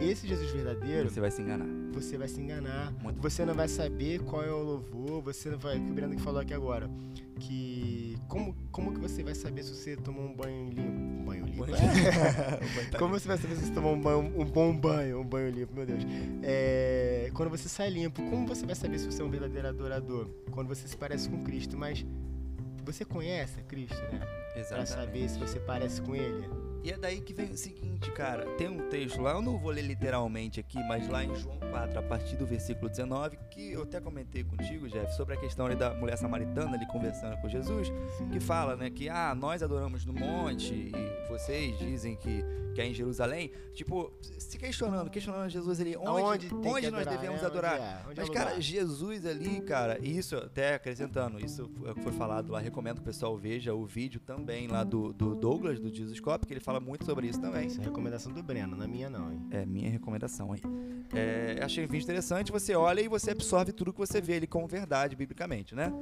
esse 0.00 0.26
Jesus 0.26 0.50
verdadeiro, 0.50 1.08
Você 1.10 1.20
vai 1.20 1.30
se 1.30 1.42
enganar. 1.42 1.66
você 1.92 2.16
vai 2.18 2.28
se 2.28 2.40
enganar, 2.40 2.92
Muito 3.02 3.20
você 3.20 3.44
não 3.44 3.54
vai 3.54 3.68
saber 3.68 4.20
qual 4.22 4.42
é 4.42 4.50
o 4.52 4.62
louvor, 4.62 5.22
você 5.22 5.50
não 5.50 5.58
vai. 5.58 5.78
O 5.78 5.84
que 5.84 5.90
o 5.90 5.94
Breno 5.94 6.14
que 6.16 6.22
falou 6.22 6.40
aqui 6.40 6.54
agora. 6.54 6.88
Que. 7.38 8.16
Como, 8.28 8.54
como 8.70 8.92
que 8.92 9.00
você 9.00 9.22
vai 9.22 9.34
saber 9.34 9.62
se 9.62 9.74
você 9.74 9.96
tomou 9.96 10.24
um 10.24 10.34
banho 10.34 10.68
limpo? 10.70 10.80
Um 10.82 11.24
banho 11.24 11.46
limpo? 11.46 11.66
como 12.98 13.18
você 13.18 13.26
vai 13.28 13.38
saber 13.38 13.56
se 13.56 13.66
você 13.66 13.72
tomou 13.72 13.94
um, 13.94 14.00
banho, 14.00 14.18
um 14.18 14.44
bom 14.44 14.76
banho, 14.76 15.20
um 15.20 15.24
banho 15.24 15.50
limpo, 15.50 15.74
meu 15.74 15.86
Deus. 15.86 16.04
É, 16.42 17.30
quando 17.34 17.48
você 17.50 17.68
sai 17.68 17.90
limpo, 17.90 18.22
como 18.30 18.46
você 18.46 18.66
vai 18.66 18.74
saber 18.74 18.98
se 18.98 19.06
você 19.06 19.22
é 19.22 19.24
um 19.24 19.30
verdadeiro 19.30 19.66
adorador? 19.68 20.28
Quando 20.50 20.68
você 20.68 20.86
se 20.86 20.96
parece 20.96 21.28
com 21.28 21.42
Cristo, 21.42 21.76
mas 21.76 22.04
você 22.84 23.04
conhece 23.04 23.58
a 23.60 23.62
Cristo, 23.62 24.00
né? 24.12 24.20
Pra 24.52 24.60
Exatamente. 24.60 24.88
saber 24.90 25.28
se 25.28 25.38
você 25.38 25.58
parece 25.60 26.02
com 26.02 26.14
ele. 26.14 26.48
E 26.82 26.90
é 26.90 26.96
daí 26.96 27.20
que 27.20 27.34
vem 27.34 27.50
o 27.50 27.56
seguinte, 27.56 28.10
cara. 28.12 28.46
Tem 28.56 28.68
um 28.68 28.88
texto 28.88 29.20
lá, 29.20 29.32
eu 29.32 29.42
não 29.42 29.58
vou 29.58 29.70
ler 29.70 29.82
literalmente 29.82 30.58
aqui, 30.58 30.78
mas 30.88 31.06
lá 31.08 31.22
em 31.22 31.34
João 31.34 31.58
4, 31.58 31.98
a 31.98 32.02
partir 32.02 32.36
do 32.36 32.46
versículo 32.46 32.88
19, 32.88 33.38
que 33.50 33.72
eu 33.72 33.82
até 33.82 34.00
comentei 34.00 34.42
contigo, 34.42 34.88
Jeff, 34.88 35.14
sobre 35.14 35.34
a 35.34 35.36
questão 35.36 35.66
ali 35.66 35.76
da 35.76 35.92
mulher 35.92 36.16
samaritana 36.16 36.76
ali 36.76 36.86
conversando 36.86 37.36
com 37.40 37.48
Jesus, 37.48 37.88
que 38.32 38.40
fala, 38.40 38.76
né, 38.76 38.88
que 38.88 39.08
ah, 39.08 39.34
nós 39.34 39.62
adoramos 39.62 40.06
no 40.06 40.14
monte 40.14 40.72
e 40.72 40.92
vocês 41.28 41.78
dizem 41.78 42.16
que, 42.16 42.42
que 42.74 42.80
é 42.80 42.86
em 42.86 42.94
Jerusalém. 42.94 43.52
Tipo, 43.74 44.12
se 44.20 44.58
questionando, 44.58 45.10
questionando 45.10 45.50
Jesus 45.50 45.80
ali, 45.80 45.96
onde, 45.96 46.48
que 46.48 46.54
onde 46.54 46.90
nós 46.90 47.06
adorar, 47.06 47.18
devemos 47.18 47.42
é, 47.42 47.46
onde 47.46 47.46
adorar? 47.46 47.78
é? 47.78 48.08
Onde 48.08 48.20
é 48.20 48.22
Mas, 48.22 48.28
o 48.28 48.32
cara? 48.32 48.60
Jesus 48.60 49.26
ali, 49.26 49.60
cara, 49.60 49.98
e 50.00 50.16
isso 50.16 50.36
até 50.36 50.74
acrescentando, 50.74 51.44
isso 51.44 51.70
é 51.84 52.00
foi 52.00 52.12
falado 52.12 52.52
lá, 52.52 52.58
recomendo 52.58 52.96
que 52.96 53.02
o 53.02 53.04
pessoal 53.04 53.36
veja 53.36 53.74
o 53.74 53.84
vídeo 53.84 54.20
também 54.20 54.66
lá 54.66 54.82
do, 54.82 55.12
do 55.12 55.34
Douglas, 55.34 55.78
do 55.78 55.94
Jesus 55.94 56.18
Cop, 56.20 56.46
que 56.46 56.52
ele 56.52 56.60
fala 56.60 56.69
muito 56.78 57.04
sobre 57.04 57.26
isso 57.26 57.40
também. 57.40 57.66
Isso 57.66 57.80
é 57.80 57.84
recomendação 57.84 58.32
do 58.32 58.42
Breno, 58.42 58.76
na 58.76 58.86
minha 58.86 59.08
não, 59.08 59.32
hein? 59.32 59.40
É 59.50 59.64
minha 59.66 59.90
recomendação 59.90 60.52
aí. 60.52 60.60
É, 61.12 61.58
achei 61.64 61.84
o 61.84 61.88
vídeo 61.88 62.04
interessante, 62.04 62.52
você 62.52 62.74
olha 62.76 63.00
e 63.00 63.08
você 63.08 63.32
absorve 63.32 63.72
tudo 63.72 63.92
que 63.92 63.98
você 63.98 64.20
vê 64.20 64.34
ali 64.34 64.46
como 64.46 64.68
verdade, 64.68 65.16
biblicamente, 65.16 65.74
né? 65.74 65.92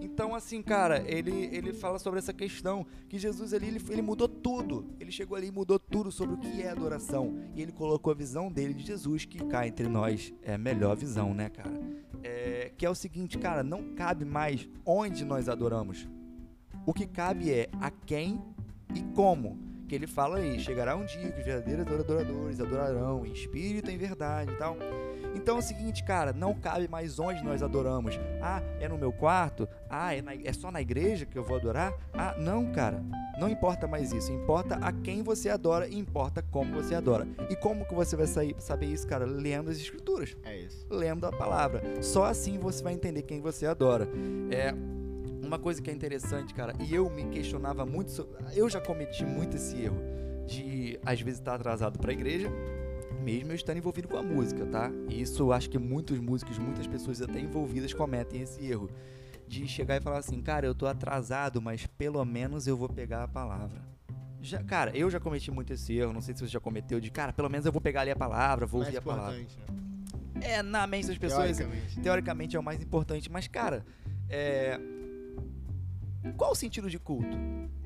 Então, 0.00 0.34
assim, 0.34 0.60
cara, 0.62 1.02
ele, 1.06 1.48
ele 1.52 1.72
fala 1.72 1.98
sobre 1.98 2.18
essa 2.18 2.32
questão 2.32 2.86
que 3.08 3.18
Jesus 3.18 3.54
ali, 3.54 3.68
ele, 3.68 3.80
ele 3.88 4.02
mudou 4.02 4.28
tudo. 4.28 4.86
Ele 4.98 5.12
chegou 5.12 5.36
ali 5.36 5.46
e 5.46 5.52
mudou 5.52 5.78
tudo 5.78 6.10
sobre 6.10 6.34
o 6.34 6.38
que 6.38 6.62
é 6.62 6.70
adoração. 6.70 7.38
E 7.54 7.62
ele 7.62 7.72
colocou 7.72 8.10
a 8.10 8.16
visão 8.16 8.50
dele 8.50 8.74
de 8.74 8.84
Jesus, 8.84 9.24
que 9.24 9.38
cá 9.44 9.66
entre 9.66 9.88
nós 9.88 10.34
é 10.42 10.54
a 10.54 10.58
melhor 10.58 10.96
visão, 10.96 11.32
né, 11.32 11.48
cara? 11.48 11.72
É, 12.22 12.72
que 12.76 12.84
é 12.84 12.90
o 12.90 12.94
seguinte, 12.94 13.38
cara, 13.38 13.62
não 13.62 13.94
cabe 13.94 14.24
mais 14.24 14.68
onde 14.84 15.24
nós 15.24 15.48
adoramos. 15.48 16.08
O 16.86 16.92
que 16.92 17.06
cabe 17.06 17.50
é 17.52 17.68
a 17.80 17.90
quem 17.90 18.42
e 18.94 19.02
como. 19.14 19.69
Que 19.90 19.96
ele 19.96 20.06
fala 20.06 20.36
aí, 20.38 20.56
chegará 20.60 20.94
um 20.94 21.04
dia 21.04 21.32
que 21.32 21.40
os 21.40 21.44
verdadeiros 21.44 21.84
adoradores 21.84 22.60
adorarão 22.60 23.26
em 23.26 23.32
espírito 23.32 23.90
e 23.90 23.94
em 23.94 23.98
verdade 23.98 24.52
e 24.52 24.54
tal. 24.56 24.76
Então 25.34 25.56
é 25.56 25.58
o 25.58 25.62
seguinte, 25.62 26.04
cara, 26.04 26.32
não 26.32 26.54
cabe 26.54 26.86
mais 26.86 27.18
onde 27.18 27.42
nós 27.42 27.60
adoramos. 27.60 28.16
Ah, 28.40 28.62
é 28.78 28.86
no 28.88 28.96
meu 28.96 29.12
quarto? 29.12 29.68
Ah, 29.88 30.14
é, 30.14 30.22
na- 30.22 30.34
é 30.36 30.52
só 30.52 30.70
na 30.70 30.80
igreja 30.80 31.26
que 31.26 31.36
eu 31.36 31.42
vou 31.42 31.56
adorar? 31.56 31.92
Ah, 32.14 32.36
não, 32.38 32.70
cara. 32.70 33.02
Não 33.36 33.48
importa 33.48 33.88
mais 33.88 34.12
isso. 34.12 34.30
Importa 34.30 34.76
a 34.76 34.92
quem 34.92 35.24
você 35.24 35.48
adora 35.48 35.88
e 35.88 35.98
importa 35.98 36.40
como 36.40 36.72
você 36.80 36.94
adora. 36.94 37.26
E 37.48 37.56
como 37.56 37.84
que 37.84 37.92
você 37.94 38.14
vai 38.14 38.28
sair, 38.28 38.54
saber 38.60 38.86
isso, 38.86 39.08
cara? 39.08 39.24
Lendo 39.24 39.70
as 39.72 39.76
escrituras 39.78 40.36
É 40.44 40.56
isso. 40.56 40.86
lendo 40.88 41.26
a 41.26 41.32
palavra. 41.32 41.82
Só 42.00 42.26
assim 42.26 42.60
você 42.60 42.80
vai 42.80 42.92
entender 42.92 43.22
quem 43.22 43.40
você 43.40 43.66
adora. 43.66 44.08
É 44.52 44.72
uma 45.42 45.58
coisa 45.58 45.80
que 45.82 45.90
é 45.90 45.92
interessante, 45.92 46.54
cara, 46.54 46.74
e 46.80 46.94
eu 46.94 47.08
me 47.10 47.24
questionava 47.24 47.84
muito, 47.86 48.10
sobre, 48.10 48.32
eu 48.54 48.68
já 48.68 48.80
cometi 48.80 49.24
muito 49.24 49.56
esse 49.56 49.76
erro 49.80 50.00
de 50.46 50.98
às 51.04 51.20
vezes 51.20 51.40
estar 51.40 51.54
atrasado 51.54 51.98
para 51.98 52.10
a 52.10 52.14
igreja, 52.14 52.50
mesmo 53.22 53.52
eu 53.52 53.54
estando 53.56 53.78
envolvido 53.78 54.08
com 54.08 54.16
a 54.16 54.22
música, 54.22 54.64
tá? 54.66 54.90
E 55.08 55.20
isso 55.20 55.52
acho 55.52 55.68
que 55.70 55.78
muitos 55.78 56.18
músicos, 56.18 56.58
muitas 56.58 56.86
pessoas 56.86 57.20
até 57.20 57.38
envolvidas 57.38 57.92
cometem 57.92 58.42
esse 58.42 58.64
erro 58.64 58.90
de 59.46 59.66
chegar 59.66 59.96
e 59.96 60.00
falar 60.00 60.18
assim, 60.18 60.40
cara, 60.40 60.66
eu 60.66 60.74
tô 60.74 60.86
atrasado, 60.86 61.60
mas 61.60 61.86
pelo 61.86 62.24
menos 62.24 62.66
eu 62.66 62.76
vou 62.76 62.88
pegar 62.88 63.24
a 63.24 63.28
palavra. 63.28 63.82
Já, 64.40 64.62
cara, 64.62 64.96
eu 64.96 65.10
já 65.10 65.20
cometi 65.20 65.50
muito 65.50 65.72
esse 65.72 65.92
erro, 65.94 66.12
não 66.12 66.20
sei 66.22 66.34
se 66.34 66.40
você 66.40 66.52
já 66.52 66.60
cometeu, 66.60 66.98
de 67.00 67.10
cara, 67.10 67.32
pelo 67.32 67.50
menos 67.50 67.66
eu 67.66 67.72
vou 67.72 67.80
pegar 67.80 68.02
ali 68.02 68.10
a 68.10 68.16
palavra, 68.16 68.64
vou 68.64 68.80
ouvir 68.80 68.96
a 68.96 69.02
palavra. 69.02 69.36
né? 69.38 69.46
É, 70.40 70.62
na 70.62 70.86
mente 70.86 71.08
das 71.08 71.18
pessoas, 71.18 71.58
Teoricamente. 71.58 72.00
teoricamente 72.00 72.56
é 72.56 72.60
o 72.60 72.62
mais 72.62 72.80
importante, 72.80 73.30
mas 73.30 73.46
cara, 73.46 73.84
é... 74.28 74.80
qual 76.36 76.52
o 76.52 76.54
sentido 76.54 76.90
de 76.90 76.98
culto? 76.98 77.36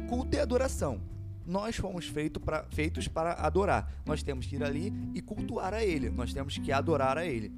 Culto 0.08 0.36
é 0.36 0.40
adoração. 0.40 1.00
Nós 1.46 1.76
fomos 1.76 2.06
feito 2.06 2.40
pra, 2.40 2.64
feitos 2.70 3.06
para 3.06 3.34
adorar. 3.34 3.92
Nós 4.06 4.22
temos 4.22 4.46
que 4.46 4.56
ir 4.56 4.64
ali 4.64 4.92
e 5.14 5.20
cultuar 5.20 5.74
a 5.74 5.84
Ele. 5.84 6.08
Nós 6.10 6.32
temos 6.32 6.56
que 6.56 6.72
adorar 6.72 7.18
a 7.18 7.26
Ele. 7.26 7.52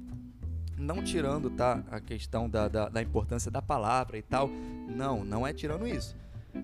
Não 0.77 1.03
tirando, 1.03 1.49
tá, 1.49 1.83
a 1.89 1.99
questão 1.99 2.49
da, 2.49 2.67
da, 2.67 2.89
da 2.89 3.01
importância 3.01 3.49
da 3.49 3.61
palavra 3.61 4.17
e 4.17 4.21
tal. 4.21 4.49
Não, 4.87 5.23
não 5.23 5.47
é 5.47 5.53
tirando 5.53 5.87
isso. 5.87 6.15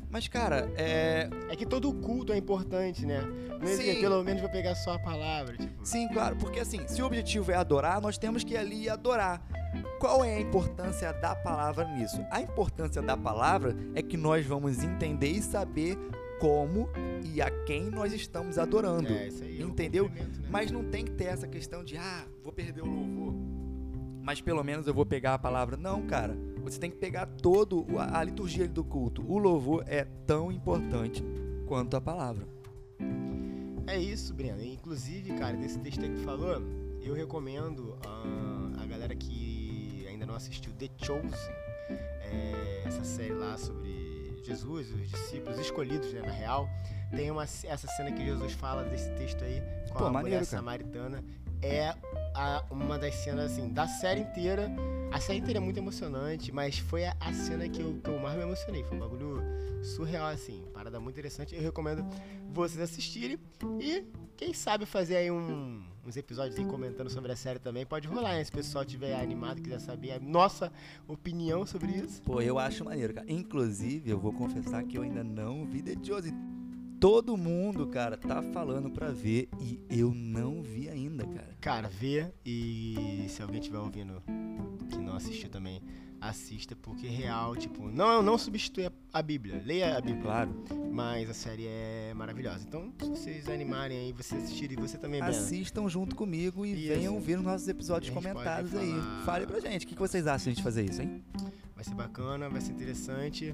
Mas, 0.10 0.28
cara, 0.28 0.72
é, 0.76 1.30
É 1.50 1.56
que 1.56 1.66
todo 1.66 1.94
culto 1.94 2.34
é 2.34 2.38
importante, 2.38 3.06
né? 3.06 3.22
Sim. 3.66 4.02
pelo 4.02 4.24
menos 4.24 4.42
vou 4.42 4.50
pegar 4.52 4.76
só 4.76 4.94
a 4.94 5.00
palavra, 5.00 5.58
tipo. 5.58 5.86
Sim, 5.86 6.08
claro, 6.10 6.36
porque 6.36 6.60
assim, 6.60 6.88
se 6.88 7.02
o 7.02 7.06
objetivo 7.06 7.52
é 7.52 7.56
adorar, 7.56 8.02
nós 8.02 8.18
temos 8.18 8.44
que 8.44 8.54
ir 8.54 8.58
ali 8.58 8.90
adorar. 8.90 9.42
Qual 10.00 10.24
é 10.24 10.36
a 10.36 10.40
importância 10.40 11.14
da 11.14 11.36
palavra 11.36 11.86
nisso? 11.86 12.24
A 12.30 12.42
importância 12.42 13.02
da 13.02 13.16
palavra 13.18 13.76
é 13.96 14.02
que 14.02 14.18
nós 14.18 14.46
vamos 14.46 14.84
entender 14.84 15.32
e 15.32 15.42
saber 15.42 15.98
como 16.40 16.90
e 17.24 17.42
a 17.42 17.50
quem 17.66 17.90
nós 17.90 18.12
estamos 18.12 18.58
adorando. 18.58 19.14
É, 19.14 19.28
isso 19.28 19.44
aí. 19.44 19.62
é 19.62 19.64
Entendeu? 19.64 20.10
né? 20.10 20.28
Mas 20.50 20.72
não 20.72 20.84
tem 20.84 21.06
que 21.06 21.12
ter 21.12 21.26
essa 21.26 21.48
questão 21.48 21.84
de, 21.84 21.98
ah, 21.98 22.26
vou 22.44 22.52
perder 22.52 22.82
o 22.82 22.86
louvor. 22.86 23.34
Mas 24.22 24.42
pelo 24.42 24.64
menos 24.64 24.88
eu 24.88 24.94
vou 24.94 25.06
pegar 25.06 25.34
a 25.34 25.40
palavra. 25.40 25.78
Não, 25.78 26.02
cara. 26.04 26.38
Você 26.64 26.80
tem 26.80 26.90
que 26.90 26.98
pegar 26.98 27.26
todo 27.26 27.86
a, 27.98 28.20
a 28.20 28.24
liturgia 28.24 28.68
do 28.68 28.84
culto. 28.84 29.24
O 29.28 29.38
louvor 29.38 29.84
é 29.88 30.06
tão 30.26 30.52
importante 30.52 31.24
quanto 31.68 31.96
a 31.98 32.02
palavra. 32.02 32.48
É 33.86 33.98
isso, 33.98 34.34
Breno. 34.34 34.64
Inclusive, 34.64 35.34
cara, 35.34 35.58
desse 35.58 35.78
texto 35.80 36.02
aí 36.02 36.10
que 36.10 36.16
tu 36.16 36.24
falou, 36.24 36.62
eu 37.02 37.14
recomendo 37.14 37.98
ah, 38.06 38.82
a 38.82 38.86
galera 38.86 39.14
que 39.14 40.06
ainda 40.08 40.26
não 40.26 40.36
assistiu 40.36 40.72
The 40.74 40.90
Chosen, 40.98 41.30
é, 42.22 42.84
essa 42.86 43.04
série 43.04 43.34
lá 43.34 43.58
sobre 43.58 44.42
Jesus, 44.44 44.92
os 44.92 45.10
discípulos 45.10 45.60
escolhidos, 45.60 46.14
né, 46.14 46.22
na 46.22 46.32
real. 46.32 46.70
Tem 47.12 47.30
uma, 47.30 47.44
essa 47.44 47.88
cena 47.96 48.12
que 48.12 48.24
Jesus 48.26 48.54
fala 48.54 48.84
desse 48.84 49.10
texto 49.12 49.44
aí 49.44 49.62
com 49.90 50.00
Pô, 50.00 50.06
a 50.06 50.12
maneiro, 50.12 50.22
mulher 50.22 50.36
cara. 50.36 50.46
samaritana. 50.46 51.24
É 51.64 51.96
a- 52.36 52.64
uma 52.70 52.98
das 53.00 53.16
cenas, 53.16 53.52
assim, 53.54 53.70
da 53.70 53.88
série 53.88 54.22
inteira. 54.22 54.70
A 55.12 55.20
série 55.20 55.40
inteira 55.40 55.60
é 55.60 55.62
muito 55.62 55.78
emocionante, 55.78 56.52
mas 56.52 56.78
foi 56.80 57.06
a, 57.06 57.16
a 57.20 57.32
cena 57.34 57.70
que 57.70 57.82
eu, 57.82 58.00
que 58.04 58.10
eu 58.10 58.20
mais 58.20 58.36
me 58.36 58.44
emocionei. 58.44 58.84
Foi 58.84 58.98
um 58.98 59.00
bagulho 59.00 59.38
surreal, 59.84 60.28
assim. 60.28 60.64
Parada 60.74 61.00
muito 61.00 61.14
interessante. 61.16 61.56
Eu 61.56 61.62
recomendo 61.62 62.04
vocês 62.52 62.82
assistirem. 62.82 63.38
E 63.80 64.04
quem 64.36 64.54
sabe 64.54 64.86
fazer 64.86 65.18
aí 65.18 65.32
um- 65.32 65.84
uns 66.06 66.18
episódios 66.18 66.58
aí 66.60 66.66
comentando 66.66 67.10
sobre 67.10 67.32
a 67.32 67.36
série 67.36 67.60
também. 67.60 67.86
Pode 67.86 68.08
rolar? 68.08 68.44
Se 68.44 68.50
o 68.52 68.56
pessoal 68.56 68.84
tiver 68.84 69.14
animado, 69.16 69.62
quiser 69.62 69.80
saber 69.80 70.12
a 70.14 70.20
nossa 70.20 70.72
opinião 71.08 71.66
sobre 71.66 71.92
isso. 71.92 72.22
Pô, 72.24 72.42
eu 72.42 72.58
acho 72.60 72.84
maneiro, 72.84 73.14
cara. 73.14 73.32
Inclusive, 73.32 74.10
eu 74.10 74.20
vou 74.20 74.34
confessar 74.34 74.84
que 74.84 74.98
eu 74.98 75.04
ainda 75.04 75.24
não 75.24 75.66
vi 75.66 75.82
The 75.82 75.96
Chosen. 76.04 76.34
Todo 77.04 77.36
mundo, 77.36 77.86
cara, 77.88 78.16
tá 78.16 78.42
falando 78.42 78.90
pra 78.90 79.12
ver 79.12 79.50
e 79.60 79.78
eu 79.90 80.14
não 80.14 80.64
vi 80.64 80.88
ainda, 80.88 81.28
cara. 81.28 81.58
Cara, 81.60 81.90
vê 81.90 82.32
e 82.46 83.26
se 83.28 83.42
alguém 83.42 83.60
tiver 83.60 83.78
ouvindo 83.78 84.24
que 84.90 84.98
não 85.00 85.14
assistiu 85.14 85.50
também, 85.50 85.82
assista, 86.22 86.78
porque 86.78 87.06
real, 87.08 87.58
tipo, 87.58 87.92
não, 87.92 88.24
não 88.24 88.38
substitui 88.38 88.86
a, 88.86 88.92
a 89.12 89.22
Bíblia. 89.22 89.62
Leia 89.66 89.98
a 89.98 90.00
Bíblia. 90.00 90.22
Claro. 90.24 90.64
Mas 90.94 91.30
a 91.30 91.34
série 91.34 91.68
é 91.68 92.14
maravilhosa. 92.16 92.66
Então, 92.66 92.94
se 92.98 93.10
vocês 93.10 93.50
animarem 93.50 93.98
aí, 93.98 94.14
vocês 94.14 94.42
assistirem, 94.42 94.78
você 94.78 94.98
também, 94.98 95.20
Breno. 95.20 95.36
Assistam 95.38 95.90
junto 95.90 96.16
comigo 96.16 96.66
e 96.66 96.72
Isso. 96.72 96.88
venham 96.88 97.20
ver 97.20 97.38
os 97.38 97.44
nossos 97.44 97.68
episódios 97.68 98.14
comentados 98.14 98.74
aí. 98.74 98.94
Fale 99.26 99.46
pra 99.46 99.60
gente, 99.60 99.86
o 99.86 99.90
que 99.90 99.94
que 99.94 100.02
vocês 100.02 100.26
acham 100.26 100.46
de 100.46 100.52
a 100.52 100.54
gente 100.54 100.64
fazer 100.64 100.90
isso, 100.90 101.02
hein? 101.02 101.22
Vai 101.76 101.84
ser 101.84 101.96
bacana, 101.96 102.48
vai 102.48 102.62
ser 102.62 102.72
interessante. 102.72 103.54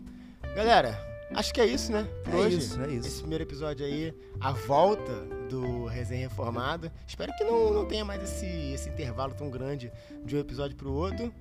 Galera, 0.56 1.19
acho 1.34 1.54
que 1.54 1.62
é 1.62 1.66
isso, 1.66 1.92
né? 1.92 2.08
Por 2.24 2.34
É 2.34 2.38
hoje. 2.38 2.58
isso, 2.58 2.82
é 2.82 2.88
isso. 2.88 3.08
Esse 3.08 3.20
primeiro 3.22 3.44
episódio 3.44 3.86
aí, 3.86 4.14
a 4.40 4.52
volta 4.52 5.14
do 5.50 5.86
Resenha 5.86 6.28
Reformado. 6.28 6.92
Espero 7.08 7.32
que 7.38 7.44
não, 7.44 7.74
não 7.74 7.86
tenha 7.86 8.06
mais 8.06 8.22
esse, 8.24 8.46
esse 8.74 8.90
intervalo 8.90 9.34
tão 9.34 9.50
grande 9.50 9.92
de 10.26 10.36
um 10.36 10.40
episódio 10.40 10.76
pro 10.78 10.92
outro. 10.92 11.34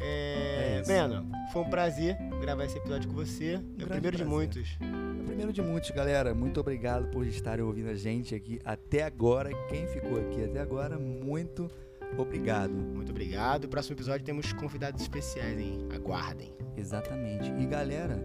É, 0.00 0.74
É 0.76 0.80
isso. 0.80 0.88
Beno, 0.90 1.30
foi 1.52 1.62
um 1.62 1.70
prazer 1.70 2.16
gravar 2.40 2.64
esse 2.64 2.76
episódio 2.76 3.08
com 3.08 3.14
você. 3.14 3.54
é 3.78 3.84
o 3.84 3.86
primeiro 3.86 4.16
de 4.16 4.24
prazer. 4.24 4.26
muitos. 4.26 4.78
É 4.80 5.20
o 5.22 5.24
primeiro 5.24 5.52
de 5.52 5.62
muitos, 5.62 5.90
galera. 5.90 6.34
Muito 6.34 6.58
obrigado 6.60 7.08
por 7.08 7.24
estarem 7.26 7.64
ouvindo 7.64 7.88
a 7.88 7.94
gente 7.94 8.34
aqui 8.34 8.58
até 8.64 9.04
agora. 9.04 9.50
Quem 9.68 9.86
ficou 9.86 10.18
aqui 10.18 10.44
até 10.44 10.60
agora, 10.60 10.98
muito 10.98 11.70
obrigado. 12.18 12.72
Muito 12.72 13.10
obrigado. 13.10 13.68
Próximo 13.68 13.94
episódio 13.94 14.26
temos 14.26 14.52
convidados 14.52 15.00
especiais, 15.02 15.56
hein? 15.58 15.86
Aguardem. 15.94 16.52
Exatamente. 16.76 17.48
E 17.62 17.66
galera, 17.66 18.20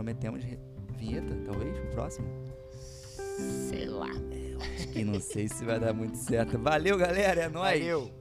prometemos 0.00 0.42
vinheta, 0.96 1.36
talvez, 1.44 1.78
o 1.78 1.86
próximo? 1.90 2.26
Sei 3.68 3.86
lá. 3.86 4.08
Acho 4.74 4.88
que 4.88 5.04
não 5.04 5.20
sei 5.20 5.46
se 5.46 5.62
vai 5.64 5.78
dar 5.78 5.92
muito 5.92 6.16
certo. 6.16 6.58
Valeu, 6.58 6.96
galera. 6.96 7.42
É 7.42 7.48
nóis. 7.48 7.80
Valeu. 7.80 8.19